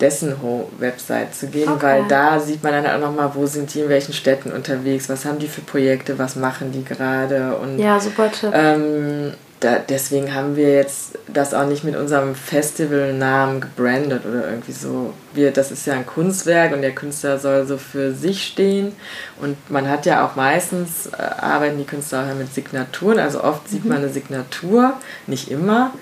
dessen 0.00 0.34
Website 0.78 1.34
zu 1.34 1.46
gehen, 1.46 1.68
Okay. 1.70 1.82
weil 1.82 2.04
da 2.08 2.38
sieht 2.38 2.62
man 2.62 2.72
dann 2.72 2.86
auch 2.86 3.00
nochmal, 3.08 3.30
wo 3.34 3.46
sind 3.46 3.72
die 3.72 3.80
in 3.80 3.88
welchen 3.88 4.12
Städten 4.12 4.52
unterwegs, 4.52 5.08
was 5.08 5.24
haben 5.24 5.38
die 5.38 5.48
für 5.48 5.62
Projekte, 5.62 6.18
was 6.18 6.36
machen 6.36 6.70
die 6.70 6.84
gerade 6.84 7.56
und 7.56 7.78
Ja, 7.78 7.98
super 7.98 8.30
Tipp. 8.30 8.50
ähm, 8.54 9.32
da, 9.60 9.78
deswegen 9.78 10.34
haben 10.34 10.56
wir 10.56 10.74
jetzt 10.74 11.18
das 11.28 11.54
auch 11.54 11.66
nicht 11.66 11.82
mit 11.82 11.96
unserem 11.96 12.34
Festivalnamen 12.34 13.62
gebrandet 13.62 14.26
oder 14.26 14.48
irgendwie 14.48 14.72
so. 14.72 15.14
Wir, 15.32 15.50
das 15.50 15.70
ist 15.70 15.86
ja 15.86 15.94
ein 15.94 16.06
Kunstwerk 16.06 16.72
und 16.72 16.82
der 16.82 16.94
Künstler 16.94 17.38
soll 17.38 17.66
so 17.66 17.78
für 17.78 18.12
sich 18.12 18.44
stehen. 18.44 18.92
Und 19.40 19.56
man 19.70 19.88
hat 19.88 20.04
ja 20.04 20.26
auch 20.26 20.36
meistens, 20.36 21.06
äh, 21.06 21.22
arbeiten 21.22 21.78
die 21.78 21.84
Künstler 21.84 22.22
auch 22.22 22.28
ja 22.28 22.34
mit 22.34 22.52
Signaturen, 22.52 23.18
also 23.18 23.42
oft 23.42 23.68
sieht 23.68 23.84
man 23.84 23.98
eine 23.98 24.10
Signatur, 24.10 24.94
nicht 25.26 25.50
immer. 25.50 25.92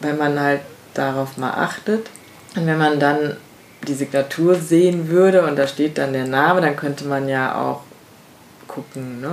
wenn 0.00 0.18
man 0.18 0.40
halt 0.40 0.60
darauf 0.94 1.36
mal 1.36 1.52
achtet. 1.52 2.08
Und 2.56 2.66
wenn 2.66 2.78
man 2.78 2.98
dann 2.98 3.36
die 3.86 3.94
Signatur 3.94 4.56
sehen 4.56 5.08
würde 5.08 5.42
und 5.42 5.56
da 5.56 5.66
steht 5.66 5.98
dann 5.98 6.12
der 6.12 6.26
Name, 6.26 6.60
dann 6.60 6.76
könnte 6.76 7.04
man 7.04 7.28
ja 7.28 7.54
auch 7.54 7.82
gucken, 8.72 9.20
ne, 9.20 9.30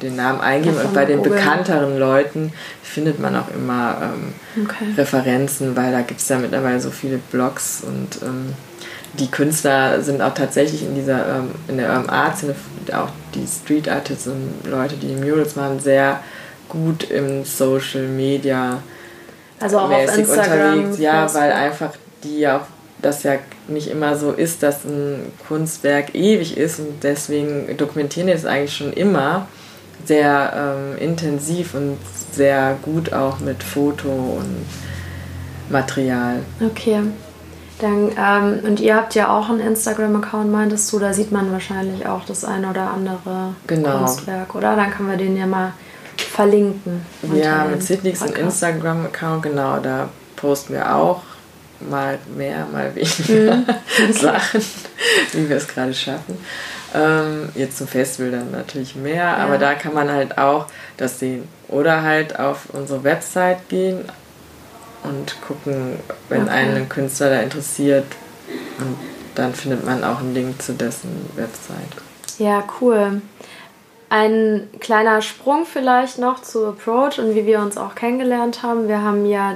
den 0.00 0.16
Namen 0.16 0.40
eingeben. 0.40 0.76
Und 0.76 0.92
bei 0.94 1.04
den 1.04 1.22
bekannteren 1.22 1.98
Leuten 1.98 2.52
findet 2.82 3.18
man 3.20 3.36
auch 3.36 3.48
immer 3.54 3.96
ähm, 4.02 4.64
okay. 4.64 4.86
Referenzen, 4.96 5.76
weil 5.76 5.92
da 5.92 6.00
gibt 6.00 6.20
es 6.20 6.28
ja 6.28 6.38
mittlerweile 6.38 6.80
so 6.80 6.90
viele 6.90 7.18
Blogs 7.18 7.82
und 7.86 8.22
ähm, 8.22 8.54
die 9.14 9.30
Künstler 9.30 10.00
sind 10.00 10.22
auch 10.22 10.34
tatsächlich 10.34 10.82
in 10.82 10.94
dieser 10.94 11.38
ähm, 11.38 11.50
in 11.68 11.76
der 11.76 11.90
Urban 11.90 12.08
Art 12.08 12.38
Szene, 12.38 12.54
auch 12.92 13.10
die 13.34 13.46
Street 13.46 13.88
Artists 13.88 14.26
und 14.26 14.70
Leute, 14.70 14.96
die 14.96 15.14
Murals 15.14 15.54
machen, 15.54 15.80
sehr 15.80 16.20
gut 16.68 17.04
im 17.10 17.44
Social 17.44 18.06
Media 18.06 18.78
also 19.60 19.78
auch 19.78 19.90
auf 19.90 20.18
Instagram, 20.18 20.78
unterwegs. 20.78 20.98
Ja, 20.98 21.32
weil 21.34 21.52
einfach 21.52 21.90
die 22.24 22.40
ja 22.40 22.58
auch 22.58 22.66
das 23.02 23.24
ja 23.24 23.34
nicht 23.68 23.88
immer 23.88 24.16
so 24.16 24.30
ist, 24.30 24.62
dass 24.62 24.84
ein 24.84 25.32
Kunstwerk 25.46 26.14
ewig 26.14 26.56
ist 26.56 26.78
und 26.78 27.02
deswegen 27.02 27.76
dokumentieren 27.76 28.28
die 28.28 28.32
das 28.32 28.46
eigentlich 28.46 28.76
schon 28.76 28.92
immer 28.92 29.48
sehr 30.04 30.76
ähm, 30.78 30.98
intensiv 30.98 31.74
und 31.74 31.98
sehr 32.32 32.76
gut 32.82 33.12
auch 33.12 33.40
mit 33.40 33.62
Foto 33.62 34.08
und 34.08 34.66
Material. 35.68 36.40
Okay. 36.60 37.00
Dann, 37.80 38.10
ähm, 38.16 38.60
und 38.64 38.80
ihr 38.80 38.94
habt 38.94 39.14
ja 39.14 39.36
auch 39.36 39.48
einen 39.48 39.60
Instagram-Account, 39.60 40.50
meintest 40.52 40.92
du, 40.92 40.98
da 41.00 41.12
sieht 41.12 41.32
man 41.32 41.50
wahrscheinlich 41.50 42.06
auch 42.06 42.24
das 42.24 42.44
eine 42.44 42.70
oder 42.70 42.90
andere 42.90 43.54
genau. 43.66 43.98
Kunstwerk, 43.98 44.54
oder? 44.54 44.76
Dann 44.76 44.90
können 44.92 45.10
wir 45.10 45.16
den 45.16 45.36
ja 45.36 45.46
mal 45.46 45.72
verlinken. 46.16 47.04
Ja, 47.34 47.64
mit 47.64 47.82
Sidney's 47.82 48.22
Instagram-Account, 48.22 49.42
genau, 49.42 49.78
da 49.80 50.08
posten 50.36 50.74
wir 50.74 50.94
auch 50.94 51.22
mal 51.88 52.18
mehr, 52.36 52.66
mal 52.72 52.94
weniger 52.94 53.56
mhm. 53.56 53.66
Sachen, 54.12 54.64
wie 55.32 55.48
wir 55.48 55.56
es 55.56 55.68
gerade 55.68 55.94
schaffen. 55.94 56.38
Ähm, 56.94 57.48
jetzt 57.54 57.78
zum 57.78 57.88
Festival 57.88 58.32
dann 58.32 58.50
natürlich 58.50 58.94
mehr, 58.96 59.14
ja. 59.14 59.36
aber 59.36 59.58
da 59.58 59.74
kann 59.74 59.94
man 59.94 60.10
halt 60.10 60.36
auch 60.36 60.66
das 60.96 61.18
sehen. 61.18 61.48
Oder 61.68 62.02
halt 62.02 62.38
auf 62.38 62.66
unsere 62.72 63.02
Website 63.02 63.68
gehen 63.68 64.04
und 65.02 65.40
gucken, 65.40 65.98
wenn 66.28 66.42
okay. 66.42 66.50
einen 66.50 66.88
Künstler 66.88 67.30
da 67.30 67.40
interessiert. 67.40 68.04
Und 68.78 68.96
dann 69.34 69.54
findet 69.54 69.86
man 69.86 70.04
auch 70.04 70.20
einen 70.20 70.34
Link 70.34 70.60
zu 70.60 70.74
dessen 70.74 71.30
Website. 71.34 72.02
Ja, 72.38 72.64
cool. 72.80 73.22
Ein 74.10 74.68
kleiner 74.80 75.22
Sprung 75.22 75.64
vielleicht 75.64 76.18
noch 76.18 76.42
zu 76.42 76.66
Approach 76.66 77.18
und 77.18 77.34
wie 77.34 77.46
wir 77.46 77.60
uns 77.60 77.78
auch 77.78 77.94
kennengelernt 77.94 78.62
haben. 78.62 78.86
Wir 78.86 79.00
haben 79.00 79.24
ja 79.24 79.54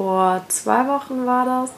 vor 0.00 0.42
zwei 0.48 0.88
Wochen 0.88 1.26
war 1.26 1.44
das, 1.44 1.72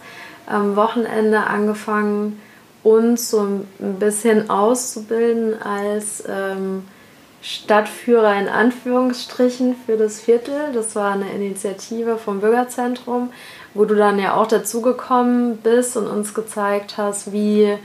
am 0.47 0.77
Wochenende 0.77 1.41
angefangen, 1.41 2.41
uns 2.85 3.29
so 3.31 3.41
ein 3.41 3.67
bisschen 3.99 4.49
auszubilden 4.49 5.61
als 5.61 6.23
ähm, 6.29 6.85
Stadtführer 7.41 8.39
in 8.39 8.47
Anführungsstrichen 8.47 9.75
für 9.75 9.97
das 9.97 10.21
Viertel. 10.21 10.55
Das 10.73 10.95
war 10.95 11.15
eine 11.15 11.33
Initiative 11.33 12.17
vom 12.17 12.41
Bürgerzentrum, 12.41 13.31
wo 13.75 13.87
du 13.87 13.97
dann 13.97 14.21
ja 14.21 14.37
auch 14.37 14.47
dazugekommen 14.47 15.57
bist 15.57 15.97
und 15.97 16.07
uns 16.07 16.33
gezeigt 16.33 16.99
hast, 16.99 17.33
wie 17.33 17.77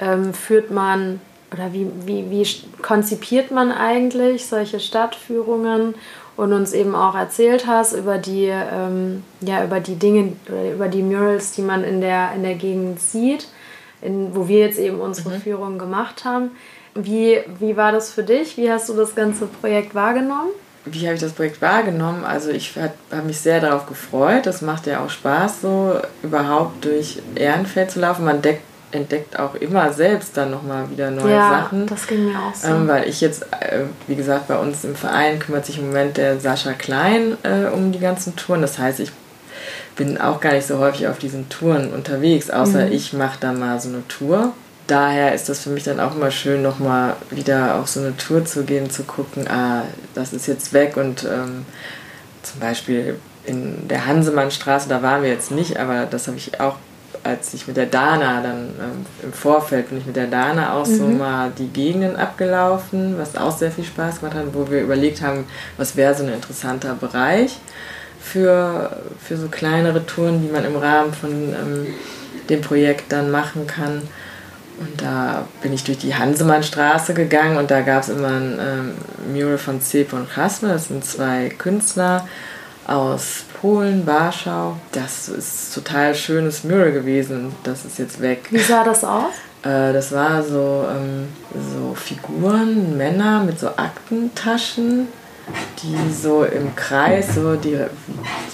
ähm, 0.00 0.34
führt 0.34 0.70
man 0.70 1.18
oder 1.50 1.72
wie, 1.72 1.90
wie, 2.04 2.30
wie 2.30 2.46
konzipiert 2.82 3.52
man 3.52 3.72
eigentlich 3.72 4.44
solche 4.44 4.80
Stadtführungen 4.80 5.94
und 6.38 6.52
uns 6.52 6.72
eben 6.72 6.94
auch 6.94 7.16
erzählt 7.16 7.66
hast 7.66 7.94
über 7.94 8.16
die, 8.16 8.44
ähm, 8.46 9.24
ja, 9.40 9.64
über 9.64 9.80
die 9.80 9.96
Dinge, 9.96 10.34
über 10.72 10.86
die 10.86 11.02
Murals, 11.02 11.50
die 11.50 11.62
man 11.62 11.82
in 11.82 12.00
der, 12.00 12.30
in 12.36 12.44
der 12.44 12.54
Gegend 12.54 13.00
sieht, 13.00 13.48
in, 14.02 14.36
wo 14.36 14.46
wir 14.46 14.60
jetzt 14.60 14.78
eben 14.78 15.00
unsere 15.00 15.30
mhm. 15.30 15.40
Führung 15.40 15.78
gemacht 15.78 16.24
haben. 16.24 16.52
Wie, 16.94 17.40
wie 17.58 17.76
war 17.76 17.90
das 17.90 18.12
für 18.12 18.22
dich? 18.22 18.56
Wie 18.56 18.70
hast 18.70 18.88
du 18.88 18.94
das 18.94 19.16
ganze 19.16 19.46
Projekt 19.46 19.96
wahrgenommen? 19.96 20.50
Wie 20.84 21.06
habe 21.06 21.16
ich 21.16 21.20
das 21.20 21.32
Projekt 21.32 21.60
wahrgenommen? 21.60 22.24
Also 22.24 22.50
ich 22.50 22.76
habe 22.76 23.26
mich 23.26 23.40
sehr 23.40 23.60
darauf 23.60 23.86
gefreut. 23.86 24.46
Das 24.46 24.62
macht 24.62 24.86
ja 24.86 25.04
auch 25.04 25.10
Spaß, 25.10 25.62
so 25.62 25.94
überhaupt 26.22 26.84
durch 26.84 27.20
Ehrenfeld 27.34 27.90
zu 27.90 27.98
laufen. 27.98 28.24
Man 28.24 28.42
deckt 28.42 28.62
entdeckt 28.90 29.38
auch 29.38 29.54
immer 29.54 29.92
selbst 29.92 30.36
dann 30.36 30.50
nochmal 30.50 30.90
wieder 30.90 31.10
neue 31.10 31.32
ja, 31.32 31.50
Sachen. 31.50 31.86
das 31.86 32.06
ging 32.06 32.26
mir 32.26 32.38
auch 32.38 32.54
so. 32.54 32.68
Ähm, 32.68 32.88
weil 32.88 33.08
ich 33.08 33.20
jetzt, 33.20 33.42
äh, 33.60 33.84
wie 34.06 34.16
gesagt, 34.16 34.48
bei 34.48 34.58
uns 34.58 34.84
im 34.84 34.96
Verein 34.96 35.38
kümmert 35.38 35.66
sich 35.66 35.78
im 35.78 35.88
Moment 35.88 36.16
der 36.16 36.40
Sascha 36.40 36.72
Klein 36.72 37.36
äh, 37.42 37.66
um 37.66 37.92
die 37.92 37.98
ganzen 37.98 38.36
Touren. 38.36 38.62
Das 38.62 38.78
heißt, 38.78 39.00
ich 39.00 39.12
bin 39.96 40.18
auch 40.18 40.40
gar 40.40 40.52
nicht 40.52 40.66
so 40.66 40.78
häufig 40.78 41.08
auf 41.08 41.18
diesen 41.18 41.48
Touren 41.48 41.92
unterwegs, 41.92 42.50
außer 42.50 42.86
mhm. 42.86 42.92
ich 42.92 43.12
mache 43.12 43.38
da 43.40 43.52
mal 43.52 43.80
so 43.80 43.88
eine 43.88 44.06
Tour. 44.08 44.52
Daher 44.86 45.34
ist 45.34 45.50
das 45.50 45.60
für 45.60 45.70
mich 45.70 45.84
dann 45.84 46.00
auch 46.00 46.14
immer 46.14 46.30
schön, 46.30 46.62
nochmal 46.62 47.16
wieder 47.30 47.74
auf 47.74 47.88
so 47.88 48.00
eine 48.00 48.16
Tour 48.16 48.46
zu 48.46 48.64
gehen, 48.64 48.88
zu 48.88 49.04
gucken, 49.04 49.46
ah, 49.48 49.82
das 50.14 50.32
ist 50.32 50.46
jetzt 50.46 50.72
weg 50.72 50.96
und 50.96 51.24
ähm, 51.24 51.66
zum 52.42 52.60
Beispiel 52.60 53.18
in 53.44 53.88
der 53.88 54.06
Hansemannstraße, 54.06 54.88
da 54.88 55.02
waren 55.02 55.22
wir 55.22 55.30
jetzt 55.30 55.50
nicht, 55.50 55.78
aber 55.78 56.06
das 56.06 56.26
habe 56.26 56.38
ich 56.38 56.60
auch 56.60 56.76
als 57.24 57.54
ich 57.54 57.66
mit 57.66 57.76
der 57.76 57.86
Dana 57.86 58.42
dann 58.42 58.68
ähm, 58.80 59.06
im 59.22 59.32
Vorfeld 59.32 59.88
bin 59.88 59.98
ich 59.98 60.06
mit 60.06 60.16
der 60.16 60.26
Dana 60.26 60.74
auch 60.74 60.86
mhm. 60.86 60.96
so 60.96 61.04
mal 61.06 61.50
die 61.56 61.68
Gegenden 61.68 62.16
abgelaufen, 62.16 63.18
was 63.18 63.36
auch 63.36 63.56
sehr 63.56 63.70
viel 63.70 63.84
Spaß 63.84 64.20
gemacht 64.20 64.36
hat, 64.36 64.44
wo 64.52 64.70
wir 64.70 64.80
überlegt 64.80 65.22
haben, 65.22 65.44
was 65.76 65.96
wäre 65.96 66.14
so 66.14 66.24
ein 66.24 66.32
interessanter 66.32 66.94
Bereich 66.94 67.58
für, 68.20 68.96
für 69.22 69.36
so 69.36 69.48
kleinere 69.48 70.04
Touren, 70.06 70.42
die 70.42 70.52
man 70.52 70.64
im 70.64 70.76
Rahmen 70.76 71.12
von 71.12 71.30
ähm, 71.30 71.86
dem 72.48 72.60
Projekt 72.60 73.12
dann 73.12 73.30
machen 73.30 73.66
kann. 73.66 74.02
Und 74.80 75.02
da 75.02 75.46
bin 75.60 75.72
ich 75.72 75.82
durch 75.82 75.98
die 75.98 76.14
Hansemannstraße 76.14 77.12
gegangen 77.12 77.56
und 77.56 77.70
da 77.70 77.80
gab 77.80 78.02
es 78.02 78.10
immer 78.10 78.28
ein 78.28 78.58
ähm, 78.60 79.34
Mural 79.34 79.58
von 79.58 79.80
Zep 79.80 80.12
und 80.12 80.30
Chasme, 80.30 80.68
das 80.68 80.86
sind 80.88 81.04
zwei 81.04 81.48
Künstler 81.48 82.28
aus 82.86 83.44
Polen, 83.60 84.06
Warschau. 84.06 84.76
Das 84.92 85.28
ist 85.28 85.74
total 85.74 86.14
schönes 86.14 86.64
Mural 86.64 86.92
gewesen. 86.92 87.54
Das 87.64 87.84
ist 87.84 87.98
jetzt 87.98 88.20
weg. 88.20 88.46
Wie 88.50 88.58
sah 88.58 88.84
das 88.84 89.02
aus? 89.02 89.32
Äh, 89.62 89.92
das 89.92 90.12
war 90.12 90.42
so, 90.42 90.86
ähm, 90.88 91.28
so 91.52 91.94
Figuren, 91.94 92.96
Männer 92.96 93.42
mit 93.42 93.58
so 93.58 93.68
Aktentaschen 93.76 95.08
die 95.82 96.12
so 96.12 96.44
im 96.44 96.74
Kreis 96.74 97.34
so 97.34 97.54
die, 97.54 97.78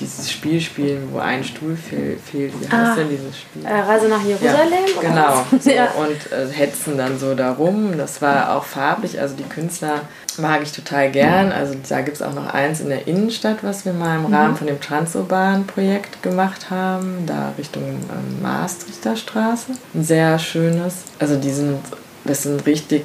dieses 0.00 0.30
Spiel 0.30 0.60
spielen, 0.60 1.08
wo 1.12 1.18
ein 1.18 1.42
Stuhl 1.42 1.76
fehl, 1.76 2.18
fehlt. 2.18 2.52
Wie 2.60 2.64
heißt 2.64 2.72
ah, 2.74 2.94
denn 2.96 3.08
dieses 3.08 3.38
Spiel? 3.38 3.64
Äh, 3.64 3.80
Reise 3.80 4.08
nach 4.08 4.22
Jerusalem? 4.22 4.72
Ja, 4.94 5.08
genau. 5.08 5.46
So, 5.60 5.70
ja. 5.70 5.88
Und 5.92 6.32
äh, 6.32 6.52
hetzen 6.52 6.98
dann 6.98 7.18
so 7.18 7.34
darum. 7.34 7.96
Das 7.96 8.20
war 8.20 8.56
auch 8.56 8.64
farblich. 8.64 9.20
Also 9.20 9.34
die 9.36 9.44
Künstler 9.44 10.02
mag 10.38 10.62
ich 10.62 10.72
total 10.72 11.10
gern. 11.10 11.52
Also 11.52 11.74
da 11.88 12.00
gibt 12.02 12.16
es 12.16 12.22
auch 12.22 12.34
noch 12.34 12.52
eins 12.52 12.80
in 12.80 12.88
der 12.88 13.06
Innenstadt, 13.06 13.58
was 13.62 13.84
wir 13.84 13.92
mal 13.92 14.18
im 14.18 14.26
Rahmen 14.26 14.52
mhm. 14.52 14.56
von 14.56 14.66
dem 14.66 14.80
Transurban-Projekt 14.80 16.22
gemacht 16.22 16.70
haben. 16.70 17.24
Da 17.26 17.52
Richtung 17.56 17.82
ähm, 17.82 18.42
Maastrichter 18.42 19.16
Straße. 19.16 19.72
Ein 19.94 20.04
sehr 20.04 20.38
schönes. 20.38 21.04
Also 21.18 21.36
die 21.36 21.50
sind, 21.50 21.78
das 22.24 22.42
sind 22.42 22.66
richtig, 22.66 23.04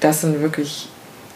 das 0.00 0.20
sind 0.20 0.40
wirklich 0.40 0.88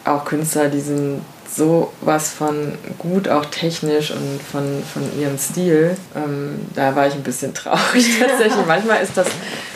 auch 0.05 0.25
Künstler, 0.25 0.69
die 0.69 0.79
sind 0.79 1.21
so 1.55 1.91
was 2.01 2.31
von 2.31 2.73
gut, 2.97 3.27
auch 3.27 3.45
technisch 3.45 4.11
und 4.11 4.41
von, 4.41 4.83
von 4.93 5.19
ihrem 5.19 5.37
Stil. 5.37 5.95
Ähm, 6.15 6.67
da 6.75 6.95
war 6.95 7.07
ich 7.07 7.15
ein 7.15 7.23
bisschen 7.23 7.53
traurig 7.53 8.19
tatsächlich. 8.19 8.65
Manchmal 8.67 9.01
ist 9.01 9.17
das, 9.17 9.27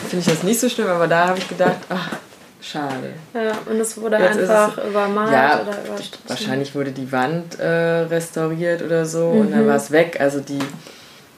finde 0.08 0.18
ich 0.20 0.26
das 0.26 0.42
nicht 0.42 0.60
so 0.60 0.68
schlimm, 0.68 0.88
aber 0.88 1.08
da 1.08 1.28
habe 1.28 1.38
ich 1.38 1.48
gedacht, 1.48 1.76
ach, 1.88 2.10
schade. 2.60 3.14
Ja, 3.34 3.52
und 3.70 3.80
es 3.80 3.96
wurde 3.96 4.18
Jetzt 4.18 4.38
einfach 4.38 4.78
es, 4.78 4.90
übermalt 4.90 5.32
ja, 5.32 5.62
oder 5.62 5.84
überstrichen. 5.86 6.28
Wahrscheinlich 6.28 6.74
wurde 6.74 6.92
die 6.92 7.10
Wand 7.10 7.58
äh, 7.58 7.66
restauriert 7.66 8.82
oder 8.82 9.04
so 9.04 9.30
mhm. 9.30 9.40
und 9.40 9.50
dann 9.52 9.64
mhm. 9.64 9.68
war 9.68 9.76
es 9.76 9.90
weg. 9.90 10.18
Also 10.20 10.40
die 10.40 10.60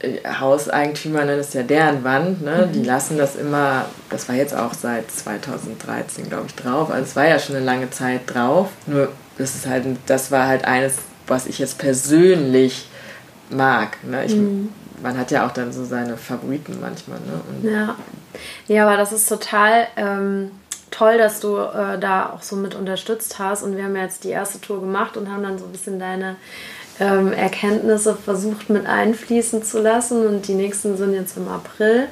äh, 0.01 0.19
Hauseigentümer, 0.29 1.25
ne, 1.25 1.37
das 1.39 1.49
ist 1.49 1.55
ja 1.55 1.63
deren 1.63 2.05
Wand, 2.05 2.43
ne? 2.43 2.67
Mhm. 2.67 2.73
die 2.73 2.83
lassen 2.83 3.17
das 3.17 3.37
immer, 3.37 3.87
das 4.11 4.29
war 4.29 4.37
jetzt 4.37 4.55
auch 4.55 4.75
seit 4.75 5.11
2013, 5.11 6.29
glaube 6.29 6.45
ich, 6.49 6.55
drauf. 6.55 6.91
Also 6.91 7.05
es 7.05 7.17
war 7.17 7.27
ja 7.27 7.39
schon 7.39 7.57
eine 7.57 7.65
lange 7.65 7.91
Zeit 7.91 8.23
drauf. 8.27 8.69
Nur 8.87 9.09
das 9.39 9.55
ist 9.55 9.67
halt, 9.67 9.85
das 10.07 10.31
war 10.31 10.47
halt 10.47 10.65
eines, 10.65 10.95
was 11.27 11.47
ich 11.47 11.59
jetzt 11.59 11.79
persönlich 11.79 12.89
mag. 13.51 14.03
Ne? 14.05 14.25
Ich, 14.25 14.35
mhm. 14.35 14.71
Man 15.03 15.19
hat 15.19 15.31
ja 15.31 15.47
auch 15.47 15.53
dann 15.53 15.73
so 15.73 15.85
seine 15.85 16.17
Favoriten 16.17 16.79
manchmal. 16.81 17.19
Ne? 17.21 17.71
ja. 17.71 17.97
ja, 18.67 18.87
aber 18.87 18.97
das 18.97 19.13
ist 19.13 19.29
total 19.29 19.87
ähm, 19.97 20.51
toll, 20.91 21.19
dass 21.19 21.41
du 21.41 21.57
äh, 21.59 21.99
da 21.99 22.31
auch 22.31 22.43
so 22.43 22.57
mit 22.57 22.75
unterstützt 22.75 23.39
hast. 23.39 23.63
Und 23.63 23.77
wir 23.77 23.85
haben 23.85 23.97
jetzt 23.97 24.25
die 24.25 24.31
erste 24.31 24.61
Tour 24.61 24.81
gemacht 24.81 25.17
und 25.17 25.31
haben 25.31 25.43
dann 25.43 25.59
so 25.59 25.67
ein 25.67 25.73
bisschen 25.73 25.99
deine 25.99 26.37
ähm, 26.99 27.33
Erkenntnisse 27.33 28.15
versucht 28.15 28.71
mit 28.71 28.87
einfließen 28.87 29.63
zu 29.63 29.81
lassen. 29.81 30.27
Und 30.27 30.49
die 30.49 30.55
nächsten 30.55 30.97
sind 30.97 31.13
jetzt 31.13 31.37
im 31.37 31.49
April. 31.49 32.09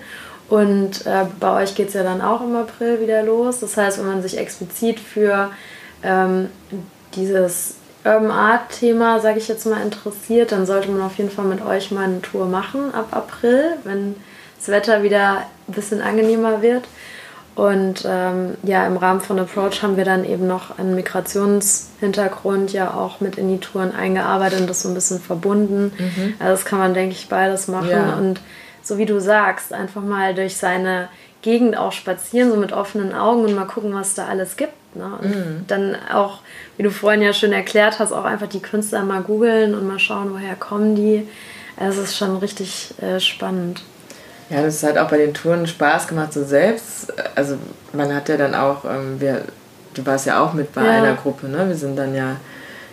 Und 0.51 1.07
äh, 1.07 1.24
bei 1.40 1.62
euch 1.62 1.74
geht 1.74 1.88
es 1.88 1.94
ja 1.94 2.03
dann 2.03 2.20
auch 2.20 2.42
im 2.42 2.55
April 2.55 3.01
wieder 3.01 3.22
los. 3.22 3.61
Das 3.61 3.78
heißt, 3.78 3.99
wenn 3.99 4.07
man 4.07 4.22
sich 4.22 4.36
explizit 4.36 5.01
für 5.01 5.51
ähm, 6.03 6.51
dieses 7.16 7.74
Urban 8.04 8.30
Art 8.30 8.70
Thema, 8.78 9.20
sage 9.20 9.38
ich 9.38 9.48
jetzt 9.48 9.66
mal, 9.66 9.80
interessiert, 9.80 10.52
dann 10.52 10.66
sollte 10.66 10.90
man 10.90 11.02
auf 11.02 11.16
jeden 11.16 11.30
Fall 11.30 11.46
mit 11.46 11.64
euch 11.64 11.90
mal 11.90 12.04
eine 12.04 12.20
Tour 12.20 12.46
machen 12.46 12.92
ab 12.94 13.08
April, 13.12 13.76
wenn 13.84 14.14
das 14.58 14.68
Wetter 14.68 15.02
wieder 15.02 15.42
ein 15.68 15.74
bisschen 15.74 16.02
angenehmer 16.02 16.60
wird. 16.60 16.84
Und 17.54 18.04
ähm, 18.06 18.56
ja, 18.64 18.86
im 18.86 18.96
Rahmen 18.96 19.20
von 19.20 19.38
Approach 19.38 19.82
haben 19.82 19.96
wir 19.96 20.04
dann 20.04 20.24
eben 20.24 20.46
noch 20.46 20.76
einen 20.78 20.96
Migrationshintergrund 20.96 22.72
ja 22.72 22.92
auch 22.92 23.20
mit 23.20 23.38
in 23.38 23.48
die 23.48 23.58
Touren 23.58 23.94
eingearbeitet 23.94 24.60
und 24.60 24.68
das 24.68 24.82
so 24.82 24.88
ein 24.88 24.94
bisschen 24.94 25.20
verbunden. 25.20 25.92
Mhm. 25.96 26.34
Also 26.40 26.50
das 26.50 26.64
kann 26.64 26.80
man, 26.80 26.94
denke 26.94 27.14
ich, 27.14 27.28
beides 27.28 27.68
machen. 27.68 27.90
Ja. 27.90 28.14
Und 28.16 28.40
so 28.82 28.98
wie 28.98 29.06
du 29.06 29.20
sagst, 29.20 29.72
einfach 29.72 30.02
mal 30.02 30.34
durch 30.34 30.56
seine 30.56 31.08
Gegend 31.42 31.76
auch 31.76 31.92
spazieren, 31.92 32.50
so 32.50 32.56
mit 32.56 32.72
offenen 32.72 33.14
Augen 33.14 33.44
und 33.44 33.54
mal 33.54 33.66
gucken, 33.66 33.94
was 33.94 34.14
da 34.14 34.26
alles 34.26 34.56
gibt. 34.56 34.72
Ne? 34.95 35.18
Und 35.20 35.28
mhm. 35.28 35.64
dann 35.66 35.97
auch, 36.12 36.40
wie 36.76 36.82
du 36.82 36.90
vorhin 36.90 37.22
ja 37.22 37.32
schön 37.32 37.53
erklärt 37.53 37.99
hast, 37.99 38.12
auch 38.12 38.24
einfach 38.24 38.49
die 38.49 38.61
Künstler 38.61 39.03
mal 39.03 39.22
googeln 39.22 39.74
und 39.74 39.86
mal 39.86 39.99
schauen, 39.99 40.32
woher 40.32 40.55
kommen 40.55 40.95
die. 40.95 41.26
Also 41.76 42.03
es 42.03 42.11
ist 42.11 42.16
schon 42.16 42.36
richtig 42.38 42.95
äh, 43.01 43.18
spannend. 43.20 43.82
Ja, 44.51 44.62
das 44.62 44.82
hat 44.82 44.99
auch 44.99 45.09
bei 45.09 45.18
den 45.18 45.34
Touren 45.34 45.66
Spaß 45.66 46.09
gemacht, 46.09 46.32
so 46.32 46.45
selbst. 46.45 47.12
Also 47.34 47.57
man 47.92 48.14
hat 48.14 48.28
ja 48.28 48.36
dann 48.36 48.55
auch, 48.55 48.84
ähm, 48.84 49.20
wir, 49.20 49.42
du 49.95 50.05
warst 50.07 50.26
ja 50.26 50.42
auch 50.45 50.53
mit 50.53 50.72
bei 50.72 50.84
ja. 50.84 51.03
einer 51.03 51.14
Gruppe, 51.14 51.49
ne? 51.49 51.66
Wir 51.66 51.76
sind 51.76 51.97
dann 51.97 52.14
ja 52.14 52.36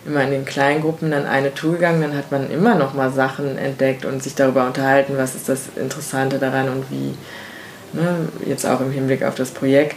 immer 0.04 0.22
in 0.24 0.30
den 0.30 0.44
kleinen 0.44 0.80
Gruppen 0.80 1.10
dann 1.10 1.26
eine 1.26 1.54
Tour 1.54 1.74
gegangen, 1.74 2.02
dann 2.02 2.16
hat 2.16 2.32
man 2.32 2.50
immer 2.50 2.74
noch 2.74 2.94
mal 2.94 3.12
Sachen 3.12 3.56
entdeckt 3.56 4.04
und 4.04 4.22
sich 4.22 4.34
darüber 4.34 4.66
unterhalten, 4.66 5.14
was 5.16 5.34
ist 5.34 5.48
das 5.48 5.68
Interessante 5.76 6.38
daran 6.38 6.68
und 6.68 6.90
wie, 6.90 7.14
ne, 7.92 8.28
jetzt 8.44 8.66
auch 8.66 8.80
im 8.80 8.90
Hinblick 8.90 9.22
auf 9.22 9.36
das 9.36 9.50
Projekt, 9.50 9.96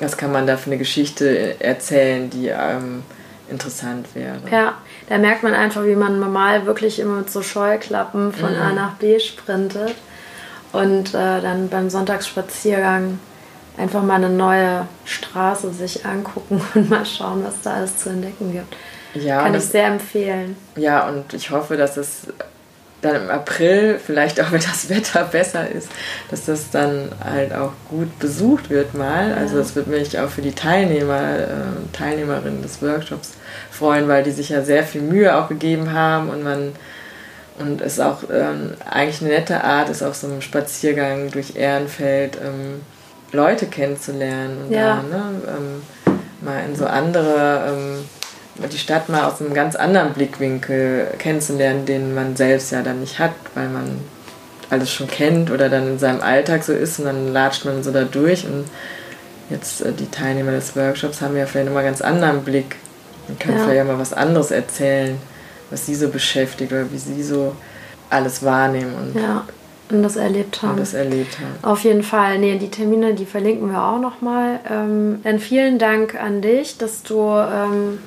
was 0.00 0.16
kann 0.16 0.32
man 0.32 0.46
da 0.46 0.56
für 0.56 0.70
eine 0.70 0.78
Geschichte 0.78 1.60
erzählen, 1.60 2.30
die 2.30 2.48
ähm, 2.48 3.02
interessant 3.48 4.06
wäre. 4.14 4.38
Ja, 4.50 4.74
da 5.08 5.18
merkt 5.18 5.42
man 5.42 5.54
einfach, 5.54 5.84
wie 5.84 5.96
man 5.96 6.20
normal 6.20 6.66
wirklich 6.66 6.98
immer 6.98 7.18
mit 7.18 7.30
so 7.30 7.42
Scheuklappen 7.42 8.32
von 8.32 8.52
mhm. 8.52 8.60
A 8.60 8.72
nach 8.72 8.94
B 8.94 9.18
sprintet 9.18 9.94
und 10.72 11.10
äh, 11.10 11.40
dann 11.40 11.68
beim 11.68 11.90
Sonntagsspaziergang 11.90 13.18
einfach 13.76 14.02
mal 14.02 14.16
eine 14.16 14.30
neue 14.30 14.86
Straße 15.04 15.72
sich 15.72 16.04
angucken 16.04 16.60
und 16.74 16.90
mal 16.90 17.06
schauen, 17.06 17.44
was 17.44 17.62
da 17.62 17.74
alles 17.74 17.98
zu 17.98 18.10
entdecken 18.10 18.52
gibt. 18.52 18.76
Ja, 19.14 19.42
Kann 19.42 19.54
ich 19.54 19.64
sehr 19.64 19.86
empfehlen. 19.86 20.56
Ja, 20.76 21.08
und 21.08 21.32
ich 21.34 21.50
hoffe, 21.50 21.76
dass 21.76 21.96
es 21.96 22.26
dann 23.04 23.16
im 23.16 23.30
April, 23.30 23.98
vielleicht 24.04 24.40
auch 24.40 24.50
wenn 24.52 24.60
das 24.60 24.88
Wetter 24.88 25.24
besser 25.24 25.70
ist, 25.70 25.88
dass 26.30 26.44
das 26.46 26.70
dann 26.70 27.10
halt 27.22 27.52
auch 27.52 27.72
gut 27.88 28.18
besucht 28.18 28.70
wird 28.70 28.94
mal. 28.94 29.30
Ja. 29.30 29.36
Also 29.36 29.56
das 29.56 29.74
wird 29.76 29.86
mich 29.86 30.18
auch 30.18 30.28
für 30.28 30.42
die 30.42 30.52
Teilnehmer, 30.52 31.38
äh, 31.38 31.46
Teilnehmerinnen 31.92 32.62
des 32.62 32.82
Workshops 32.82 33.34
freuen, 33.70 34.08
weil 34.08 34.22
die 34.22 34.30
sich 34.30 34.50
ja 34.50 34.62
sehr 34.62 34.84
viel 34.84 35.02
Mühe 35.02 35.36
auch 35.36 35.48
gegeben 35.48 35.92
haben 35.92 36.30
und 36.30 36.42
man 36.42 36.72
und 37.58 37.80
es 37.80 38.00
auch 38.00 38.24
ähm, 38.32 38.72
eigentlich 38.88 39.20
eine 39.20 39.30
nette 39.30 39.62
Art 39.62 39.88
ist, 39.88 40.02
auf 40.02 40.16
so 40.16 40.26
einem 40.26 40.40
Spaziergang 40.40 41.30
durch 41.30 41.54
Ehrenfeld 41.54 42.36
ähm, 42.44 42.80
Leute 43.32 43.66
kennenzulernen 43.66 44.64
und 44.64 44.72
ja. 44.72 44.96
da, 44.96 45.16
ne, 45.16 45.22
ähm, 45.48 45.82
mal 46.40 46.64
in 46.64 46.76
so 46.76 46.86
andere, 46.86 47.64
ähm, 47.68 48.04
die 48.56 48.78
Stadt 48.78 49.08
mal 49.08 49.24
aus 49.24 49.40
einem 49.40 49.54
ganz 49.54 49.76
anderen 49.76 50.12
Blickwinkel 50.12 51.08
kennenzulernen, 51.18 51.86
den 51.86 52.14
man 52.14 52.36
selbst 52.36 52.70
ja 52.70 52.82
dann 52.82 53.00
nicht 53.00 53.18
hat, 53.18 53.32
weil 53.54 53.68
man 53.68 54.00
alles 54.70 54.90
schon 54.90 55.08
kennt 55.08 55.50
oder 55.50 55.68
dann 55.68 55.88
in 55.88 55.98
seinem 55.98 56.20
Alltag 56.20 56.62
so 56.62 56.72
ist 56.72 56.98
und 56.98 57.06
dann 57.06 57.32
latscht 57.32 57.64
man 57.64 57.82
so 57.82 57.90
da 57.90 58.04
durch 58.04 58.44
und 58.46 58.64
jetzt 59.50 59.82
äh, 59.82 59.92
die 59.92 60.10
Teilnehmer 60.10 60.52
des 60.52 60.74
Workshops 60.74 61.20
haben 61.20 61.36
ja 61.36 61.46
vielleicht 61.46 61.66
nochmal 61.66 61.84
einen 61.84 61.92
ganz 61.92 62.00
anderen 62.00 62.42
Blick 62.44 62.76
und 63.28 63.38
können 63.40 63.58
ja. 63.58 63.64
vielleicht 63.64 63.86
mal 63.86 63.98
was 63.98 64.12
anderes 64.12 64.50
erzählen 64.50 65.18
was 65.70 65.86
sie 65.86 65.94
so 65.94 66.08
beschäftigt 66.08 66.72
oder 66.72 66.90
wie 66.92 66.98
sie 66.98 67.22
so 67.22 67.54
alles 68.10 68.44
wahrnehmen 68.44 68.94
und, 68.94 69.20
ja, 69.20 69.44
und 69.90 70.02
das 70.02 70.16
erlebt 70.16 70.62
haben. 70.62 70.72
Und 70.72 70.80
das 70.80 70.94
erlebt 70.94 71.38
haben. 71.38 71.54
Auf 71.62 71.84
jeden 71.84 72.02
Fall. 72.02 72.38
Nee, 72.38 72.58
die 72.58 72.70
Termine, 72.70 73.14
die 73.14 73.26
verlinken 73.26 73.70
wir 73.70 73.82
auch 73.82 73.98
nochmal. 73.98 74.60
Ähm, 74.70 75.20
dann 75.24 75.38
vielen 75.38 75.78
Dank 75.78 76.14
an 76.14 76.42
dich, 76.42 76.78
dass 76.78 77.02
du 77.02 77.20
ähm, 77.20 77.98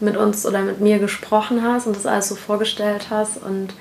mit 0.00 0.16
uns 0.16 0.46
oder 0.46 0.60
mit 0.60 0.80
mir 0.80 0.98
gesprochen 0.98 1.62
hast 1.62 1.86
und 1.86 1.96
das 1.96 2.06
alles 2.06 2.28
so 2.28 2.34
vorgestellt 2.34 3.08
hast. 3.10 3.42
Und 3.42 3.74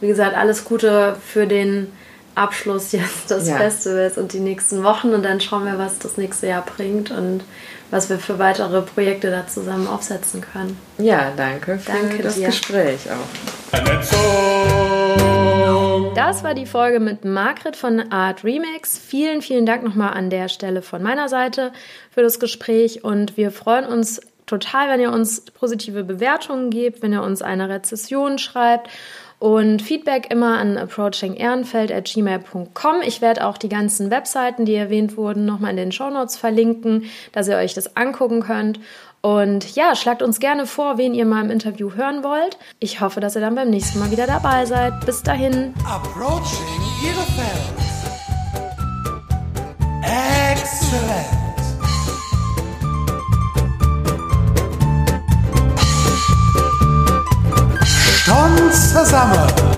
wie 0.00 0.08
gesagt, 0.08 0.36
alles 0.36 0.64
Gute 0.64 1.16
für 1.24 1.46
den 1.46 1.92
Abschluss 2.34 2.92
jetzt 2.92 3.30
des 3.30 3.48
ja. 3.48 3.56
Festivals 3.56 4.18
und 4.18 4.32
die 4.32 4.40
nächsten 4.40 4.82
Wochen. 4.82 5.14
Und 5.14 5.24
dann 5.24 5.40
schauen 5.40 5.64
wir, 5.64 5.78
was 5.78 5.98
das 5.98 6.16
nächste 6.16 6.46
Jahr 6.48 6.64
bringt. 6.64 7.10
Und 7.10 7.42
was 7.92 8.08
wir 8.08 8.18
für 8.18 8.38
weitere 8.38 8.80
Projekte 8.80 9.30
da 9.30 9.46
zusammen 9.46 9.86
aufsetzen 9.86 10.40
können. 10.40 10.78
Ja, 10.96 11.30
danke 11.36 11.78
für 11.78 11.92
danke 11.92 12.22
das 12.22 12.36
dir. 12.36 12.46
Gespräch 12.46 13.00
auch. 13.10 13.28
Das 16.14 16.42
war 16.42 16.54
die 16.54 16.64
Folge 16.64 17.00
mit 17.00 17.26
Margret 17.26 17.76
von 17.76 18.00
Art 18.10 18.44
Remix. 18.44 18.98
Vielen, 18.98 19.42
vielen 19.42 19.66
Dank 19.66 19.84
nochmal 19.84 20.14
an 20.14 20.30
der 20.30 20.48
Stelle 20.48 20.80
von 20.80 21.02
meiner 21.02 21.28
Seite 21.28 21.72
für 22.10 22.22
das 22.22 22.40
Gespräch 22.40 23.04
und 23.04 23.36
wir 23.36 23.50
freuen 23.50 23.84
uns 23.84 24.22
total, 24.52 24.90
wenn 24.90 25.00
ihr 25.00 25.10
uns 25.10 25.40
positive 25.40 26.04
Bewertungen 26.04 26.70
gebt, 26.70 27.02
wenn 27.02 27.12
ihr 27.12 27.22
uns 27.22 27.42
eine 27.42 27.68
Rezession 27.68 28.38
schreibt 28.38 28.88
und 29.38 29.82
Feedback 29.82 30.30
immer 30.30 30.58
an 30.58 30.76
approachingehrenfeld.gmail.com. 30.76 32.96
Ich 33.04 33.20
werde 33.22 33.46
auch 33.46 33.58
die 33.58 33.68
ganzen 33.68 34.10
Webseiten, 34.10 34.64
die 34.64 34.74
erwähnt 34.74 35.16
wurden, 35.16 35.44
nochmal 35.46 35.70
in 35.70 35.78
den 35.78 35.90
Show 35.90 36.10
Notes 36.10 36.36
verlinken, 36.36 37.06
dass 37.32 37.48
ihr 37.48 37.56
euch 37.56 37.74
das 37.74 37.96
angucken 37.96 38.42
könnt. 38.42 38.78
Und 39.22 39.74
ja, 39.74 39.96
schlagt 39.96 40.22
uns 40.22 40.38
gerne 40.38 40.66
vor, 40.66 40.98
wen 40.98 41.14
ihr 41.14 41.24
mal 41.24 41.42
im 41.44 41.50
Interview 41.50 41.94
hören 41.94 42.22
wollt. 42.22 42.58
Ich 42.78 43.00
hoffe, 43.00 43.20
dass 43.20 43.34
ihr 43.36 43.40
dann 43.40 43.54
beim 43.54 43.70
nächsten 43.70 44.00
Mal 44.00 44.10
wieder 44.10 44.26
dabei 44.26 44.66
seid. 44.66 45.06
Bis 45.06 45.22
dahin. 45.22 45.72
Approaching 45.86 46.66
Ihre 47.04 47.22
Excellent. 50.52 51.41
schon 58.32 58.72
zusammen. 58.72 59.62